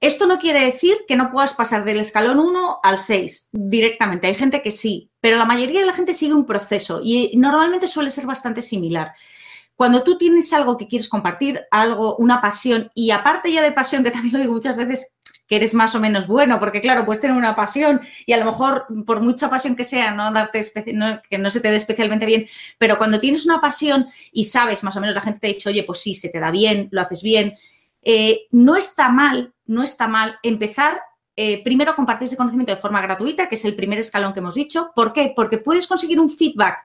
Esto 0.00 0.26
no 0.26 0.40
quiere 0.40 0.64
decir 0.64 0.96
que 1.06 1.14
no 1.14 1.30
puedas 1.30 1.54
pasar 1.54 1.84
del 1.84 2.00
escalón 2.00 2.40
1 2.40 2.80
al 2.82 2.98
6 2.98 3.50
directamente. 3.52 4.26
Hay 4.26 4.34
gente 4.34 4.60
que 4.60 4.72
sí, 4.72 5.12
pero 5.20 5.36
la 5.36 5.44
mayoría 5.44 5.78
de 5.78 5.86
la 5.86 5.92
gente 5.92 6.14
sigue 6.14 6.34
un 6.34 6.46
proceso 6.46 7.00
y 7.00 7.30
normalmente 7.36 7.86
suele 7.86 8.10
ser 8.10 8.26
bastante 8.26 8.60
similar. 8.60 9.12
Cuando 9.76 10.02
tú 10.02 10.18
tienes 10.18 10.52
algo 10.52 10.76
que 10.76 10.88
quieres 10.88 11.08
compartir, 11.08 11.60
algo, 11.70 12.16
una 12.16 12.40
pasión, 12.40 12.90
y 12.92 13.12
aparte 13.12 13.52
ya 13.52 13.62
de 13.62 13.70
pasión, 13.70 14.02
que 14.02 14.10
también 14.10 14.32
lo 14.32 14.40
digo 14.40 14.52
muchas 14.52 14.76
veces, 14.76 15.12
que 15.46 15.56
eres 15.56 15.74
más 15.74 15.94
o 15.94 16.00
menos 16.00 16.26
bueno, 16.26 16.58
porque 16.58 16.80
claro, 16.80 17.04
puedes 17.04 17.20
tener 17.20 17.36
una 17.36 17.54
pasión 17.54 18.00
y 18.26 18.32
a 18.32 18.38
lo 18.38 18.44
mejor, 18.44 18.86
por 19.06 19.20
mucha 19.20 19.50
pasión 19.50 19.76
que 19.76 19.84
sea, 19.84 20.12
no 20.12 20.32
darte 20.32 20.60
que 21.28 21.38
no 21.38 21.50
se 21.50 21.60
te 21.60 21.70
dé 21.70 21.76
especialmente 21.76 22.26
bien, 22.26 22.46
pero 22.78 22.98
cuando 22.98 23.20
tienes 23.20 23.44
una 23.44 23.60
pasión 23.60 24.06
y 24.32 24.44
sabes, 24.44 24.84
más 24.84 24.96
o 24.96 25.00
menos 25.00 25.14
la 25.14 25.20
gente 25.20 25.40
te 25.40 25.46
ha 25.48 25.52
dicho, 25.52 25.68
oye, 25.68 25.84
pues 25.84 26.00
sí, 26.00 26.14
se 26.14 26.28
te 26.28 26.40
da 26.40 26.50
bien, 26.50 26.88
lo 26.90 27.00
haces 27.00 27.22
bien, 27.22 27.54
eh, 28.02 28.46
no 28.50 28.76
está 28.76 29.08
mal, 29.08 29.52
no 29.66 29.82
está 29.82 30.08
mal 30.08 30.38
empezar 30.42 31.00
eh, 31.34 31.62
primero 31.64 31.96
compartir 31.96 32.26
ese 32.26 32.36
conocimiento 32.36 32.74
de 32.74 32.80
forma 32.80 33.00
gratuita, 33.00 33.48
que 33.48 33.54
es 33.54 33.64
el 33.64 33.74
primer 33.74 33.98
escalón 33.98 34.32
que 34.32 34.40
hemos 34.40 34.54
dicho. 34.54 34.90
¿Por 34.94 35.12
qué? 35.12 35.32
Porque 35.34 35.58
puedes 35.58 35.86
conseguir 35.86 36.20
un 36.20 36.28
feedback 36.28 36.78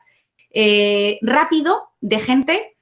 eh, 0.52 1.20
rápido 1.22 1.90
de 2.00 2.20
gente 2.20 2.77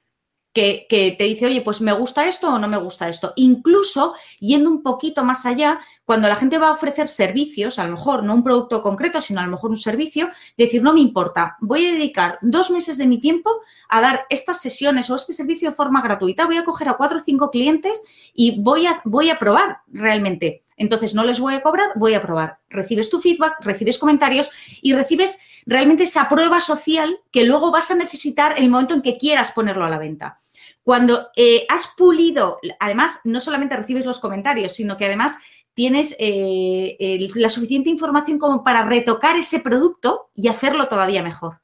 que, 0.56 1.14
te 1.18 1.24
dice, 1.24 1.46
oye, 1.46 1.60
pues 1.60 1.82
me 1.82 1.92
gusta 1.92 2.26
esto 2.26 2.48
o 2.48 2.58
no 2.58 2.66
me 2.66 2.78
gusta 2.78 3.08
esto. 3.08 3.34
Incluso 3.36 4.14
yendo 4.40 4.70
un 4.70 4.82
poquito 4.82 5.22
más 5.22 5.44
allá, 5.44 5.80
cuando 6.06 6.28
la 6.28 6.36
gente 6.36 6.56
va 6.56 6.68
a 6.68 6.72
ofrecer 6.72 7.08
servicios, 7.08 7.78
a 7.78 7.84
lo 7.84 7.92
mejor 7.92 8.24
no 8.24 8.32
un 8.32 8.42
producto 8.42 8.80
concreto, 8.80 9.20
sino 9.20 9.40
a 9.40 9.44
lo 9.44 9.50
mejor 9.50 9.70
un 9.70 9.76
servicio, 9.76 10.30
decir, 10.56 10.82
no 10.82 10.94
me 10.94 11.00
importa, 11.00 11.56
voy 11.60 11.86
a 11.86 11.92
dedicar 11.92 12.38
dos 12.40 12.70
meses 12.70 12.96
de 12.96 13.06
mi 13.06 13.18
tiempo 13.18 13.50
a 13.88 14.00
dar 14.00 14.24
estas 14.30 14.60
sesiones 14.62 15.10
o 15.10 15.14
este 15.14 15.34
servicio 15.34 15.70
de 15.70 15.76
forma 15.76 16.00
gratuita, 16.00 16.46
voy 16.46 16.56
a 16.56 16.64
coger 16.64 16.88
a 16.88 16.96
cuatro 16.96 17.18
o 17.18 17.22
cinco 17.22 17.50
clientes 17.50 18.02
y 18.34 18.60
voy 18.60 18.86
a, 18.86 19.02
voy 19.04 19.28
a 19.28 19.38
probar 19.38 19.80
realmente. 19.88 20.62
Entonces 20.78 21.14
no 21.14 21.24
les 21.24 21.40
voy 21.40 21.54
a 21.54 21.62
cobrar, 21.62 21.88
voy 21.96 22.14
a 22.14 22.20
probar. 22.20 22.58
Recibes 22.68 23.08
tu 23.08 23.18
feedback, 23.18 23.56
recibes 23.60 23.98
comentarios 23.98 24.50
y 24.82 24.92
recibes 24.92 25.38
realmente 25.64 26.04
esa 26.04 26.28
prueba 26.28 26.60
social 26.60 27.18
que 27.30 27.44
luego 27.44 27.70
vas 27.70 27.90
a 27.90 27.94
necesitar 27.94 28.56
en 28.58 28.64
el 28.64 28.70
momento 28.70 28.94
en 28.94 29.02
que 29.02 29.16
quieras 29.16 29.52
ponerlo 29.52 29.84
a 29.84 29.90
la 29.90 29.98
venta. 29.98 30.38
Cuando 30.86 31.30
eh, 31.34 31.66
has 31.68 31.88
pulido, 31.96 32.60
además, 32.78 33.18
no 33.24 33.40
solamente 33.40 33.76
recibes 33.76 34.06
los 34.06 34.20
comentarios, 34.20 34.70
sino 34.70 34.96
que 34.96 35.06
además 35.06 35.36
tienes 35.74 36.14
eh, 36.20 37.28
la 37.34 37.50
suficiente 37.50 37.90
información 37.90 38.38
como 38.38 38.62
para 38.62 38.84
retocar 38.84 39.36
ese 39.36 39.58
producto 39.58 40.30
y 40.32 40.46
hacerlo 40.46 40.86
todavía 40.86 41.24
mejor. 41.24 41.58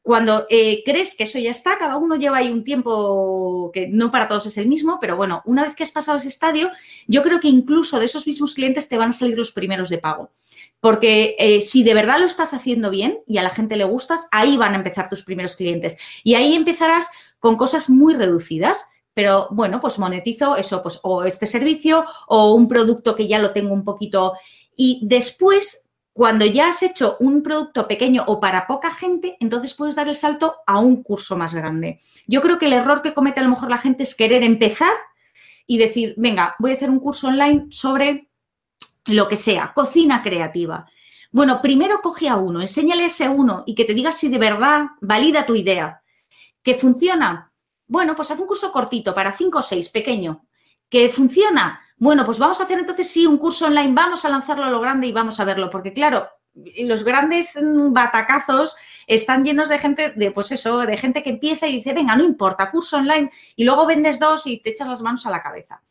Cuando 0.00 0.46
eh, 0.48 0.82
crees 0.86 1.14
que 1.14 1.24
eso 1.24 1.38
ya 1.38 1.50
está, 1.50 1.76
cada 1.76 1.98
uno 1.98 2.16
lleva 2.16 2.38
ahí 2.38 2.50
un 2.50 2.64
tiempo 2.64 3.70
que 3.74 3.88
no 3.88 4.10
para 4.10 4.26
todos 4.26 4.46
es 4.46 4.56
el 4.56 4.68
mismo, 4.68 4.96
pero 5.02 5.18
bueno, 5.18 5.42
una 5.44 5.62
vez 5.62 5.76
que 5.76 5.82
has 5.82 5.92
pasado 5.92 6.16
ese 6.16 6.28
estadio, 6.28 6.70
yo 7.06 7.22
creo 7.22 7.40
que 7.40 7.48
incluso 7.48 7.98
de 7.98 8.06
esos 8.06 8.26
mismos 8.26 8.54
clientes 8.54 8.88
te 8.88 8.96
van 8.96 9.10
a 9.10 9.12
salir 9.12 9.36
los 9.36 9.52
primeros 9.52 9.90
de 9.90 9.98
pago. 9.98 10.30
Porque 10.80 11.36
eh, 11.38 11.60
si 11.60 11.82
de 11.82 11.94
verdad 11.94 12.18
lo 12.18 12.26
estás 12.26 12.54
haciendo 12.54 12.90
bien 12.90 13.20
y 13.26 13.38
a 13.38 13.42
la 13.42 13.50
gente 13.50 13.76
le 13.76 13.84
gustas, 13.84 14.28
ahí 14.32 14.56
van 14.56 14.72
a 14.72 14.76
empezar 14.76 15.08
tus 15.08 15.22
primeros 15.22 15.54
clientes. 15.54 15.98
Y 16.24 16.34
ahí 16.34 16.54
empezarás 16.54 17.10
con 17.38 17.56
cosas 17.56 17.90
muy 17.90 18.14
reducidas. 18.14 18.86
Pero 19.12 19.48
bueno, 19.50 19.80
pues 19.80 19.98
monetizo 19.98 20.56
eso, 20.56 20.82
pues 20.82 21.00
o 21.02 21.24
este 21.24 21.44
servicio 21.44 22.06
o 22.28 22.54
un 22.54 22.68
producto 22.68 23.14
que 23.16 23.28
ya 23.28 23.38
lo 23.38 23.52
tengo 23.52 23.74
un 23.74 23.84
poquito. 23.84 24.34
Y 24.76 25.00
después, 25.02 25.90
cuando 26.12 26.46
ya 26.46 26.68
has 26.68 26.82
hecho 26.82 27.16
un 27.20 27.42
producto 27.42 27.86
pequeño 27.86 28.24
o 28.26 28.40
para 28.40 28.66
poca 28.66 28.90
gente, 28.90 29.36
entonces 29.40 29.74
puedes 29.74 29.96
dar 29.96 30.08
el 30.08 30.14
salto 30.14 30.56
a 30.66 30.78
un 30.78 31.02
curso 31.02 31.36
más 31.36 31.54
grande. 31.54 31.98
Yo 32.26 32.40
creo 32.40 32.58
que 32.58 32.66
el 32.66 32.72
error 32.72 33.02
que 33.02 33.12
comete 33.12 33.40
a 33.40 33.42
lo 33.42 33.50
mejor 33.50 33.68
la 33.68 33.78
gente 33.78 34.04
es 34.04 34.14
querer 34.14 34.42
empezar 34.42 34.92
y 35.66 35.78
decir, 35.78 36.14
venga, 36.16 36.54
voy 36.58 36.70
a 36.70 36.74
hacer 36.74 36.88
un 36.88 37.00
curso 37.00 37.28
online 37.28 37.66
sobre 37.70 38.29
lo 39.06 39.28
que 39.28 39.36
sea, 39.36 39.72
cocina 39.74 40.22
creativa. 40.22 40.86
Bueno, 41.32 41.62
primero 41.62 42.00
coge 42.02 42.28
a 42.28 42.36
uno, 42.36 42.60
enséñale 42.60 43.04
ese 43.04 43.28
uno 43.28 43.62
y 43.66 43.74
que 43.74 43.84
te 43.84 43.94
diga 43.94 44.12
si 44.12 44.28
de 44.28 44.38
verdad 44.38 44.86
valida 45.00 45.46
tu 45.46 45.54
idea. 45.54 46.02
¿Que 46.62 46.74
funciona? 46.74 47.52
Bueno, 47.86 48.14
pues 48.14 48.30
haz 48.30 48.40
un 48.40 48.46
curso 48.46 48.72
cortito 48.72 49.14
para 49.14 49.32
cinco 49.32 49.58
o 49.58 49.62
seis, 49.62 49.88
pequeño. 49.88 50.44
¿Que 50.88 51.08
funciona? 51.08 51.80
Bueno, 51.96 52.24
pues 52.24 52.38
vamos 52.38 52.60
a 52.60 52.64
hacer 52.64 52.78
entonces 52.78 53.10
sí 53.10 53.26
un 53.26 53.38
curso 53.38 53.66
online, 53.66 53.92
vamos 53.92 54.24
a 54.24 54.28
lanzarlo 54.28 54.64
a 54.64 54.70
lo 54.70 54.80
grande 54.80 55.06
y 55.06 55.12
vamos 55.12 55.38
a 55.38 55.44
verlo, 55.44 55.70
porque 55.70 55.92
claro, 55.92 56.28
los 56.78 57.04
grandes 57.04 57.58
batacazos 57.62 58.74
están 59.06 59.44
llenos 59.44 59.68
de 59.68 59.78
gente, 59.78 60.10
de 60.16 60.30
pues 60.30 60.50
eso, 60.50 60.78
de 60.78 60.96
gente 60.96 61.22
que 61.22 61.30
empieza 61.30 61.66
y 61.66 61.76
dice, 61.76 61.92
venga, 61.92 62.16
no 62.16 62.24
importa, 62.24 62.70
curso 62.70 62.96
online, 62.96 63.30
y 63.54 63.64
luego 63.64 63.86
vendes 63.86 64.18
dos 64.18 64.46
y 64.46 64.58
te 64.58 64.70
echas 64.70 64.88
las 64.88 65.02
manos 65.02 65.26
a 65.26 65.30
la 65.30 65.42
cabeza. 65.42 65.82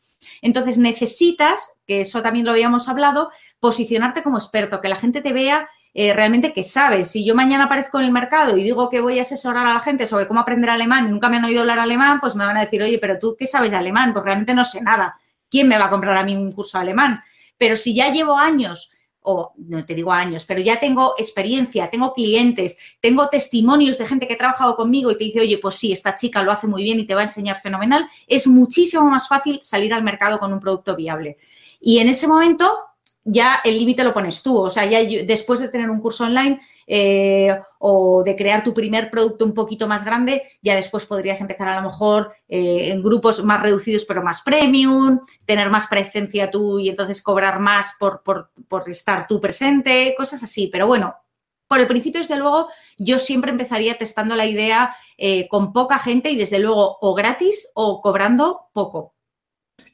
Entonces 0.42 0.78
necesitas, 0.78 1.78
que 1.86 2.02
eso 2.02 2.22
también 2.22 2.46
lo 2.46 2.52
habíamos 2.52 2.88
hablado, 2.88 3.30
posicionarte 3.58 4.22
como 4.22 4.38
experto, 4.38 4.80
que 4.80 4.88
la 4.88 4.96
gente 4.96 5.20
te 5.20 5.32
vea 5.32 5.68
eh, 5.92 6.12
realmente 6.12 6.52
que 6.52 6.62
sabes. 6.62 7.10
Si 7.10 7.24
yo 7.24 7.34
mañana 7.34 7.64
aparezco 7.64 7.98
en 7.98 8.06
el 8.06 8.12
mercado 8.12 8.56
y 8.56 8.62
digo 8.62 8.88
que 8.88 9.00
voy 9.00 9.18
a 9.18 9.22
asesorar 9.22 9.66
a 9.66 9.74
la 9.74 9.80
gente 9.80 10.06
sobre 10.06 10.28
cómo 10.28 10.40
aprender 10.40 10.70
alemán 10.70 11.06
y 11.06 11.10
nunca 11.10 11.28
me 11.28 11.38
han 11.38 11.44
oído 11.44 11.60
hablar 11.62 11.80
alemán, 11.80 12.20
pues 12.20 12.36
me 12.36 12.46
van 12.46 12.56
a 12.56 12.60
decir, 12.60 12.82
oye, 12.82 12.98
pero 12.98 13.18
tú 13.18 13.36
qué 13.38 13.46
sabes 13.46 13.72
de 13.72 13.76
alemán, 13.76 14.12
porque 14.12 14.28
realmente 14.28 14.54
no 14.54 14.64
sé 14.64 14.80
nada. 14.82 15.16
¿Quién 15.48 15.66
me 15.66 15.78
va 15.78 15.86
a 15.86 15.90
comprar 15.90 16.16
a 16.16 16.24
mí 16.24 16.36
un 16.36 16.52
curso 16.52 16.78
de 16.78 16.82
alemán? 16.82 17.22
Pero 17.58 17.76
si 17.76 17.94
ya 17.94 18.10
llevo 18.10 18.38
años 18.38 18.92
no 19.56 19.84
te 19.84 19.94
digo 19.94 20.12
años, 20.12 20.44
pero 20.46 20.60
ya 20.60 20.78
tengo 20.78 21.14
experiencia, 21.18 21.90
tengo 21.90 22.12
clientes, 22.14 22.76
tengo 23.00 23.28
testimonios 23.28 23.98
de 23.98 24.06
gente 24.06 24.26
que 24.26 24.34
ha 24.34 24.38
trabajado 24.38 24.76
conmigo 24.76 25.10
y 25.10 25.18
te 25.18 25.24
dice, 25.24 25.40
oye, 25.40 25.58
pues 25.58 25.76
sí, 25.76 25.92
esta 25.92 26.14
chica 26.14 26.42
lo 26.42 26.52
hace 26.52 26.66
muy 26.66 26.82
bien 26.82 27.00
y 27.00 27.06
te 27.06 27.14
va 27.14 27.20
a 27.20 27.24
enseñar 27.24 27.60
fenomenal, 27.60 28.06
es 28.26 28.46
muchísimo 28.46 29.04
más 29.04 29.28
fácil 29.28 29.58
salir 29.62 29.94
al 29.94 30.02
mercado 30.02 30.38
con 30.38 30.52
un 30.52 30.60
producto 30.60 30.96
viable. 30.96 31.36
Y 31.80 31.98
en 31.98 32.08
ese 32.08 32.28
momento 32.28 32.70
ya 33.24 33.60
el 33.64 33.78
límite 33.78 34.04
lo 34.04 34.14
pones 34.14 34.42
tú. 34.42 34.58
O 34.58 34.70
sea, 34.70 34.84
ya 34.86 35.00
después 35.24 35.60
de 35.60 35.68
tener 35.68 35.90
un 35.90 36.00
curso 36.00 36.24
online 36.24 36.60
eh, 36.86 37.58
o 37.78 38.22
de 38.24 38.36
crear 38.36 38.64
tu 38.64 38.72
primer 38.74 39.10
producto 39.10 39.44
un 39.44 39.54
poquito 39.54 39.86
más 39.86 40.04
grande, 40.04 40.42
ya 40.62 40.74
después 40.74 41.06
podrías 41.06 41.40
empezar 41.40 41.68
a 41.68 41.80
lo 41.80 41.88
mejor 41.88 42.32
eh, 42.48 42.90
en 42.90 43.02
grupos 43.02 43.44
más 43.44 43.62
reducidos 43.62 44.04
pero 44.04 44.22
más 44.22 44.42
premium, 44.42 45.20
tener 45.44 45.70
más 45.70 45.86
presencia 45.86 46.50
tú 46.50 46.78
y 46.78 46.88
entonces 46.88 47.22
cobrar 47.22 47.60
más 47.60 47.96
por, 47.98 48.22
estar 48.86 49.26
tú 49.26 49.40
presente, 49.40 50.14
cosas 50.16 50.42
así. 50.42 50.68
Pero 50.68 50.86
bueno, 50.86 51.14
por 51.68 51.78
el 51.78 51.86
principio, 51.86 52.20
desde 52.20 52.36
luego, 52.36 52.68
yo 52.98 53.18
siempre 53.18 53.52
empezaría 53.52 53.96
testando 53.96 54.34
la 54.34 54.46
idea 54.46 54.96
eh, 55.16 55.46
con 55.48 55.72
poca 55.72 55.98
gente 55.98 56.30
y 56.30 56.36
desde 56.36 56.58
luego 56.58 56.98
o 57.00 57.14
gratis 57.14 57.70
o 57.74 58.00
cobrando 58.00 58.62
poco. 58.72 59.14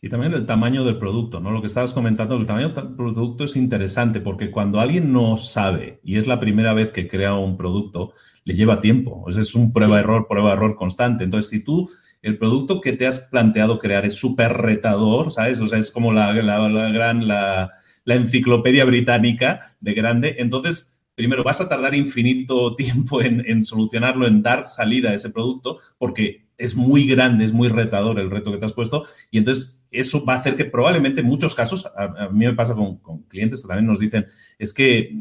Y 0.02 0.08
también 0.08 0.34
el 0.34 0.46
tamaño 0.46 0.84
del 0.84 0.98
producto, 0.98 1.40
¿no? 1.40 1.50
Lo 1.50 1.60
que 1.60 1.66
estabas 1.66 1.92
comentando, 1.92 2.36
el 2.36 2.46
tamaño 2.46 2.70
del 2.70 2.94
producto 2.94 3.44
es 3.44 3.56
interesante 3.56 4.20
porque 4.20 4.50
cuando 4.50 4.80
alguien 4.80 5.12
no 5.12 5.36
sabe 5.36 6.00
y 6.04 6.16
es 6.16 6.26
la 6.26 6.40
primera 6.40 6.74
vez 6.74 6.92
que 6.92 7.08
crea 7.08 7.34
un 7.34 7.56
producto, 7.56 8.12
le 8.44 8.54
lleva 8.54 8.80
tiempo. 8.80 9.26
es 9.28 9.54
un 9.54 9.72
prueba-error, 9.72 10.26
prueba-error 10.28 10.76
constante. 10.76 11.24
Entonces, 11.24 11.50
si 11.50 11.64
tú 11.64 11.88
el 12.22 12.38
producto 12.38 12.80
que 12.80 12.92
te 12.92 13.06
has 13.06 13.20
planteado 13.20 13.78
crear 13.78 14.04
es 14.04 14.14
súper 14.14 14.52
retador, 14.52 15.30
¿sabes? 15.30 15.60
O 15.60 15.66
sea, 15.66 15.78
es 15.78 15.90
como 15.90 16.12
la, 16.12 16.32
gran, 16.32 17.28
la, 17.28 17.70
enciclopedia 18.06 18.84
británica 18.84 19.76
de 19.80 19.94
grande. 19.94 20.36
Entonces, 20.38 20.98
primero, 21.14 21.44
vas 21.44 21.60
a 21.60 21.68
tardar 21.68 21.94
infinito 21.94 22.74
tiempo 22.76 23.22
en, 23.22 23.44
en 23.46 23.64
solucionarlo, 23.64 24.26
en 24.26 24.42
dar 24.42 24.64
salida 24.64 25.10
a 25.10 25.14
ese 25.14 25.30
producto, 25.30 25.78
porque 25.98 26.45
es 26.58 26.74
muy 26.74 27.06
grande, 27.06 27.44
es 27.44 27.52
muy 27.52 27.68
retador 27.68 28.18
el 28.18 28.30
reto 28.30 28.52
que 28.52 28.58
te 28.58 28.64
has 28.64 28.72
puesto. 28.72 29.04
Y 29.30 29.38
entonces 29.38 29.84
eso 29.90 30.24
va 30.24 30.34
a 30.34 30.38
hacer 30.38 30.56
que 30.56 30.64
probablemente 30.64 31.20
en 31.20 31.26
muchos 31.26 31.54
casos, 31.54 31.86
a, 31.96 32.28
mí 32.30 32.46
me 32.46 32.54
pasa 32.54 32.74
con, 32.74 32.98
con, 32.98 33.22
clientes 33.24 33.62
que 33.62 33.68
también 33.68 33.86
nos 33.86 34.00
dicen, 34.00 34.26
es 34.58 34.72
que 34.72 35.14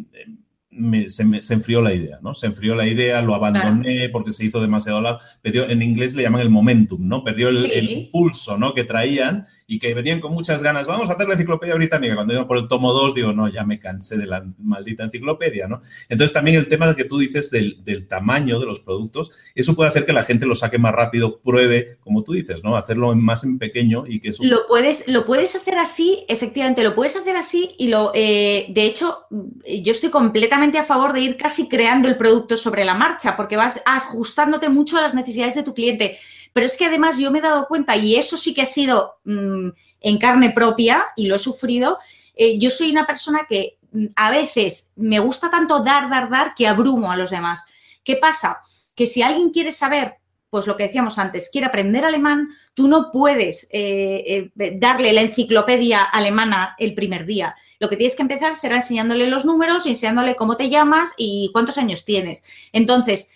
se, 1.07 1.53
enfrió 1.53 1.81
la 1.81 1.93
idea, 1.93 2.19
¿no? 2.21 2.33
Se 2.33 2.47
enfrió 2.47 2.75
la 2.75 2.87
idea, 2.87 3.21
lo 3.21 3.35
abandoné 3.35 4.09
porque 4.09 4.31
se 4.31 4.45
hizo 4.45 4.61
demasiado 4.61 5.01
largo. 5.01 5.19
Perdió, 5.41 5.69
en 5.69 5.81
inglés 5.81 6.15
le 6.15 6.23
llaman 6.23 6.41
el 6.41 6.49
momentum, 6.49 7.07
¿no? 7.07 7.23
Perdió 7.23 7.49
el, 7.49 7.69
el, 7.71 7.89
impulso, 7.89 8.57
¿no? 8.57 8.73
Que 8.73 8.83
traían 8.83 9.45
y 9.67 9.79
que 9.79 9.93
venían 9.93 10.19
con 10.19 10.33
muchas 10.33 10.61
ganas. 10.61 10.87
Vamos 10.87 11.09
a 11.09 11.13
hacer 11.13 11.27
la 11.27 11.33
enciclopedia 11.33 11.75
británica. 11.75 12.15
Cuando 12.15 12.33
iba 12.33 12.47
por 12.47 12.57
el 12.57 12.67
tomo 12.67 12.93
2, 12.93 13.15
digo, 13.15 13.33
no, 13.33 13.47
ya 13.47 13.65
me 13.65 13.79
cansé 13.79 14.17
de 14.17 14.27
la 14.27 14.45
maldita 14.59 15.03
enciclopedia, 15.03 15.67
¿no? 15.67 15.79
Entonces 16.09 16.33
también 16.33 16.57
el 16.57 16.67
tema 16.67 16.93
que 16.95 17.05
tú 17.05 17.17
dices 17.17 17.49
del, 17.51 17.83
del 17.83 18.07
tamaño 18.07 18.59
de 18.59 18.65
los 18.65 18.79
productos, 18.79 19.31
eso 19.55 19.75
puede 19.75 19.89
hacer 19.89 20.05
que 20.05 20.13
la 20.13 20.23
gente 20.23 20.45
lo 20.45 20.55
saque 20.55 20.77
más 20.77 20.93
rápido, 20.93 21.39
pruebe, 21.39 21.97
como 22.01 22.23
tú 22.23 22.33
dices, 22.33 22.63
¿no? 22.63 22.75
Hacerlo 22.75 23.15
más 23.15 23.43
en 23.43 23.57
pequeño 23.57 24.03
y 24.07 24.19
que 24.19 24.29
eso... 24.29 24.43
Lo 24.43 24.67
puedes, 24.67 25.07
lo 25.07 25.25
puedes 25.25 25.55
hacer 25.55 25.75
así, 25.75 26.25
efectivamente, 26.27 26.83
lo 26.83 26.95
puedes 26.95 27.15
hacer 27.15 27.35
así 27.35 27.75
y 27.77 27.87
lo, 27.87 28.11
eh, 28.13 28.67
de 28.69 28.85
hecho, 28.85 29.19
yo 29.29 29.91
estoy 29.91 30.09
completamente 30.09 30.64
a 30.73 30.83
favor 30.83 31.13
de 31.13 31.21
ir 31.21 31.37
casi 31.37 31.69
creando 31.69 32.07
el 32.07 32.17
producto 32.17 32.57
sobre 32.57 32.85
la 32.85 32.93
marcha, 32.93 33.35
porque 33.35 33.55
vas 33.55 33.81
ajustándote 33.85 34.69
mucho 34.69 34.97
a 34.97 35.01
las 35.01 35.13
necesidades 35.13 35.55
de 35.55 35.63
tu 35.63 35.73
cliente. 35.73 36.17
Pero 36.53 36.65
es 36.65 36.77
que 36.77 36.85
además 36.85 37.17
yo 37.17 37.31
me 37.31 37.39
he 37.39 37.41
dado 37.41 37.67
cuenta, 37.67 37.95
y 37.95 38.15
eso 38.15 38.37
sí 38.37 38.53
que 38.53 38.61
ha 38.61 38.65
sido 38.65 39.19
mm, 39.25 39.69
en 40.01 40.17
carne 40.17 40.51
propia 40.51 41.05
y 41.15 41.27
lo 41.27 41.35
he 41.35 41.39
sufrido, 41.39 41.97
eh, 42.35 42.57
yo 42.59 42.69
soy 42.69 42.91
una 42.91 43.05
persona 43.05 43.45
que 43.47 43.77
mm, 43.91 44.07
a 44.15 44.31
veces 44.31 44.91
me 44.95 45.19
gusta 45.19 45.49
tanto 45.49 45.79
dar, 45.79 46.09
dar, 46.09 46.29
dar 46.29 46.55
que 46.55 46.67
abrumo 46.67 47.11
a 47.11 47.17
los 47.17 47.29
demás. 47.29 47.65
¿Qué 48.03 48.15
pasa? 48.15 48.61
Que 48.95 49.07
si 49.07 49.21
alguien 49.21 49.49
quiere 49.49 49.71
saber 49.71 50.17
pues 50.49 50.67
lo 50.67 50.77
que 50.77 50.83
decíamos 50.83 51.17
antes, 51.17 51.49
quiere 51.51 51.67
aprender 51.67 52.05
alemán, 52.05 52.49
tú 52.73 52.87
no 52.87 53.11
puedes 53.11 53.67
eh, 53.71 54.51
eh, 54.57 54.77
darle 54.77 55.11
la 55.11 55.21
enciclopedia 55.21 56.03
alemana 56.03 56.75
el 56.79 56.93
primer 56.93 57.25
día. 57.25 57.55
Lo 57.79 57.89
que 57.89 57.97
tienes 57.97 58.15
que 58.15 58.21
empezar 58.21 58.55
será 58.55 58.75
enseñándole 58.75 59.27
los 59.27 59.45
números, 59.45 59.85
enseñándole 59.85 60.35
cómo 60.35 60.55
te 60.55 60.69
llamas 60.69 61.13
y 61.17 61.49
cuántos 61.51 61.77
años 61.77 62.05
tienes. 62.05 62.43
Entonces, 62.71 63.31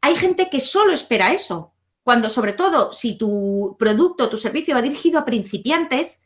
hay 0.00 0.16
gente 0.16 0.48
que 0.50 0.60
solo 0.60 0.92
espera 0.92 1.32
eso. 1.32 1.74
Cuando, 2.02 2.30
sobre 2.30 2.54
todo, 2.54 2.92
si 2.94 3.18
tu 3.18 3.76
producto, 3.78 4.30
tu 4.30 4.38
servicio 4.38 4.74
va 4.74 4.80
dirigido 4.80 5.18
a 5.18 5.26
principiantes, 5.26 6.22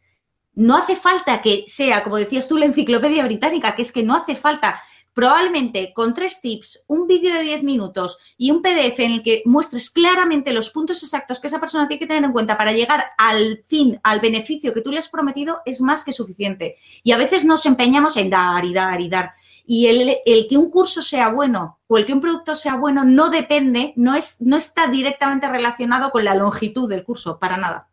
no 0.55 0.77
hace 0.77 0.95
falta 0.95 1.43
que 1.43 1.65
sea, 1.67 2.05
como 2.05 2.17
decías 2.17 2.47
tú, 2.47 2.57
la 2.59 2.67
enciclopedia 2.67 3.25
británica, 3.25 3.75
que 3.75 3.83
es 3.83 3.91
que 3.91 4.03
no 4.03 4.15
hace 4.15 4.37
falta 4.37 4.81
probablemente 5.15 5.93
con 5.95 6.15
tres 6.15 6.41
tips, 6.41 6.85
un 6.87 7.07
vídeo 7.07 7.35
de 7.35 7.43
10 7.43 7.63
minutos 7.65 8.19
y 8.37 8.51
un 8.51 8.63
PDF 8.63 9.01
en 9.01 9.13
el 9.13 9.23
que 9.23 9.43
muestres 9.45 9.91
claramente 9.91 10.53
los 10.53 10.71
puntos 10.71 11.03
exactos 11.03 11.41
que 11.41 11.49
esa 11.49 11.61
persona 11.61 11.89
tiene 11.89 12.01
que 12.01 12.07
tener 12.07 12.25
en 12.25 12.33
cuenta 12.33 12.57
para 12.57 12.73
llegar 12.73 13.05
al 13.19 13.63
fin, 13.67 14.01
al 14.03 14.21
beneficio 14.21 14.73
que 14.73 14.81
tú 14.81 14.91
le 14.91 14.99
has 14.99 15.09
prometido, 15.09 15.61
es 15.65 15.81
más 15.81 16.05
que 16.05 16.13
suficiente. 16.13 16.77
Y 17.03 17.13
a 17.13 17.19
veces 17.19 17.45
nos 17.45 17.67
empeñamos 17.67 18.17
en 18.17 18.31
dar 18.31 18.65
y 18.65 18.73
dar 18.73 19.01
y 19.01 19.09
dar. 19.09 19.33
Y 19.65 19.87
el, 19.87 20.19
que 20.49 20.57
un 20.57 20.71
curso 20.71 21.03
sea 21.03 21.29
bueno 21.29 21.79
o 21.87 21.99
el 21.99 22.07
que 22.07 22.13
un 22.13 22.21
producto 22.21 22.57
sea 22.57 22.77
bueno 22.77 23.05
no 23.05 23.31
depende, 23.31 23.93
no, 23.97 24.15
es, 24.15 24.41
no 24.41 24.57
está 24.57 24.87
directamente 24.89 25.49
relacionado 25.49 26.11
con 26.11 26.25
la 26.25 26.35
longitud 26.35 26.89
del 26.89 27.05
curso, 27.05 27.39
para 27.39 27.57
nada. 27.57 27.89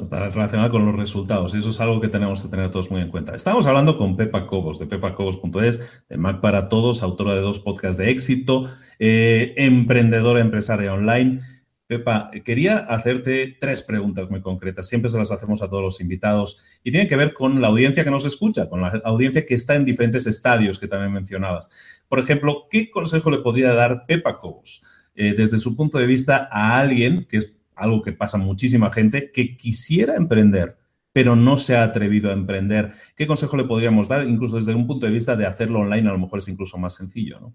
Estará 0.00 0.30
relacionado 0.30 0.70
con 0.70 0.86
los 0.86 0.96
resultados 0.96 1.54
y 1.54 1.58
eso 1.58 1.70
es 1.70 1.80
algo 1.80 2.00
que 2.00 2.08
tenemos 2.08 2.42
que 2.42 2.48
tener 2.48 2.70
todos 2.70 2.90
muy 2.90 3.00
en 3.00 3.10
cuenta. 3.10 3.34
Estamos 3.34 3.66
hablando 3.66 3.96
con 3.96 4.16
Pepa 4.16 4.46
Cobos 4.46 4.78
de 4.78 4.86
pepacobos.es, 4.86 6.04
de 6.08 6.16
Mac 6.16 6.40
para 6.40 6.68
Todos, 6.68 7.02
autora 7.02 7.34
de 7.34 7.40
dos 7.40 7.58
podcasts 7.58 7.96
de 7.98 8.10
éxito, 8.10 8.68
eh, 8.98 9.54
emprendedora 9.56 10.40
empresaria 10.40 10.92
online. 10.92 11.40
Pepa, 11.86 12.30
quería 12.44 12.78
hacerte 12.78 13.56
tres 13.58 13.82
preguntas 13.82 14.28
muy 14.28 14.42
concretas. 14.42 14.86
Siempre 14.88 15.10
se 15.10 15.18
las 15.18 15.32
hacemos 15.32 15.62
a 15.62 15.70
todos 15.70 15.82
los 15.82 16.00
invitados 16.00 16.58
y 16.84 16.90
tienen 16.90 17.08
que 17.08 17.16
ver 17.16 17.32
con 17.32 17.60
la 17.62 17.68
audiencia 17.68 18.04
que 18.04 18.10
nos 18.10 18.26
escucha, 18.26 18.68
con 18.68 18.82
la 18.82 19.00
audiencia 19.04 19.46
que 19.46 19.54
está 19.54 19.74
en 19.74 19.84
diferentes 19.84 20.26
estadios 20.26 20.78
que 20.78 20.88
también 20.88 21.12
mencionabas. 21.12 22.02
Por 22.08 22.18
ejemplo, 22.18 22.66
¿qué 22.70 22.90
consejo 22.90 23.30
le 23.30 23.38
podría 23.38 23.72
dar 23.72 24.04
Pepa 24.06 24.38
Cobos 24.38 24.82
eh, 25.14 25.34
desde 25.36 25.58
su 25.58 25.74
punto 25.74 25.98
de 25.98 26.06
vista 26.06 26.48
a 26.52 26.78
alguien 26.78 27.26
que 27.28 27.38
es 27.38 27.57
algo 27.78 28.02
que 28.02 28.12
pasa 28.12 28.38
muchísima 28.38 28.90
gente, 28.90 29.30
que 29.32 29.56
quisiera 29.56 30.16
emprender, 30.16 30.76
pero 31.12 31.36
no 31.36 31.56
se 31.56 31.76
ha 31.76 31.82
atrevido 31.82 32.30
a 32.30 32.34
emprender. 32.34 32.92
¿Qué 33.16 33.26
consejo 33.26 33.56
le 33.56 33.64
podríamos 33.64 34.08
dar, 34.08 34.26
incluso 34.26 34.56
desde 34.56 34.74
un 34.74 34.86
punto 34.86 35.06
de 35.06 35.12
vista 35.12 35.36
de 35.36 35.46
hacerlo 35.46 35.80
online, 35.80 36.08
a 36.08 36.12
lo 36.12 36.18
mejor 36.18 36.38
es 36.38 36.48
incluso 36.48 36.78
más 36.78 36.94
sencillo? 36.94 37.40
¿no? 37.40 37.54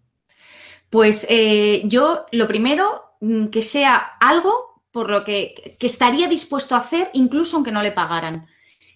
Pues 0.90 1.26
eh, 1.30 1.82
yo 1.86 2.26
lo 2.32 2.48
primero, 2.48 3.16
mm, 3.22 3.48
que 3.48 3.62
sea 3.62 3.96
algo 4.20 4.74
por 4.94 5.10
lo 5.10 5.24
que, 5.24 5.76
estaría 5.80 6.28
dispuesto 6.28 6.76
a 6.76 6.78
hacer, 6.78 7.10
incluso 7.14 7.56
aunque 7.56 7.72
no 7.72 7.82
le 7.82 7.92
pagaran. 7.92 8.46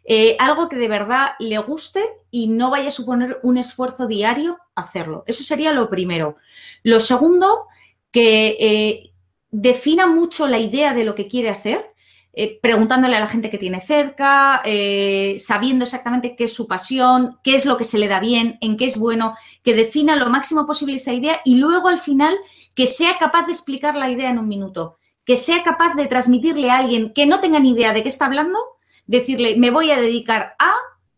Eh, 0.05 0.38
algo 0.39 0.69
que 0.69 0.75
de 0.75 0.88
verdad 0.88 1.32
le 1.39 1.57
guste 1.57 2.03
y 2.30 2.47
no 2.47 2.69
vaya 2.69 2.89
a 2.89 2.91
suponer 2.91 3.39
un 3.41 3.57
esfuerzo 3.57 4.05
diario 4.05 4.59
hacerlo. 4.75 5.23
Eso 5.25 5.43
sería 5.43 5.73
lo 5.73 5.89
primero. 5.89 6.36
Lo 6.84 6.99
segundo, 6.99 7.65
que 8.11 8.55
eh, 8.59 9.11
defina 9.52 10.08
mucho 10.08 10.48
la 10.48 10.60
idea 10.60 10.93
de 10.93 11.04
lo 11.04 11.16
que 11.16 11.28
quiere 11.28 11.50
hacer, 11.50 11.93
eh, 12.34 12.60
preguntándole 12.62 13.16
a 13.16 13.20
la 13.20 13.28
gente 13.28 13.50
que 13.50 13.58
tiene 13.58 13.82
cerca, 13.82 14.62
eh, 14.64 15.38
sabiendo 15.39 15.84
exactamente 15.84 16.36
qué 16.36 16.43
es 16.43 16.54
su 16.54 16.68
pasión, 16.68 17.39
qué 17.43 17.56
es 17.56 17.66
lo 17.66 17.78
que 17.78 17.84
se 17.84 17.98
le 17.98 18.08
da 18.08 18.20
bien, 18.20 18.60
en 18.62 18.78
qué 18.78 18.86
es 18.86 19.00
bueno, 19.00 19.34
que 19.64 19.74
defina 19.74 20.16
lo 20.16 20.30
máximo 20.30 20.68
posible 20.68 20.95
esa 20.95 21.14
idea 21.14 21.41
y 21.45 21.56
luego 21.56 21.88
al 21.88 21.98
final 21.98 22.38
que 22.76 22.86
sea 22.86 23.18
capaz 23.18 23.48
de 23.48 23.54
explicar 23.54 23.95
la 23.95 24.12
idea 24.12 24.30
en 24.30 24.38
un 24.38 24.48
minuto, 24.48 25.00
que 25.26 25.36
sea 25.36 25.64
capaz 25.64 25.95
de 25.95 26.06
transmitirle 26.06 26.70
a 26.70 26.78
alguien 26.78 27.12
que 27.12 27.26
no 27.26 27.39
tenga 27.39 27.60
ni 27.60 27.72
idea 27.72 27.91
de 27.91 28.04
qué 28.04 28.10
está 28.10 28.28
hablando, 28.28 28.60
decirle, 29.08 29.58
me 29.58 29.72
voy 29.72 29.89
a 29.89 30.00
dedicar 30.00 30.54
a 30.60 30.74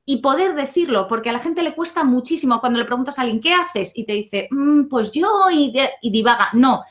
y 0.06 0.22
poder 0.22 0.56
decirlo, 0.56 1.08
porque 1.08 1.30
a 1.30 1.34
la 1.34 1.40
gente 1.40 1.64
le 1.64 1.76
cuesta 1.76 2.06
muchísimo 2.06 2.62
cuando 2.62 2.80
le 2.80 2.86
preguntas 2.86 3.20
a 3.20 3.24
alguien, 3.24 3.42
¿qué 3.42 3.54
haces? 3.54 3.92
Y 3.96 4.06
te 4.06 4.14
dice, 4.14 4.48
mm, 4.50 4.88
pues 4.88 5.12
yo 5.12 5.28
y, 5.52 5.74
y 6.02 6.10
divaga. 6.10 6.50
No, 6.54 6.82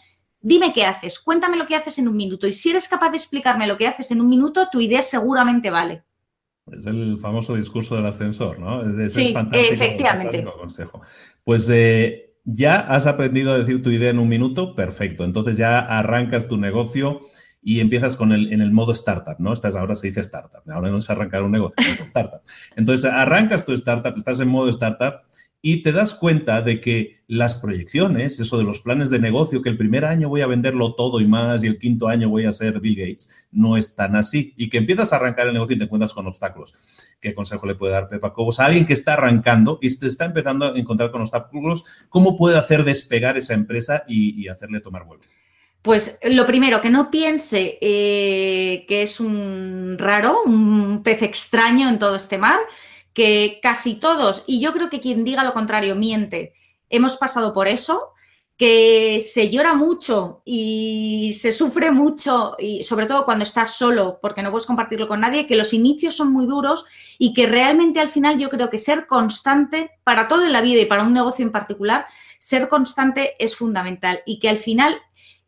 Dime 0.48 0.72
qué 0.72 0.86
haces, 0.86 1.18
cuéntame 1.18 1.58
lo 1.58 1.66
que 1.66 1.76
haces 1.76 1.98
en 1.98 2.08
un 2.08 2.16
minuto 2.16 2.46
y 2.46 2.54
si 2.54 2.70
eres 2.70 2.88
capaz 2.88 3.10
de 3.10 3.18
explicarme 3.18 3.66
lo 3.66 3.76
que 3.76 3.86
haces 3.86 4.10
en 4.12 4.22
un 4.22 4.30
minuto, 4.30 4.66
tu 4.72 4.80
idea 4.80 5.02
seguramente 5.02 5.68
vale. 5.68 6.04
Es 6.72 6.86
el 6.86 7.18
famoso 7.18 7.54
discurso 7.54 7.96
del 7.96 8.06
ascensor, 8.06 8.58
¿no? 8.58 8.80
Es, 8.80 9.12
sí, 9.12 9.34
fantástico, 9.34 9.74
efectivamente. 9.74 10.42
consejo. 10.58 11.02
Pues 11.44 11.68
eh, 11.68 12.34
ya 12.44 12.80
has 12.80 13.06
aprendido 13.06 13.52
a 13.52 13.58
decir 13.58 13.82
tu 13.82 13.90
idea 13.90 14.08
en 14.08 14.18
un 14.18 14.28
minuto, 14.28 14.74
perfecto. 14.74 15.22
Entonces 15.24 15.58
ya 15.58 15.80
arrancas 15.80 16.48
tu 16.48 16.56
negocio 16.56 17.20
y 17.60 17.80
empiezas 17.80 18.16
con 18.16 18.32
el, 18.32 18.50
en 18.50 18.62
el 18.62 18.72
modo 18.72 18.92
startup, 18.92 19.36
¿no? 19.40 19.52
Estás, 19.52 19.74
ahora 19.74 19.96
se 19.96 20.06
dice 20.06 20.20
startup, 20.20 20.62
ahora 20.70 20.88
no 20.88 20.96
es 20.96 21.10
arrancar 21.10 21.42
un 21.42 21.52
negocio, 21.52 21.76
es 21.92 22.00
startup. 22.00 22.40
Entonces, 22.74 23.04
arrancas 23.04 23.66
tu 23.66 23.74
startup, 23.74 24.14
estás 24.16 24.40
en 24.40 24.48
modo 24.48 24.70
startup 24.70 25.20
y 25.60 25.82
te 25.82 25.92
das 25.92 26.14
cuenta 26.14 26.62
de 26.62 26.80
que 26.80 27.18
las 27.26 27.56
proyecciones, 27.56 28.38
eso 28.38 28.58
de 28.58 28.64
los 28.64 28.80
planes 28.80 29.10
de 29.10 29.18
negocio, 29.18 29.60
que 29.60 29.68
el 29.68 29.76
primer 29.76 30.04
año 30.04 30.28
voy 30.28 30.40
a 30.40 30.46
venderlo 30.46 30.94
todo 30.94 31.20
y 31.20 31.26
más 31.26 31.64
y 31.64 31.66
el 31.66 31.78
quinto 31.78 32.08
año 32.08 32.28
voy 32.28 32.44
a 32.44 32.52
ser 32.52 32.80
Bill 32.80 32.96
Gates, 32.96 33.48
no 33.50 33.76
es 33.76 33.96
tan 33.96 34.14
así. 34.14 34.54
Y 34.56 34.70
que 34.70 34.78
empiezas 34.78 35.12
a 35.12 35.16
arrancar 35.16 35.48
el 35.48 35.54
negocio 35.54 35.74
y 35.74 35.78
te 35.78 35.84
encuentras 35.84 36.14
con 36.14 36.26
obstáculos. 36.26 36.74
¿Qué 37.20 37.34
consejo 37.34 37.66
le 37.66 37.74
puede 37.74 37.92
dar 37.92 38.08
Pepa 38.08 38.32
Cobos 38.32 38.60
a 38.60 38.66
alguien 38.66 38.86
que 38.86 38.92
está 38.92 39.14
arrancando 39.14 39.78
y 39.82 39.90
se 39.90 40.06
está 40.06 40.26
empezando 40.26 40.66
a 40.66 40.78
encontrar 40.78 41.10
con 41.10 41.22
obstáculos? 41.22 41.84
¿Cómo 42.08 42.36
puede 42.36 42.56
hacer 42.56 42.84
despegar 42.84 43.36
esa 43.36 43.54
empresa 43.54 44.04
y, 44.06 44.46
hacerle 44.48 44.80
tomar 44.80 45.04
vuelo? 45.04 45.24
Pues 45.82 46.18
lo 46.22 46.46
primero, 46.46 46.80
que 46.80 46.90
no 46.90 47.10
piense 47.10 47.78
eh, 47.80 48.84
que 48.88 49.02
es 49.02 49.20
un 49.20 49.96
raro, 49.98 50.42
un 50.44 51.02
pez 51.02 51.22
extraño 51.22 51.88
en 51.88 51.98
todo 51.98 52.16
este 52.16 52.38
mar, 52.38 52.58
que 53.18 53.58
casi 53.60 53.96
todos, 53.96 54.44
y 54.46 54.60
yo 54.60 54.72
creo 54.72 54.88
que 54.88 55.00
quien 55.00 55.24
diga 55.24 55.42
lo 55.42 55.52
contrario 55.52 55.96
miente, 55.96 56.52
hemos 56.88 57.16
pasado 57.16 57.52
por 57.52 57.66
eso, 57.66 58.10
que 58.56 59.20
se 59.20 59.50
llora 59.50 59.74
mucho 59.74 60.42
y 60.44 61.32
se 61.32 61.52
sufre 61.52 61.90
mucho, 61.90 62.54
y 62.60 62.84
sobre 62.84 63.06
todo 63.06 63.24
cuando 63.24 63.42
estás 63.42 63.74
solo, 63.74 64.20
porque 64.22 64.40
no 64.40 64.52
puedes 64.52 64.68
compartirlo 64.68 65.08
con 65.08 65.18
nadie, 65.18 65.48
que 65.48 65.56
los 65.56 65.72
inicios 65.72 66.14
son 66.14 66.32
muy 66.32 66.46
duros 66.46 66.84
y 67.18 67.34
que 67.34 67.48
realmente 67.48 67.98
al 67.98 68.08
final 68.08 68.38
yo 68.38 68.50
creo 68.50 68.70
que 68.70 68.78
ser 68.78 69.08
constante 69.08 69.90
para 70.04 70.28
todo 70.28 70.44
en 70.44 70.52
la 70.52 70.60
vida 70.60 70.80
y 70.80 70.86
para 70.86 71.02
un 71.02 71.12
negocio 71.12 71.44
en 71.44 71.50
particular, 71.50 72.06
ser 72.38 72.68
constante 72.68 73.34
es 73.40 73.56
fundamental 73.56 74.20
y 74.26 74.38
que 74.38 74.48
al 74.48 74.58
final 74.58 74.96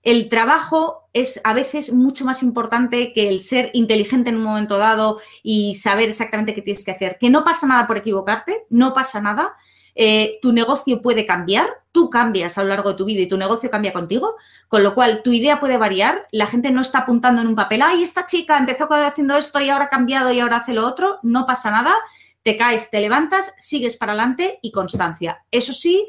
el 0.02 0.28
trabajo 0.28 1.08
es 1.12 1.40
a 1.44 1.52
veces 1.52 1.92
mucho 1.92 2.24
más 2.24 2.42
importante 2.42 3.12
que 3.12 3.28
el 3.28 3.40
ser 3.40 3.70
inteligente 3.74 4.30
en 4.30 4.36
un 4.36 4.44
momento 4.44 4.78
dado 4.78 5.20
y 5.42 5.74
saber 5.74 6.08
exactamente 6.08 6.54
qué 6.54 6.62
tienes 6.62 6.84
que 6.84 6.92
hacer. 6.92 7.18
Que 7.18 7.30
no 7.30 7.44
pasa 7.44 7.66
nada 7.66 7.86
por 7.86 7.98
equivocarte, 7.98 8.64
no 8.70 8.94
pasa 8.94 9.20
nada. 9.20 9.54
Eh, 9.94 10.38
tu 10.40 10.52
negocio 10.52 11.02
puede 11.02 11.26
cambiar, 11.26 11.68
tú 11.92 12.08
cambias 12.08 12.56
a 12.56 12.62
lo 12.62 12.68
largo 12.68 12.90
de 12.90 12.96
tu 12.96 13.04
vida 13.04 13.22
y 13.22 13.28
tu 13.28 13.36
negocio 13.36 13.70
cambia 13.70 13.92
contigo, 13.92 14.36
con 14.68 14.82
lo 14.82 14.94
cual 14.94 15.22
tu 15.22 15.32
idea 15.32 15.58
puede 15.58 15.76
variar, 15.76 16.28
la 16.30 16.46
gente 16.46 16.70
no 16.70 16.80
está 16.80 17.00
apuntando 17.00 17.42
en 17.42 17.48
un 17.48 17.56
papel, 17.56 17.82
ay, 17.82 18.02
esta 18.02 18.24
chica 18.24 18.56
empezó 18.56 18.88
haciendo 18.90 19.36
esto 19.36 19.60
y 19.60 19.68
ahora 19.68 19.86
ha 19.86 19.90
cambiado 19.90 20.32
y 20.32 20.38
ahora 20.38 20.58
hace 20.58 20.74
lo 20.74 20.86
otro, 20.86 21.18
no 21.22 21.44
pasa 21.44 21.72
nada, 21.72 21.94
te 22.42 22.56
caes, 22.56 22.88
te 22.88 23.00
levantas, 23.00 23.54
sigues 23.58 23.96
para 23.96 24.12
adelante 24.12 24.60
y 24.62 24.70
constancia. 24.70 25.44
Eso 25.50 25.72
sí, 25.72 26.06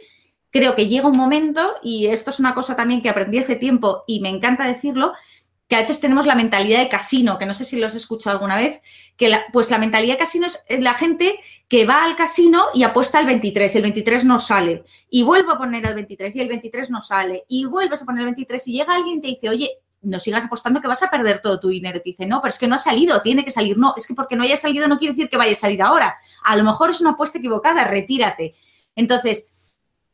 creo 0.52 0.76
que 0.76 0.88
llega 0.88 1.08
un 1.08 1.18
momento, 1.18 1.76
y 1.82 2.08
esto 2.08 2.30
es 2.30 2.40
una 2.40 2.54
cosa 2.54 2.76
también 2.76 3.02
que 3.02 3.10
aprendí 3.10 3.40
hace 3.40 3.56
tiempo 3.56 4.04
y 4.06 4.20
me 4.20 4.30
encanta 4.30 4.68
decirlo, 4.68 5.14
que 5.68 5.76
a 5.76 5.80
veces 5.80 6.02
tenemos 6.02 6.26
la 6.26 6.36
mentalidad 6.36 6.80
de 6.80 6.90
casino, 6.90 7.38
que 7.38 7.46
no 7.46 7.54
sé 7.54 7.64
si 7.64 7.78
lo 7.78 7.86
has 7.86 7.96
escuchado 7.96 8.36
alguna 8.36 8.58
vez, 8.58 8.82
que 9.16 9.30
la, 9.30 9.46
pues 9.54 9.72
la 9.72 9.78
mentalidad 9.78 10.16
de 10.16 10.20
casino 10.20 10.46
es 10.46 10.66
la 10.68 10.94
gente 10.94 11.40
que 11.70 11.86
va 11.86 12.04
al 12.04 12.18
casino 12.18 12.66
y 12.74 12.84
apuesta 12.84 13.20
al 13.20 13.26
23, 13.26 13.74
el 13.78 13.82
23 13.82 14.26
no 14.26 14.40
sale, 14.42 14.84
y 15.10 15.24
vuelve 15.24 15.54
a 15.54 15.58
poner 15.58 15.88
al 15.88 15.94
23 15.94 16.36
y 16.36 16.42
el 16.42 16.50
23 16.50 16.90
no 16.90 17.02
sale, 17.02 17.46
y 17.48 17.64
vuelves 17.64 18.02
a 18.02 18.06
poner 18.06 18.20
el 18.24 18.26
23 18.26 18.68
y 18.68 18.74
llega 18.74 18.94
alguien 18.94 19.20
y 19.20 19.22
te 19.22 19.28
dice, 19.28 19.48
oye, 19.48 19.70
no 20.02 20.20
sigas 20.20 20.44
apostando 20.44 20.82
que 20.82 20.88
vas 20.88 21.04
a 21.04 21.10
perder 21.10 21.42
todo 21.42 21.60
tu 21.60 21.70
dinero. 21.70 22.00
Y 22.00 22.02
te 22.02 22.10
dice, 22.10 22.26
no, 22.26 22.42
pero 22.42 22.50
es 22.50 22.58
que 22.58 22.68
no 22.68 22.76
ha 22.76 22.80
salido, 22.80 23.22
tiene 23.22 23.46
que 23.46 23.52
salir. 23.52 23.78
No, 23.78 23.94
es 23.96 24.08
que 24.08 24.16
porque 24.16 24.36
no 24.36 24.44
haya 24.44 24.58
salido 24.58 24.88
no 24.88 24.98
quiere 24.98 25.14
decir 25.14 25.30
que 25.30 25.38
vaya 25.38 25.52
a 25.52 25.56
salir 25.56 25.82
ahora. 25.82 26.18
A 26.44 26.56
lo 26.56 26.64
mejor 26.64 26.90
es 26.90 27.02
una 27.02 27.12
apuesta 27.12 27.38
equivocada, 27.38 27.86
retírate. 27.86 28.56
Entonces, 28.96 29.52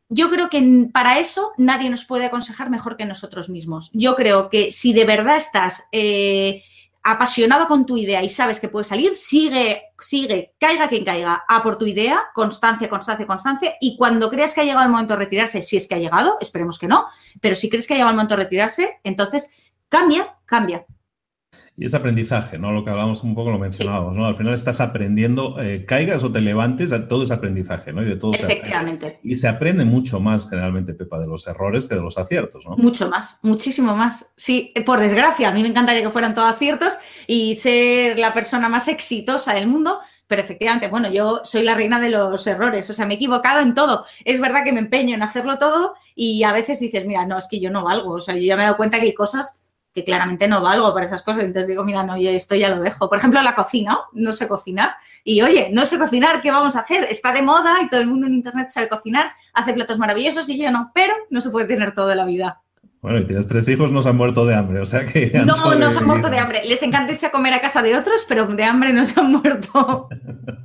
yo 0.10 0.30
creo 0.30 0.50
que 0.50 0.88
para 0.94 1.20
eso 1.20 1.52
nadie 1.58 1.90
nos 1.90 2.06
puede 2.06 2.26
aconsejar 2.26 2.70
mejor 2.70 2.98
que 2.98 3.06
nosotros 3.06 3.50
mismos. 3.50 3.90
Yo 3.94 4.16
creo 4.16 4.50
que 4.50 4.72
si 4.72 4.94
de 4.94 5.06
verdad 5.06 5.36
estás 5.36 5.88
eh, 5.92 6.64
apasionado 7.04 7.68
con 7.68 7.86
tu 7.86 7.98
idea 7.98 8.24
y 8.24 8.30
sabes 8.30 8.60
que 8.60 8.70
puede 8.70 8.86
salir, 8.86 9.16
sigue, 9.16 9.84
sigue, 10.00 10.54
caiga 10.60 10.88
quien 10.88 11.06
caiga, 11.06 11.44
a 11.48 11.64
por 11.64 11.78
tu 11.78 11.86
idea, 11.86 12.24
constancia, 12.34 12.90
constancia, 12.90 13.26
constancia, 13.26 13.74
y 13.80 13.98
cuando 13.98 14.30
creas 14.30 14.54
que 14.54 14.62
ha 14.62 14.66
llegado 14.66 14.86
el 14.86 14.92
momento 14.92 15.14
de 15.14 15.20
retirarse, 15.20 15.62
si 15.62 15.78
es 15.78 15.88
que 15.88 15.96
ha 15.96 16.00
llegado, 16.00 16.38
esperemos 16.42 16.78
que 16.78 16.88
no, 16.88 17.06
pero 17.40 17.56
si 17.56 17.70
crees 17.70 17.88
que 17.88 17.94
ha 17.94 17.98
llegado 17.98 18.12
el 18.12 18.18
momento 18.18 18.36
de 18.36 18.44
retirarse, 18.44 19.00
entonces 19.04 19.50
cambia, 19.90 20.36
cambia. 20.46 20.86
Y 21.78 21.86
ese 21.86 21.98
aprendizaje, 21.98 22.58
¿no? 22.58 22.72
Lo 22.72 22.84
que 22.84 22.90
hablábamos 22.90 23.24
un 23.24 23.36
poco, 23.36 23.52
lo 23.52 23.60
mencionábamos, 23.60 24.18
¿no? 24.18 24.26
Al 24.26 24.36
final 24.36 24.54
estás 24.54 24.82
aprendiendo, 24.82 25.62
eh, 25.62 25.86
caigas 25.86 26.24
o 26.24 26.32
te 26.32 26.42
levantes, 26.42 26.92
a 26.92 27.08
todo 27.08 27.24
ese 27.24 27.34
aprendizaje, 27.34 27.94
¿no? 27.94 28.02
Y 28.02 28.06
de 28.06 28.16
todo 28.16 28.34
Efectivamente. 28.34 29.20
y 29.24 29.36
se 29.36 29.48
aprende 29.48 29.86
mucho 29.86 30.20
más 30.20 30.50
generalmente, 30.50 30.94
Pepa, 30.94 31.20
de 31.20 31.28
los 31.28 31.46
errores 31.48 31.88
que 31.88 31.96
de 31.96 32.02
los 32.02 32.18
aciertos, 32.18 32.66
¿no? 32.68 32.78
Mucho 32.78 33.10
más, 33.10 33.40
muchísimo 33.42 33.96
más. 33.96 34.32
Sí, 34.36 34.74
por 34.86 35.00
desgracia, 35.00 35.50
a 35.50 35.52
mí 35.52 35.62
me 35.62 35.70
encantaría 35.70 36.02
que 36.02 36.10
fueran 36.10 36.34
todos 36.34 36.52
aciertos 36.52 36.98
y 37.28 37.56
ser 37.56 38.18
la 38.18 38.34
persona 38.34 38.70
más 38.70 38.88
exitosa 38.88 39.54
del 39.54 39.68
mundo, 39.68 40.00
pero 40.28 40.42
efectivamente, 40.42 40.90
bueno, 40.90 41.10
yo 41.10 41.42
soy 41.44 41.64
la 41.64 41.76
reina 41.76 42.00
de 42.00 42.10
los 42.10 42.46
errores, 42.48 42.90
o 42.90 42.94
sea, 42.94 43.06
me 43.06 43.14
he 43.14 43.18
equivocado 43.18 43.62
en 43.62 43.74
todo. 43.74 44.06
Es 44.26 44.42
verdad 44.42 44.64
que 44.64 44.74
me 44.74 44.80
empeño 44.80 45.16
en 45.16 45.24
hacerlo 45.24 45.58
todo 45.58 45.94
y 46.16 46.44
a 46.44 46.52
veces 46.52 46.80
dices, 46.80 47.06
mira, 47.06 47.26
no, 47.26 47.38
es 47.38 47.48
que 47.48 47.60
yo 47.60 47.72
no 47.72 47.84
valgo, 47.84 48.14
o 48.14 48.22
sea, 48.22 48.36
yo 48.36 48.42
ya 48.42 48.58
me 48.58 48.64
he 48.64 48.66
dado 48.66 48.78
cuenta 48.78 49.00
que 49.00 49.06
hay 49.06 49.14
cosas 49.14 49.60
que 49.98 50.04
claramente 50.04 50.48
no 50.48 50.62
valgo 50.62 50.94
para 50.94 51.08
esas 51.08 51.24
cosas. 51.24 51.44
Entonces 51.44 51.68
digo, 51.68 51.84
mira, 51.84 52.04
no, 52.04 52.16
yo 52.18 52.30
esto 52.30 52.54
ya 52.54 52.70
lo 52.70 52.80
dejo. 52.84 53.10
Por 53.10 53.18
ejemplo, 53.18 53.42
la 53.42 53.56
cocina, 53.56 53.98
no 54.14 54.32
sé 54.32 54.48
cocinar. 54.48 54.96
Y 55.24 55.42
oye, 55.42 55.72
no 55.74 55.88
sé 55.88 55.98
cocinar, 55.98 56.40
¿qué 56.40 56.52
vamos 56.52 56.76
a 56.76 56.82
hacer? 56.82 57.06
Está 57.06 57.32
de 57.32 57.42
moda 57.42 57.82
y 57.82 57.90
todo 57.90 58.00
el 58.00 58.06
mundo 58.06 58.28
en 58.28 58.36
Internet 58.36 58.70
sabe 58.70 58.90
cocinar, 58.90 59.32
hace 59.54 59.74
platos 59.74 59.98
maravillosos 59.98 60.48
y 60.50 60.60
yo 60.60 60.70
no, 60.70 60.92
pero 60.94 61.16
no 61.32 61.42
se 61.42 61.50
puede 61.50 61.66
tener 61.66 61.96
todo 61.96 62.12
en 62.12 62.18
la 62.18 62.26
vida. 62.26 62.62
Bueno, 63.08 63.22
y 63.22 63.26
tienes 63.26 63.48
tres 63.48 63.70
hijos, 63.70 63.90
no 63.90 64.02
se 64.02 64.10
han 64.10 64.18
muerto 64.18 64.46
de 64.46 64.54
hambre, 64.54 64.82
o 64.82 64.86
sea 64.86 65.06
que... 65.06 65.32
no, 65.34 65.46
no 65.46 65.92
se 65.94 65.98
han 65.98 66.06
muerto 66.06 66.30
de 66.30 66.40
hambre. 66.40 66.66
Les 66.66 66.84
encanta 66.84 67.14
irse 67.14 67.26
a 67.28 67.32
comer 67.32 67.54
a 67.54 67.62
casa 67.62 67.82
de 67.82 67.96
otros, 67.96 68.26
pero 68.28 68.46
de 68.48 68.66
hambre 68.66 68.92
no 68.92 69.06
se 69.06 69.18
han 69.18 69.32
muerto. 69.32 70.10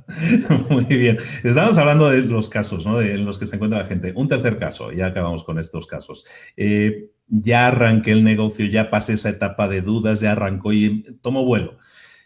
Muy 0.69 0.83
bien. 0.83 1.17
Estamos 1.41 1.77
hablando 1.77 2.09
de 2.09 2.23
los 2.23 2.49
casos, 2.49 2.85
¿no? 2.85 2.97
De 2.97 3.17
los 3.17 3.39
que 3.39 3.45
se 3.45 3.55
encuentra 3.55 3.79
la 3.79 3.85
gente. 3.85 4.11
Un 4.13 4.27
tercer 4.27 4.59
caso, 4.59 4.91
ya 4.91 5.05
acabamos 5.05 5.45
con 5.45 5.57
estos 5.57 5.87
casos. 5.87 6.25
Eh, 6.57 7.11
ya 7.29 7.67
arranqué 7.67 8.11
el 8.11 8.25
negocio, 8.25 8.65
ya 8.65 8.89
pasé 8.89 9.13
esa 9.13 9.29
etapa 9.29 9.69
de 9.69 9.79
dudas, 9.79 10.19
ya 10.19 10.33
arrancó 10.33 10.73
y 10.73 11.17
tomo 11.21 11.45
vuelo. 11.45 11.77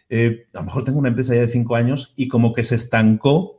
Eh, 0.08 0.48
a 0.52 0.58
lo 0.58 0.64
mejor 0.64 0.82
tengo 0.82 0.98
una 0.98 1.10
empresa 1.10 1.36
ya 1.36 1.42
de 1.42 1.48
cinco 1.48 1.76
años 1.76 2.12
y 2.16 2.26
como 2.26 2.52
que 2.52 2.64
se 2.64 2.74
estancó 2.74 3.57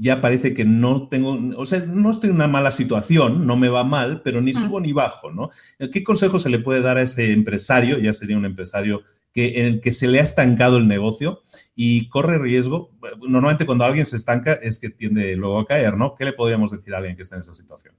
ya 0.00 0.20
parece 0.20 0.54
que 0.54 0.64
no 0.64 1.08
tengo, 1.08 1.38
o 1.56 1.66
sea, 1.66 1.80
no 1.80 2.10
estoy 2.10 2.30
en 2.30 2.36
una 2.36 2.48
mala 2.48 2.70
situación, 2.70 3.46
no 3.46 3.56
me 3.56 3.68
va 3.68 3.84
mal, 3.84 4.22
pero 4.22 4.40
ni 4.40 4.54
subo 4.54 4.80
ni 4.80 4.92
bajo, 4.92 5.30
¿no? 5.30 5.50
¿Qué 5.92 6.02
consejo 6.02 6.38
se 6.38 6.48
le 6.48 6.60
puede 6.60 6.80
dar 6.80 6.96
a 6.96 7.02
ese 7.02 7.32
empresario? 7.32 7.98
Ya 7.98 8.12
sería 8.12 8.36
un 8.36 8.46
empresario 8.46 9.02
que, 9.32 9.60
en 9.60 9.66
el 9.66 9.80
que 9.80 9.92
se 9.92 10.08
le 10.08 10.20
ha 10.20 10.22
estancado 10.22 10.78
el 10.78 10.88
negocio 10.88 11.42
y 11.74 12.08
corre 12.08 12.38
riesgo. 12.38 12.90
Normalmente 13.20 13.66
cuando 13.66 13.84
alguien 13.84 14.06
se 14.06 14.16
estanca 14.16 14.54
es 14.54 14.78
que 14.78 14.90
tiende 14.90 15.36
luego 15.36 15.58
a 15.58 15.66
caer, 15.66 15.96
¿no? 15.96 16.14
¿Qué 16.14 16.24
le 16.24 16.32
podríamos 16.32 16.70
decir 16.70 16.94
a 16.94 16.98
alguien 16.98 17.16
que 17.16 17.22
está 17.22 17.36
en 17.36 17.42
esa 17.42 17.54
situación? 17.54 17.94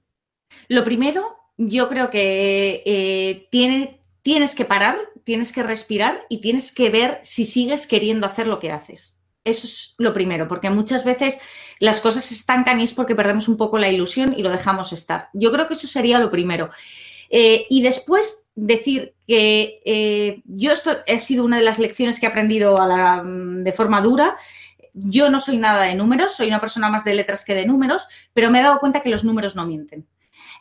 Lo 0.68 0.84
primero, 0.84 1.36
yo 1.56 1.88
creo 1.88 2.10
que 2.10 2.82
eh, 2.86 3.48
tiene, 3.50 4.00
tienes 4.22 4.54
que 4.54 4.64
parar, 4.64 4.96
tienes 5.22 5.52
que 5.52 5.62
respirar 5.62 6.22
y 6.28 6.40
tienes 6.40 6.72
que 6.72 6.90
ver 6.90 7.20
si 7.22 7.44
sigues 7.44 7.86
queriendo 7.86 8.26
hacer 8.26 8.46
lo 8.46 8.58
que 8.58 8.72
haces. 8.72 9.23
Eso 9.44 9.66
es 9.66 9.94
lo 9.98 10.12
primero, 10.12 10.48
porque 10.48 10.70
muchas 10.70 11.04
veces 11.04 11.38
las 11.78 12.00
cosas 12.00 12.24
se 12.24 12.34
estancan 12.34 12.80
y 12.80 12.84
es 12.84 12.94
porque 12.94 13.14
perdemos 13.14 13.46
un 13.48 13.58
poco 13.58 13.78
la 13.78 13.90
ilusión 13.90 14.34
y 14.36 14.42
lo 14.42 14.50
dejamos 14.50 14.92
estar. 14.92 15.28
Yo 15.34 15.52
creo 15.52 15.68
que 15.68 15.74
eso 15.74 15.86
sería 15.86 16.18
lo 16.18 16.30
primero. 16.30 16.70
Eh, 17.30 17.66
y 17.68 17.82
después 17.82 18.48
decir 18.54 19.14
que 19.26 19.80
eh, 19.84 20.42
yo 20.44 20.72
esto 20.72 20.96
ha 21.06 21.18
sido 21.18 21.44
una 21.44 21.58
de 21.58 21.64
las 21.64 21.78
lecciones 21.78 22.20
que 22.20 22.26
he 22.26 22.28
aprendido 22.28 22.76
de 22.76 23.72
forma 23.72 24.00
dura. 24.00 24.36
Yo 24.94 25.28
no 25.28 25.40
soy 25.40 25.58
nada 25.58 25.82
de 25.82 25.94
números, 25.94 26.36
soy 26.36 26.48
una 26.48 26.60
persona 26.60 26.88
más 26.88 27.04
de 27.04 27.14
letras 27.14 27.44
que 27.44 27.54
de 27.54 27.66
números, 27.66 28.06
pero 28.32 28.50
me 28.50 28.60
he 28.60 28.62
dado 28.62 28.78
cuenta 28.78 29.00
que 29.00 29.08
los 29.08 29.24
números 29.24 29.56
no 29.56 29.66
mienten. 29.66 30.06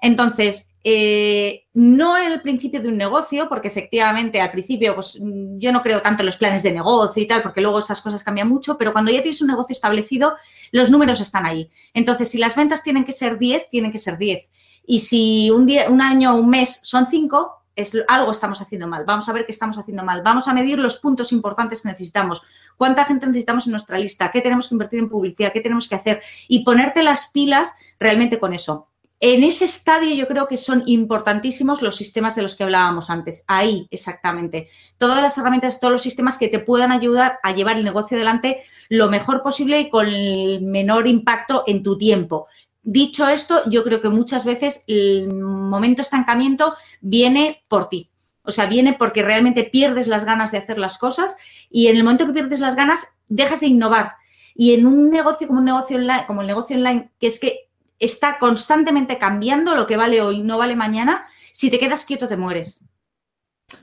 Entonces, 0.04 0.76
eh, 0.84 1.64
no 1.74 2.18
en 2.18 2.30
el 2.30 2.42
principio 2.42 2.82
de 2.82 2.90
un 2.90 2.98
negocio, 2.98 3.48
porque 3.48 3.70
efectivamente 3.70 4.42
al 4.42 4.52
principio 4.52 4.96
pues, 4.96 5.18
yo 5.22 5.72
no 5.72 5.82
creo 5.82 6.02
tanto 6.02 6.24
en 6.24 6.26
los 6.26 6.36
planes 6.36 6.62
de 6.62 6.74
negocio 6.74 7.24
y 7.24 7.26
tal, 7.26 7.42
porque 7.42 7.62
luego 7.62 7.80
esas 7.80 8.02
cosas 8.02 8.22
cambian 8.22 8.50
mucho, 8.50 8.78
pero 8.78 8.92
cuando 8.92 9.14
ya 9.14 9.22
tienes 9.22 9.42
un 9.42 9.48
negocio 9.48 9.72
establecido, 9.72 10.36
los 10.74 10.90
números 10.90 11.22
están 11.22 11.46
ahí. 11.46 11.70
Entonces, 11.94 12.30
si 12.30 12.38
las 12.38 12.58
ventas 12.58 12.84
tienen 12.84 13.06
que 13.06 13.14
ser 13.14 13.40
10, 13.40 13.70
tienen 13.70 13.94
que 13.94 13.98
ser 13.98 14.18
10. 14.18 14.52
Y 14.86 15.00
si 15.00 15.50
un, 15.52 15.66
día, 15.66 15.90
un 15.90 16.02
año 16.02 16.36
o 16.36 16.40
un 16.40 16.50
mes 16.50 16.82
son 16.84 17.08
5, 17.08 17.64
es, 17.78 17.98
algo 18.10 18.30
estamos 18.30 18.60
haciendo 18.60 18.86
mal. 18.90 19.06
Vamos 19.06 19.30
a 19.30 19.32
ver 19.32 19.46
qué 19.46 19.54
estamos 19.54 19.78
haciendo 19.78 20.04
mal. 20.04 20.22
Vamos 20.22 20.50
a 20.50 20.54
medir 20.54 20.80
los 20.80 20.98
puntos 20.98 21.32
importantes 21.32 21.80
que 21.80 21.88
necesitamos. 21.88 22.42
¿Cuánta 22.76 23.06
gente 23.06 23.26
necesitamos 23.26 23.68
en 23.68 23.72
nuestra 23.72 23.98
lista? 23.98 24.32
¿Qué 24.32 24.42
tenemos 24.42 24.68
que 24.68 24.76
invertir 24.76 25.00
en 25.00 25.08
publicidad? 25.08 25.54
¿Qué 25.54 25.62
tenemos 25.62 25.88
que 25.88 25.96
hacer? 25.96 26.22
Y 26.50 26.66
ponerte 26.66 27.04
las 27.04 27.30
pilas 27.32 27.74
realmente 28.00 28.38
con 28.38 28.52
eso. 28.52 28.90
En 29.26 29.42
ese 29.42 29.64
estadio 29.64 30.14
yo 30.16 30.28
creo 30.28 30.50
que 30.50 30.58
son 30.58 30.84
importantísimos 30.86 31.82
los 31.82 31.96
sistemas 31.96 32.36
de 32.36 32.42
los 32.42 32.56
que 32.56 32.66
hablábamos 32.66 33.10
antes. 33.10 33.46
Ahí, 33.48 33.88
exactamente. 33.90 34.68
Todas 34.98 35.22
las 35.22 35.38
herramientas, 35.38 35.80
todos 35.80 35.94
los 35.94 36.02
sistemas 36.02 36.38
que 36.38 36.50
te 36.50 36.60
puedan 36.60 36.92
ayudar 36.92 37.40
a 37.42 37.54
llevar 37.54 37.78
el 37.78 37.86
negocio 37.86 38.18
adelante 38.18 38.64
lo 38.90 39.10
mejor 39.10 39.42
posible 39.42 39.80
y 39.80 39.90
con 39.90 40.08
el 40.08 40.62
menor 40.64 41.08
impacto 41.08 41.64
en 41.68 41.84
tu 41.84 41.98
tiempo. 41.98 42.48
Dicho 42.82 43.26
esto, 43.30 43.62
yo 43.70 43.86
creo 43.86 44.02
que 44.02 44.10
muchas 44.10 44.44
veces 44.44 44.84
el 44.88 45.34
momento 45.34 46.02
estancamiento 46.02 46.74
viene 47.00 47.64
por 47.70 47.88
ti. 47.88 48.12
O 48.42 48.52
sea, 48.52 48.66
viene 48.66 48.92
porque 48.92 49.24
realmente 49.24 49.64
pierdes 49.64 50.10
las 50.10 50.26
ganas 50.26 50.52
de 50.52 50.58
hacer 50.58 50.78
las 50.78 50.98
cosas 50.98 51.38
y 51.70 51.88
en 51.88 51.96
el 51.96 52.04
momento 52.04 52.26
que 52.26 52.34
pierdes 52.34 52.60
las 52.60 52.76
ganas, 52.76 53.16
dejas 53.30 53.62
de 53.62 53.68
innovar. 53.68 54.16
Y 54.54 54.74
en 54.74 54.86
un 54.86 55.10
negocio 55.10 55.48
como 55.48 55.60
un 55.60 55.66
negocio 55.66 55.96
online, 55.96 56.26
como 56.28 56.42
el 56.42 56.48
negocio 56.48 56.76
online, 56.76 57.10
que 57.22 57.28
es 57.28 57.40
que 57.40 57.70
está 58.00 58.38
constantemente 58.40 59.18
cambiando 59.18 59.76
lo 59.76 59.88
que 59.88 59.98
vale 59.98 60.22
hoy, 60.22 60.42
no 60.42 60.58
vale 60.58 60.76
mañana, 60.76 61.26
si 61.52 61.70
te 61.70 61.80
quedas 61.80 62.06
quieto 62.06 62.28
te 62.28 62.38
mueres. 62.38 62.86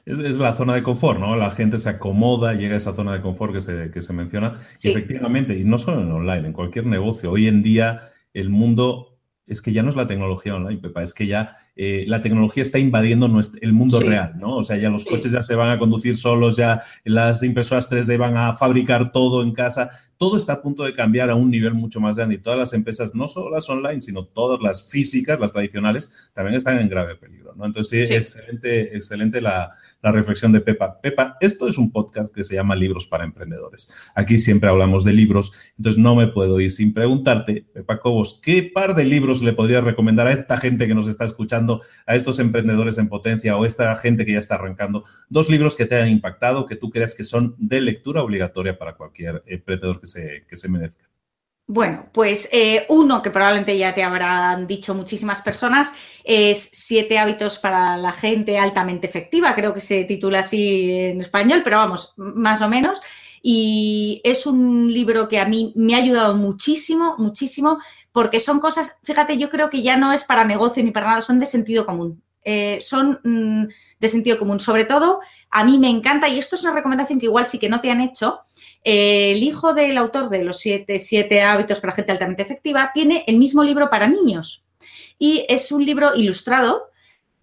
Es, 0.04 0.18
la 0.18 0.54
zona 0.54 0.74
de 0.74 0.82
confort, 0.82 1.18
¿no? 1.18 1.36
La 1.36 1.50
gente 1.50 1.78
se 1.78 1.88
acomoda, 1.88 2.54
llega 2.54 2.74
a 2.74 2.78
esa 2.78 2.94
zona 2.94 3.12
de 3.12 3.20
confort 3.20 3.52
que 3.52 3.60
se, 3.60 3.90
que 3.90 4.02
se 4.02 4.12
menciona. 4.12 4.60
Y 4.82 4.90
efectivamente, 4.90 5.58
y 5.58 5.64
no 5.64 5.78
solo 5.78 6.02
en 6.02 6.12
online, 6.12 6.48
en 6.48 6.52
cualquier 6.52 6.86
negocio, 6.86 7.30
hoy 7.30 7.48
en 7.48 7.62
día 7.62 8.12
el 8.32 8.50
mundo 8.50 9.10
es 9.50 9.62
que 9.62 9.72
ya 9.72 9.82
no 9.82 9.90
es 9.90 9.96
la 9.96 10.06
tecnología 10.06 10.54
online, 10.54 10.80
Pepa, 10.80 11.02
es 11.02 11.12
que 11.12 11.26
ya 11.26 11.56
eh, 11.74 12.04
la 12.06 12.22
tecnología 12.22 12.62
está 12.62 12.78
invadiendo 12.78 13.28
el 13.60 13.72
mundo 13.72 13.98
real, 13.98 14.34
¿no? 14.38 14.58
O 14.58 14.62
sea, 14.62 14.76
ya 14.76 14.90
los 14.90 15.04
coches 15.04 15.32
ya 15.32 15.42
se 15.42 15.56
van 15.56 15.70
a 15.70 15.78
conducir 15.78 16.16
solos, 16.16 16.56
ya 16.56 16.80
las 17.04 17.42
impresoras 17.42 17.90
3D 17.90 18.16
van 18.16 18.36
a 18.36 18.54
fabricar 18.54 19.10
todo 19.10 19.42
en 19.42 19.52
casa. 19.52 19.90
Todo 20.20 20.36
está 20.36 20.52
a 20.52 20.60
punto 20.60 20.84
de 20.84 20.92
cambiar 20.92 21.30
a 21.30 21.34
un 21.34 21.50
nivel 21.50 21.72
mucho 21.72 21.98
más 21.98 22.18
grande 22.18 22.34
y 22.34 22.38
todas 22.38 22.58
las 22.58 22.74
empresas, 22.74 23.14
no 23.14 23.26
solo 23.26 23.48
las 23.48 23.70
online, 23.70 24.02
sino 24.02 24.26
todas 24.26 24.60
las 24.60 24.90
físicas, 24.90 25.40
las 25.40 25.50
tradicionales, 25.50 26.30
también 26.34 26.56
están 26.56 26.78
en 26.78 26.90
grave 26.90 27.16
peligro, 27.16 27.54
¿no? 27.56 27.64
Entonces, 27.64 28.06
sí, 28.06 28.14
excelente, 28.14 28.94
excelente 28.94 29.40
la, 29.40 29.70
la 30.02 30.12
reflexión 30.12 30.52
de 30.52 30.60
Pepa. 30.60 31.00
Pepa, 31.00 31.36
esto 31.40 31.68
es 31.68 31.78
un 31.78 31.90
podcast 31.90 32.34
que 32.34 32.44
se 32.44 32.54
llama 32.54 32.76
Libros 32.76 33.06
para 33.06 33.24
Emprendedores. 33.24 33.92
Aquí 34.14 34.38
siempre 34.38 34.68
hablamos 34.68 35.04
de 35.04 35.12
libros, 35.12 35.52
entonces 35.76 36.00
no 36.00 36.14
me 36.14 36.26
puedo 36.26 36.60
ir 36.60 36.70
sin 36.70 36.92
preguntarte, 36.92 37.66
Pepa 37.72 37.98
Cobos, 38.00 38.40
¿qué 38.42 38.70
par 38.74 38.94
de 38.94 39.04
libros 39.04 39.42
le 39.42 39.52
podrías 39.52 39.84
recomendar 39.84 40.26
a 40.26 40.32
esta 40.32 40.56
gente 40.58 40.86
que 40.86 40.94
nos 40.94 41.08
está 41.08 41.24
escuchando, 41.24 41.80
a 42.06 42.14
estos 42.14 42.38
emprendedores 42.38 42.98
en 42.98 43.08
potencia 43.08 43.56
o 43.56 43.64
a 43.64 43.66
esta 43.66 43.94
gente 43.96 44.24
que 44.24 44.32
ya 44.32 44.38
está 44.38 44.56
arrancando? 44.56 45.02
Dos 45.28 45.48
libros 45.48 45.76
que 45.76 45.86
te 45.86 45.96
hayan 45.96 46.10
impactado, 46.10 46.66
que 46.66 46.76
tú 46.76 46.90
creas 46.90 47.14
que 47.14 47.24
son 47.24 47.54
de 47.58 47.80
lectura 47.80 48.22
obligatoria 48.22 48.78
para 48.78 48.96
cualquier 48.96 49.42
emprendedor 49.46 50.00
que 50.00 50.06
se, 50.12 50.68
merezca. 50.68 51.04
Bueno, 51.66 52.08
pues 52.12 52.48
eh, 52.52 52.84
uno 52.88 53.22
que 53.22 53.30
probablemente 53.30 53.78
ya 53.78 53.94
te 53.94 54.02
habrán 54.02 54.66
dicho 54.66 54.92
muchísimas 54.92 55.40
personas 55.40 55.94
es 56.24 56.68
Siete 56.72 57.16
hábitos 57.18 57.60
para 57.60 57.96
la 57.96 58.10
gente 58.10 58.58
altamente 58.58 59.06
efectiva, 59.06 59.54
creo 59.54 59.72
que 59.72 59.80
se 59.80 60.02
titula 60.04 60.40
así 60.40 60.90
en 60.90 61.20
español, 61.20 61.60
pero 61.62 61.76
vamos, 61.76 62.14
más 62.16 62.60
o 62.60 62.68
menos. 62.68 62.98
Y 63.42 64.20
es 64.24 64.46
un 64.46 64.92
libro 64.92 65.28
que 65.28 65.38
a 65.38 65.46
mí 65.46 65.72
me 65.76 65.94
ha 65.94 65.98
ayudado 65.98 66.34
muchísimo, 66.34 67.14
muchísimo, 67.18 67.78
porque 68.12 68.40
son 68.40 68.60
cosas, 68.60 68.98
fíjate, 69.02 69.38
yo 69.38 69.48
creo 69.48 69.70
que 69.70 69.82
ya 69.82 69.96
no 69.96 70.12
es 70.12 70.24
para 70.24 70.44
negocio 70.44 70.82
ni 70.82 70.90
para 70.90 71.06
nada, 71.06 71.22
son 71.22 71.38
de 71.38 71.46
sentido 71.46 71.86
común. 71.86 72.22
Eh, 72.42 72.78
son 72.80 73.20
mm, 73.22 73.66
de 73.98 74.08
sentido 74.08 74.38
común. 74.38 74.60
Sobre 74.60 74.84
todo, 74.84 75.20
a 75.50 75.64
mí 75.64 75.78
me 75.78 75.88
encanta, 75.88 76.28
y 76.28 76.38
esto 76.38 76.56
es 76.56 76.64
una 76.64 76.74
recomendación 76.74 77.18
que 77.18 77.26
igual 77.26 77.46
sí 77.46 77.58
que 77.58 77.68
no 77.68 77.80
te 77.80 77.90
han 77.90 78.00
hecho, 78.00 78.40
el 78.82 79.42
hijo 79.42 79.74
del 79.74 79.98
autor 79.98 80.30
de 80.30 80.44
los 80.44 80.58
siete, 80.58 81.42
hábitos 81.42 81.80
para 81.80 81.92
gente 81.92 82.12
altamente 82.12 82.42
efectiva 82.42 82.90
tiene 82.94 83.24
el 83.26 83.38
mismo 83.38 83.62
libro 83.62 83.90
para 83.90 84.06
niños 84.06 84.64
y 85.18 85.44
es 85.48 85.70
un 85.70 85.84
libro 85.84 86.14
ilustrado 86.14 86.90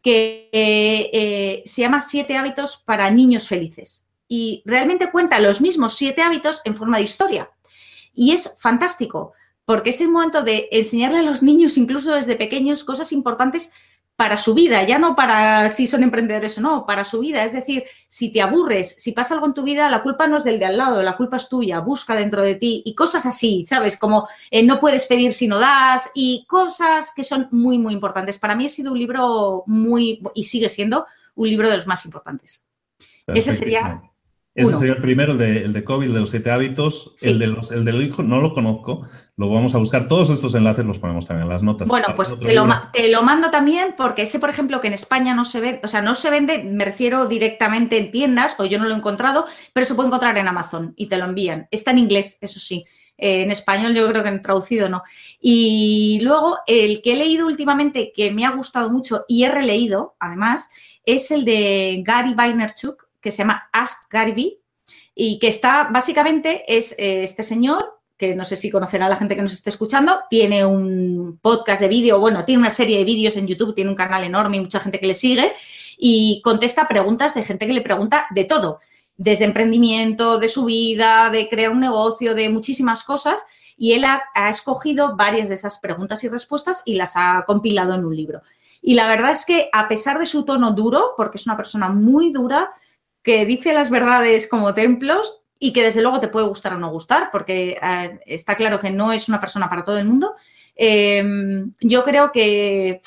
que 0.01 0.49
eh, 0.51 1.63
se 1.65 1.81
llama 1.81 2.01
Siete 2.01 2.35
hábitos 2.37 2.77
para 2.77 3.09
niños 3.11 3.47
felices 3.47 4.07
y 4.27 4.61
realmente 4.65 5.11
cuenta 5.11 5.39
los 5.39 5.61
mismos 5.61 5.95
siete 5.95 6.21
hábitos 6.21 6.61
en 6.65 6.75
forma 6.75 6.97
de 6.97 7.03
historia. 7.03 7.51
Y 8.13 8.31
es 8.31 8.55
fantástico, 8.59 9.33
porque 9.65 9.91
es 9.91 10.01
el 10.01 10.09
momento 10.09 10.43
de 10.43 10.67
enseñarle 10.71 11.19
a 11.19 11.23
los 11.23 11.43
niños, 11.43 11.77
incluso 11.77 12.13
desde 12.13 12.35
pequeños, 12.35 12.83
cosas 12.83 13.11
importantes 13.11 13.71
para 14.17 14.39
su 14.39 14.55
vida, 14.55 14.81
ya 14.83 14.97
no 14.97 15.15
para 15.15 15.69
si 15.69 15.85
son 15.85 16.01
emprendedores 16.01 16.57
o 16.57 16.61
no, 16.61 16.87
para 16.87 17.03
su 17.03 17.19
vida. 17.19 17.43
Es 17.43 17.53
decir, 17.53 17.83
si 18.07 18.31
te 18.31 18.41
aburres, 18.41 18.95
si 18.97 19.11
pasa 19.11 19.35
algo 19.35 19.45
en 19.45 19.53
tu 19.53 19.61
vida, 19.61 19.87
la 19.89 20.01
culpa 20.01 20.25
no 20.25 20.37
es 20.37 20.43
del 20.43 20.57
de 20.57 20.65
al 20.65 20.75
lado, 20.75 21.03
la 21.03 21.15
culpa 21.15 21.37
es 21.37 21.47
tuya, 21.47 21.79
busca 21.81 22.15
dentro 22.15 22.41
de 22.41 22.55
ti 22.55 22.81
y 22.83 22.95
cosas 22.95 23.27
así, 23.27 23.63
¿sabes? 23.63 23.95
Como 23.95 24.27
eh, 24.49 24.63
no 24.63 24.79
puedes 24.79 25.05
pedir 25.05 25.33
si 25.33 25.47
no 25.47 25.59
das 25.59 26.09
y 26.15 26.45
cosas 26.47 27.13
que 27.15 27.23
son 27.23 27.47
muy, 27.51 27.77
muy 27.77 27.93
importantes. 27.93 28.39
Para 28.39 28.55
mí 28.55 28.65
ha 28.65 28.69
sido 28.69 28.91
un 28.91 28.97
libro 28.97 29.63
muy, 29.67 30.23
y 30.33 30.43
sigue 30.43 30.69
siendo 30.69 31.05
un 31.35 31.47
libro 31.47 31.69
de 31.69 31.77
los 31.77 31.85
más 31.85 32.03
importantes. 32.03 32.65
Ese 33.27 33.53
sería 33.53 34.01
ese 34.57 34.75
sería 34.75 34.95
el 34.95 35.01
primero, 35.01 35.33
el 35.33 35.37
de, 35.37 35.57
el 35.65 35.71
de 35.71 35.83
COVID, 35.83 36.11
de 36.11 36.19
los 36.19 36.31
siete 36.31 36.49
hábitos. 36.49 37.13
El, 37.21 37.37
de 37.37 37.45
los, 37.45 37.71
el 37.71 37.85
del 37.85 38.01
hijo 38.01 38.23
no 38.23 38.41
lo 38.41 38.55
conozco, 38.55 39.07
lo 39.35 39.49
vamos 39.51 39.75
a 39.75 39.77
buscar. 39.77 40.07
Todos 40.07 40.31
estos 40.31 40.55
enlaces 40.55 40.83
los 40.83 40.97
ponemos 40.97 41.27
también 41.27 41.43
en 41.43 41.49
las 41.49 41.61
notas. 41.61 41.87
Bueno, 41.87 42.07
pues 42.15 42.37
te 42.39 42.55
lo, 42.55 42.67
te 42.91 43.11
lo, 43.11 43.21
mando 43.21 43.51
también 43.51 43.93
porque 43.95 44.25
sé, 44.25 44.39
por 44.39 44.49
ejemplo, 44.49 44.81
que 44.81 44.87
en 44.87 44.93
España 44.93 45.35
no 45.35 45.45
se 45.45 45.59
vende, 45.59 45.81
o 45.83 45.87
sea, 45.87 46.01
no 46.01 46.15
se 46.15 46.31
vende, 46.31 46.63
me 46.63 46.85
refiero 46.85 47.27
directamente 47.27 47.99
en 47.99 48.09
tiendas, 48.09 48.55
o 48.59 48.65
yo 48.65 48.79
no 48.79 48.85
lo 48.85 48.95
he 48.95 48.97
encontrado, 48.97 49.45
pero 49.73 49.85
se 49.85 49.93
puede 49.93 50.07
encontrar 50.07 50.35
en 50.39 50.47
Amazon 50.47 50.93
y 50.95 51.07
te 51.07 51.17
lo 51.17 51.25
envían. 51.25 51.67
Está 51.69 51.91
en 51.91 51.99
inglés, 51.99 52.39
eso 52.41 52.59
sí. 52.59 52.83
Eh, 53.17 53.43
en 53.43 53.51
español 53.51 53.93
yo 53.95 54.07
creo 54.07 54.23
que 54.23 54.29
en 54.29 54.41
traducido 54.41 54.89
no. 54.89 55.03
Y 55.39 56.19
luego 56.21 56.57
el 56.65 57.01
que 57.03 57.13
he 57.13 57.15
leído 57.15 57.45
últimamente 57.45 58.11
que 58.15 58.31
me 58.31 58.45
ha 58.45 58.51
gustado 58.51 58.89
mucho 58.89 59.25
y 59.27 59.43
he 59.43 59.51
releído, 59.51 60.15
además, 60.19 60.69
es 61.03 61.31
el 61.31 61.45
de 61.45 62.01
Gary 62.03 62.33
Vaynerchuk, 62.33 63.06
que 63.27 63.31
se 63.33 63.39
llama 63.39 63.69
Ask 63.73 64.09
Gary 64.09 64.59
y 65.13 65.37
que 65.39 65.47
está, 65.47 65.89
básicamente, 65.91 66.63
es 66.67 66.93
eh, 66.97 67.23
este 67.23 67.43
señor, 67.43 67.99
que 68.17 68.35
no 68.35 68.45
sé 68.45 68.55
si 68.55 68.71
conocerá 68.71 69.09
la 69.09 69.17
gente 69.17 69.35
que 69.35 69.41
nos 69.41 69.51
esté 69.51 69.69
escuchando, 69.69 70.21
tiene 70.29 70.65
un 70.65 71.39
podcast 71.41 71.81
de 71.81 71.87
vídeo, 71.87 72.19
bueno, 72.19 72.45
tiene 72.45 72.61
una 72.61 72.69
serie 72.69 72.97
de 72.97 73.03
vídeos 73.03 73.35
en 73.35 73.45
YouTube, 73.45 73.75
tiene 73.75 73.89
un 73.89 73.95
canal 73.95 74.23
enorme 74.23 74.57
y 74.57 74.61
mucha 74.61 74.79
gente 74.79 74.99
que 74.99 75.07
le 75.07 75.13
sigue 75.13 75.53
y 75.97 76.41
contesta 76.43 76.87
preguntas 76.87 77.35
de 77.35 77.43
gente 77.43 77.67
que 77.67 77.73
le 77.73 77.81
pregunta 77.81 78.27
de 78.31 78.45
todo, 78.45 78.79
desde 79.17 79.45
emprendimiento, 79.45 80.37
de 80.37 80.47
su 80.47 80.65
vida, 80.65 81.29
de 81.29 81.49
crear 81.49 81.71
un 81.71 81.79
negocio, 81.79 82.33
de 82.33 82.49
muchísimas 82.49 83.03
cosas. 83.03 83.41
Y 83.77 83.93
él 83.93 84.05
ha 84.05 84.49
escogido 84.49 85.15
varias 85.15 85.49
de 85.49 85.53
esas 85.53 85.77
preguntas 85.77 86.23
y 86.23 86.29
respuestas 86.29 86.81
y 86.85 86.95
las 86.95 87.13
ha 87.15 87.43
compilado 87.45 87.93
en 87.93 88.05
un 88.05 88.15
libro. 88.15 88.41
Y 88.81 88.93
la 88.93 89.07
verdad 89.07 89.31
es 89.31 89.45
que 89.45 89.69
a 89.73 89.87
pesar 89.87 90.17
de 90.17 90.25
su 90.25 90.45
tono 90.45 90.71
duro, 90.71 91.13
porque 91.17 91.37
es 91.37 91.45
una 91.45 91.57
persona 91.57 91.89
muy 91.89 92.31
dura, 92.31 92.71
que 93.27 93.45
dice 93.45 93.73
las 93.73 93.89
verdades 93.89 94.47
como 94.47 94.73
templos 94.73 95.41
y 95.59 95.73
que 95.73 95.83
desde 95.83 96.01
luego 96.01 96.21
te 96.21 96.29
puede 96.29 96.47
gustar 96.47 96.75
o 96.75 96.77
no 96.77 96.89
gustar, 96.89 97.27
porque 97.29 97.77
eh, 97.81 98.19
está 98.25 98.55
claro 98.55 98.79
que 98.79 98.89
no 98.89 99.11
es 99.11 99.27
una 99.27 99.37
persona 99.37 99.69
para 99.69 99.83
todo 99.83 99.97
el 99.97 100.05
mundo. 100.05 100.35
Em, 100.73 101.73
yo 101.81 102.05
creo 102.05 102.31
que 102.31 103.01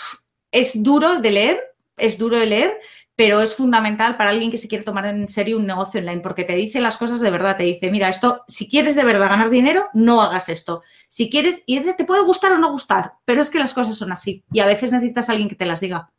es 0.52 0.82
duro 0.82 1.22
de 1.22 1.30
leer, 1.30 1.60
es 1.96 2.18
duro 2.18 2.38
de 2.38 2.44
leer, 2.44 2.78
pero 3.16 3.40
es 3.40 3.54
fundamental 3.54 4.18
para 4.18 4.28
alguien 4.28 4.50
que 4.50 4.58
se 4.58 4.68
quiere 4.68 4.84
tomar 4.84 5.06
en 5.06 5.26
serio 5.26 5.56
un 5.56 5.66
negocio 5.66 6.00
online, 6.00 6.20
porque 6.20 6.44
te 6.44 6.54
dice 6.54 6.82
las 6.82 6.98
cosas 6.98 7.20
de 7.20 7.30
verdad, 7.30 7.56
te 7.56 7.62
dice, 7.62 7.90
mira, 7.90 8.10
esto, 8.10 8.44
si 8.46 8.68
quieres 8.68 8.96
de 8.96 9.04
verdad 9.04 9.30
ganar 9.30 9.48
dinero, 9.48 9.88
no 9.94 10.20
hagas 10.20 10.50
esto. 10.50 10.82
Si 11.08 11.30
quieres, 11.30 11.62
y 11.64 11.80
te 11.80 12.04
puede 12.04 12.22
gustar 12.24 12.52
o 12.52 12.58
no 12.58 12.70
gustar, 12.70 13.14
pero 13.24 13.40
es 13.40 13.48
que 13.48 13.58
las 13.58 13.72
cosas 13.72 13.96
son 13.96 14.12
así 14.12 14.44
y 14.52 14.60
a 14.60 14.66
veces 14.66 14.92
necesitas 14.92 15.30
a 15.30 15.32
alguien 15.32 15.48
que 15.48 15.56
te 15.56 15.64
las 15.64 15.80
diga. 15.80 16.10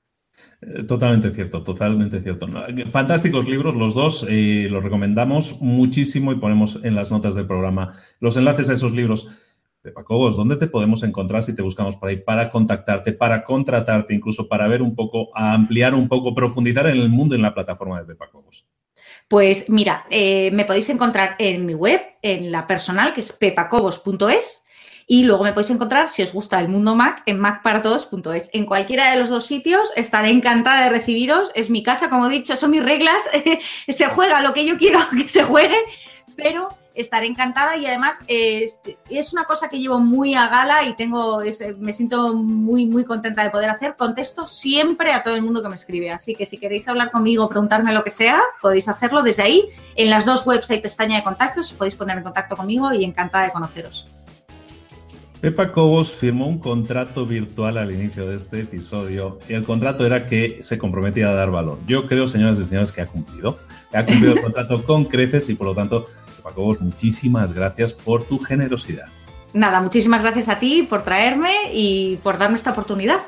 Eh, 0.62 0.84
totalmente 0.84 1.32
cierto, 1.32 1.64
totalmente 1.64 2.22
cierto. 2.22 2.48
Fantásticos 2.90 3.48
libros, 3.48 3.76
los 3.76 3.94
dos, 3.94 4.26
eh, 4.30 4.68
los 4.70 4.84
recomendamos 4.84 5.62
muchísimo 5.62 6.32
y 6.32 6.36
ponemos 6.36 6.80
en 6.84 6.96
las 6.96 7.12
notas 7.12 7.36
del 7.36 7.48
programa 7.48 7.94
los 8.20 8.38
enlaces 8.38 8.70
a 8.70 8.74
esos 8.74 8.94
libros. 8.94 9.28
De 9.84 9.92
Pacobos, 9.92 10.38
¿dónde 10.38 10.58
te 10.58 10.68
podemos 10.68 11.02
encontrar 11.02 11.42
si 11.42 11.56
te 11.56 11.64
buscamos 11.64 11.96
por 11.96 12.10
ahí 12.10 12.18
para 12.18 12.52
contactarte, 12.52 13.14
para 13.14 13.44
contratarte, 13.44 14.14
incluso 14.14 14.48
para 14.48 14.68
ver 14.68 14.84
un 14.84 14.94
poco, 14.94 15.36
ampliar 15.36 15.96
un 15.96 16.08
poco, 16.08 16.36
profundizar 16.36 16.86
en 16.86 16.98
el 16.98 17.10
mundo 17.10 17.34
en 17.34 17.42
la 17.42 17.56
plataforma 17.56 18.00
de 18.00 18.06
Pepacobos? 18.06 18.68
Pues 19.28 19.70
mira, 19.70 20.06
eh, 20.12 20.52
me 20.52 20.66
podéis 20.66 20.88
encontrar 20.92 21.36
en 21.40 21.66
mi 21.66 21.74
web, 21.74 22.00
en 22.22 22.52
la 22.52 22.68
personal, 22.68 23.12
que 23.12 23.22
es 23.22 23.32
pepacobos.es 23.32 24.66
y 25.08 25.24
luego 25.24 25.44
me 25.44 25.54
podéis 25.54 25.72
encontrar, 25.72 26.08
si 26.08 26.24
os 26.24 26.34
gusta 26.34 26.60
el 26.60 26.70
mundo 26.70 26.96
Mac, 26.96 27.24
en 27.26 27.40
macparatodos.es. 27.40 28.50
En 28.54 28.66
cualquiera 28.66 29.12
de 29.12 29.18
los 29.18 29.30
dos 29.30 29.46
sitios 29.46 29.92
estaré 29.96 30.30
encantada 30.30 30.84
de 30.84 30.90
recibiros. 30.90 31.52
Es 31.56 31.70
mi 31.70 31.84
casa, 31.84 32.10
como 32.10 32.28
he 32.28 32.30
dicho, 32.30 32.56
son 32.58 32.72
mis 32.72 32.84
reglas. 32.84 33.30
se 33.88 34.06
juega 34.08 34.42
lo 34.42 34.54
que 34.54 34.66
yo 34.66 34.78
quiero 34.78 35.00
que 35.12 35.28
se 35.28 35.44
juegue, 35.44 35.78
pero 36.36 36.70
estaré 36.94 37.26
encantada 37.26 37.78
y 37.78 37.86
además 37.86 38.24
es, 38.28 38.82
una 39.32 39.46
cosa 39.46 39.70
que 39.70 39.80
llevo 39.80 40.00
muy 40.00 40.36
a 40.36 40.48
gala 40.48 40.84
y 40.86 40.94
tengo 40.94 41.42
me 41.80 41.94
siento 41.94 42.36
muy 42.36 42.86
muy 42.86 43.06
contenta 43.06 43.44
de 43.44 43.50
poder 43.50 43.70
hacer 43.70 43.96
contesto 43.96 44.46
siempre 44.46 45.14
a 45.14 45.24
todo 45.24 45.36
el 45.36 45.42
mundo 45.42 45.62
que 45.62 45.70
me 45.70 45.76
escribe 45.76 46.12
así 46.12 46.36
que 46.36 46.46
si 46.46 46.58
queréis 46.58 46.88
hablar 46.90 47.12
conmigo 47.12 47.48
preguntarme 47.48 47.94
lo 47.94 48.04
que 48.04 48.10
sea 48.10 48.42
podéis 48.62 48.90
hacerlo 48.90 49.22
desde 49.22 49.44
ahí 49.44 49.70
en 49.96 50.10
las 50.10 50.26
dos 50.26 50.46
webs 50.46 50.70
hay 50.70 50.82
pestaña 50.82 51.16
de 51.16 51.24
contactos 51.24 51.72
podéis 51.74 51.96
poner 51.96 52.18
en 52.18 52.24
contacto 52.24 52.58
conmigo 52.58 52.92
y 52.92 53.06
encantada 53.06 53.46
de 53.46 53.52
conoceros 53.52 54.06
Pepa 55.42 55.72
Cobos 55.72 56.12
firmó 56.12 56.46
un 56.46 56.60
contrato 56.60 57.26
virtual 57.26 57.80
al 57.80 57.92
inicio 57.92 58.28
de 58.28 58.36
este 58.36 58.60
episodio 58.60 59.40
y 59.50 59.54
el 59.54 59.64
contrato 59.64 60.06
era 60.06 60.28
que 60.28 60.60
se 60.62 60.78
comprometía 60.78 61.32
a 61.32 61.34
dar 61.34 61.50
valor. 61.50 61.80
Yo 61.88 62.06
creo, 62.08 62.28
señoras 62.28 62.60
y 62.60 62.66
señores, 62.66 62.92
que 62.92 63.02
ha 63.02 63.08
cumplido. 63.08 63.58
Ha 63.92 64.06
cumplido 64.06 64.34
el 64.34 64.42
contrato 64.44 64.84
con 64.84 65.06
creces 65.06 65.50
y 65.50 65.56
por 65.56 65.66
lo 65.66 65.74
tanto, 65.74 66.06
Pepa 66.38 66.52
Cobos, 66.52 66.80
muchísimas 66.80 67.54
gracias 67.54 67.92
por 67.92 68.26
tu 68.26 68.38
generosidad. 68.38 69.08
Nada, 69.52 69.82
muchísimas 69.82 70.22
gracias 70.22 70.48
a 70.48 70.60
ti 70.60 70.86
por 70.88 71.04
traerme 71.04 71.52
y 71.74 72.18
por 72.18 72.38
darme 72.38 72.58
esta 72.58 72.70
oportunidad. 72.70 73.22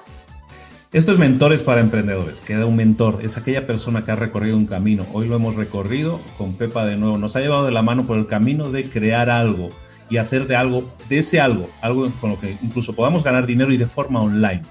Esto 0.91 1.11
es 1.11 1.17
Mentores 1.17 1.63
para 1.63 1.81
Emprendedores. 1.81 2.41
Queda 2.41 2.67
un 2.67 2.75
mentor, 2.75 3.21
es 3.23 3.37
aquella 3.37 3.65
persona 3.65 4.05
que 4.05 4.11
ha 4.11 4.15
recorrido 4.15 4.55
un 4.55 4.67
camino. 4.67 5.07
Hoy 5.13 5.27
lo 5.27 5.35
hemos 5.35 5.55
recorrido 5.55 6.19
con 6.37 6.53
Pepa 6.53 6.85
de 6.85 6.95
nuevo. 6.95 7.17
Nos 7.17 7.35
ha 7.35 7.39
llevado 7.39 7.65
de 7.65 7.71
la 7.71 7.81
mano 7.81 8.05
por 8.05 8.19
el 8.19 8.27
camino 8.27 8.69
de 8.69 8.87
crear 8.87 9.31
algo 9.31 9.71
y 10.13 10.17
hacer 10.17 10.45
de 10.45 10.55
algo, 10.55 10.87
de 11.09 11.17
ese 11.17 11.41
algo, 11.41 11.67
algo 11.81 12.07
con 12.21 12.29
lo 12.29 12.39
que 12.39 12.55
incluso 12.61 12.93
podamos 12.93 13.23
ganar 13.23 13.47
dinero 13.47 13.73
y 13.73 13.77
de 13.77 13.87
forma 13.87 14.21
online. 14.21 14.61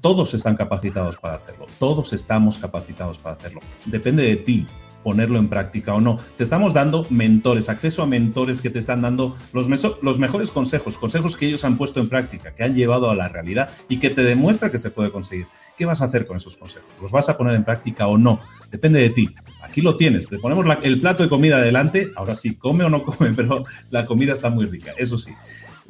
Todos 0.00 0.34
están 0.34 0.56
capacitados 0.56 1.16
para 1.16 1.34
hacerlo, 1.34 1.68
todos 1.78 2.12
estamos 2.12 2.58
capacitados 2.58 3.16
para 3.16 3.36
hacerlo. 3.36 3.60
Depende 3.86 4.24
de 4.24 4.34
ti 4.34 4.66
ponerlo 5.02 5.38
en 5.38 5.48
práctica 5.48 5.94
o 5.94 6.00
no. 6.00 6.18
Te 6.36 6.44
estamos 6.44 6.74
dando 6.74 7.06
mentores, 7.10 7.68
acceso 7.68 8.02
a 8.02 8.06
mentores 8.06 8.60
que 8.60 8.70
te 8.70 8.78
están 8.78 9.02
dando 9.02 9.36
los, 9.52 9.68
los 10.02 10.18
mejores 10.18 10.50
consejos, 10.50 10.98
consejos 10.98 11.36
que 11.36 11.46
ellos 11.46 11.64
han 11.64 11.76
puesto 11.76 12.00
en 12.00 12.08
práctica, 12.08 12.54
que 12.54 12.64
han 12.64 12.74
llevado 12.74 13.10
a 13.10 13.14
la 13.14 13.28
realidad 13.28 13.70
y 13.88 13.98
que 13.98 14.10
te 14.10 14.22
demuestra 14.22 14.70
que 14.70 14.78
se 14.78 14.90
puede 14.90 15.10
conseguir. 15.10 15.46
¿Qué 15.76 15.84
vas 15.84 16.02
a 16.02 16.06
hacer 16.06 16.26
con 16.26 16.36
esos 16.36 16.56
consejos? 16.56 16.88
¿Los 17.00 17.12
vas 17.12 17.28
a 17.28 17.36
poner 17.36 17.54
en 17.54 17.64
práctica 17.64 18.06
o 18.06 18.18
no? 18.18 18.38
Depende 18.70 19.00
de 19.00 19.10
ti. 19.10 19.30
Aquí 19.62 19.80
lo 19.80 19.96
tienes, 19.96 20.28
te 20.28 20.38
ponemos 20.38 20.66
el 20.82 21.00
plato 21.00 21.22
de 21.22 21.28
comida 21.28 21.56
adelante, 21.56 22.10
ahora 22.16 22.34
sí, 22.34 22.56
come 22.56 22.84
o 22.84 22.90
no 22.90 23.02
come, 23.02 23.32
pero 23.36 23.64
la 23.90 24.06
comida 24.06 24.32
está 24.32 24.50
muy 24.50 24.66
rica, 24.66 24.92
eso 24.98 25.16
sí. 25.16 25.32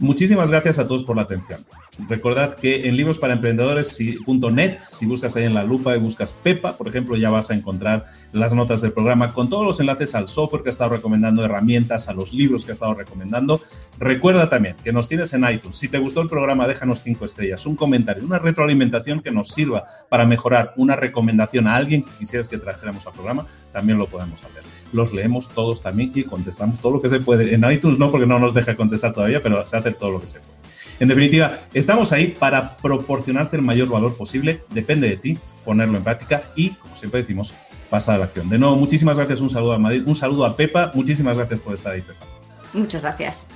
Muchísimas 0.02 0.50
gracias 0.50 0.80
a 0.80 0.88
todos 0.88 1.04
por 1.04 1.14
la 1.14 1.22
atención. 1.22 1.64
Recordad 2.08 2.54
que 2.54 2.88
en 2.88 2.96
librosparaemprendedores.net, 2.96 4.78
si 4.80 5.06
buscas 5.06 5.36
ahí 5.36 5.44
en 5.44 5.54
la 5.54 5.62
lupa 5.62 5.94
y 5.94 6.00
buscas 6.00 6.32
Pepa, 6.32 6.76
por 6.76 6.88
ejemplo, 6.88 7.16
ya 7.16 7.30
vas 7.30 7.52
a 7.52 7.54
encontrar 7.54 8.04
las 8.32 8.52
notas 8.52 8.80
del 8.80 8.90
programa 8.90 9.32
con 9.32 9.48
todos 9.48 9.64
los 9.64 9.78
enlaces 9.78 10.16
al 10.16 10.26
software 10.26 10.64
que 10.64 10.70
ha 10.70 10.72
estado 10.72 10.90
recomendando, 10.90 11.44
herramientas, 11.44 12.08
a 12.08 12.14
los 12.14 12.32
libros 12.32 12.64
que 12.64 12.72
ha 12.72 12.74
estado 12.74 12.94
recomendando. 12.94 13.60
Recuerda 14.00 14.48
también 14.48 14.74
que 14.82 14.92
nos 14.92 15.08
tienes 15.08 15.34
en 15.34 15.48
iTunes. 15.48 15.76
Si 15.76 15.86
te 15.86 15.98
gustó 15.98 16.20
el 16.20 16.28
programa, 16.28 16.66
déjanos 16.66 17.00
cinco 17.04 17.24
estrellas, 17.24 17.64
un 17.64 17.76
comentario, 17.76 18.24
una 18.24 18.40
retroalimentación 18.40 19.20
que 19.20 19.30
nos 19.30 19.50
sirva 19.50 19.84
para 20.08 20.26
mejorar, 20.26 20.74
una 20.76 20.96
recomendación 20.96 21.68
a 21.68 21.76
alguien 21.76 22.02
que 22.02 22.10
quisieras 22.18 22.48
que 22.48 22.58
trajéramos 22.58 23.06
al 23.06 23.12
programa, 23.12 23.46
también 23.72 23.98
lo 23.98 24.08
podemos 24.08 24.42
hacer 24.42 24.64
los 24.92 25.12
leemos 25.12 25.48
todos 25.48 25.82
también 25.82 26.12
y 26.14 26.22
contestamos 26.24 26.78
todo 26.78 26.92
lo 26.92 27.00
que 27.00 27.08
se 27.08 27.20
puede. 27.20 27.54
En 27.54 27.70
iTunes 27.70 27.98
no, 27.98 28.10
porque 28.10 28.26
no 28.26 28.38
nos 28.38 28.54
deja 28.54 28.76
contestar 28.76 29.12
todavía, 29.12 29.42
pero 29.42 29.64
se 29.66 29.76
hace 29.76 29.92
todo 29.92 30.10
lo 30.10 30.20
que 30.20 30.26
se 30.26 30.40
puede. 30.40 30.52
En 31.00 31.08
definitiva, 31.08 31.52
estamos 31.74 32.12
ahí 32.12 32.28
para 32.28 32.76
proporcionarte 32.76 33.56
el 33.56 33.62
mayor 33.62 33.88
valor 33.88 34.14
posible. 34.14 34.62
Depende 34.70 35.08
de 35.08 35.16
ti 35.16 35.38
ponerlo 35.64 35.98
en 35.98 36.04
práctica 36.04 36.42
y, 36.54 36.70
como 36.70 36.96
siempre 36.96 37.20
decimos, 37.20 37.54
pasar 37.90 38.16
a 38.16 38.18
la 38.18 38.24
acción. 38.26 38.48
De 38.48 38.58
nuevo, 38.58 38.76
muchísimas 38.76 39.16
gracias. 39.16 39.40
Un 39.40 39.50
saludo 39.50 39.72
a 39.72 39.78
Madrid, 39.78 40.02
un 40.06 40.14
saludo 40.14 40.44
a 40.46 40.56
Pepa. 40.56 40.92
Muchísimas 40.94 41.36
gracias 41.36 41.60
por 41.60 41.74
estar 41.74 41.92
ahí, 41.92 42.02
Pepa. 42.02 42.26
Muchas 42.72 43.02
gracias. 43.02 43.48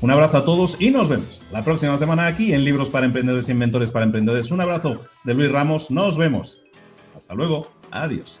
Un 0.00 0.10
abrazo 0.10 0.38
a 0.38 0.44
todos 0.44 0.76
y 0.78 0.90
nos 0.90 1.08
vemos 1.08 1.42
la 1.52 1.62
próxima 1.62 1.98
semana 1.98 2.26
aquí 2.26 2.54
en 2.54 2.64
Libros 2.64 2.88
para 2.88 3.04
Emprendedores 3.04 3.48
y 3.48 3.52
Inventores 3.52 3.90
para 3.90 4.06
Emprendedores. 4.06 4.50
Un 4.50 4.60
abrazo 4.60 4.98
de 5.24 5.34
Luis 5.34 5.50
Ramos. 5.50 5.90
Nos 5.90 6.16
vemos. 6.16 6.62
Hasta 7.14 7.34
luego. 7.34 7.70
Adiós. 7.90 8.40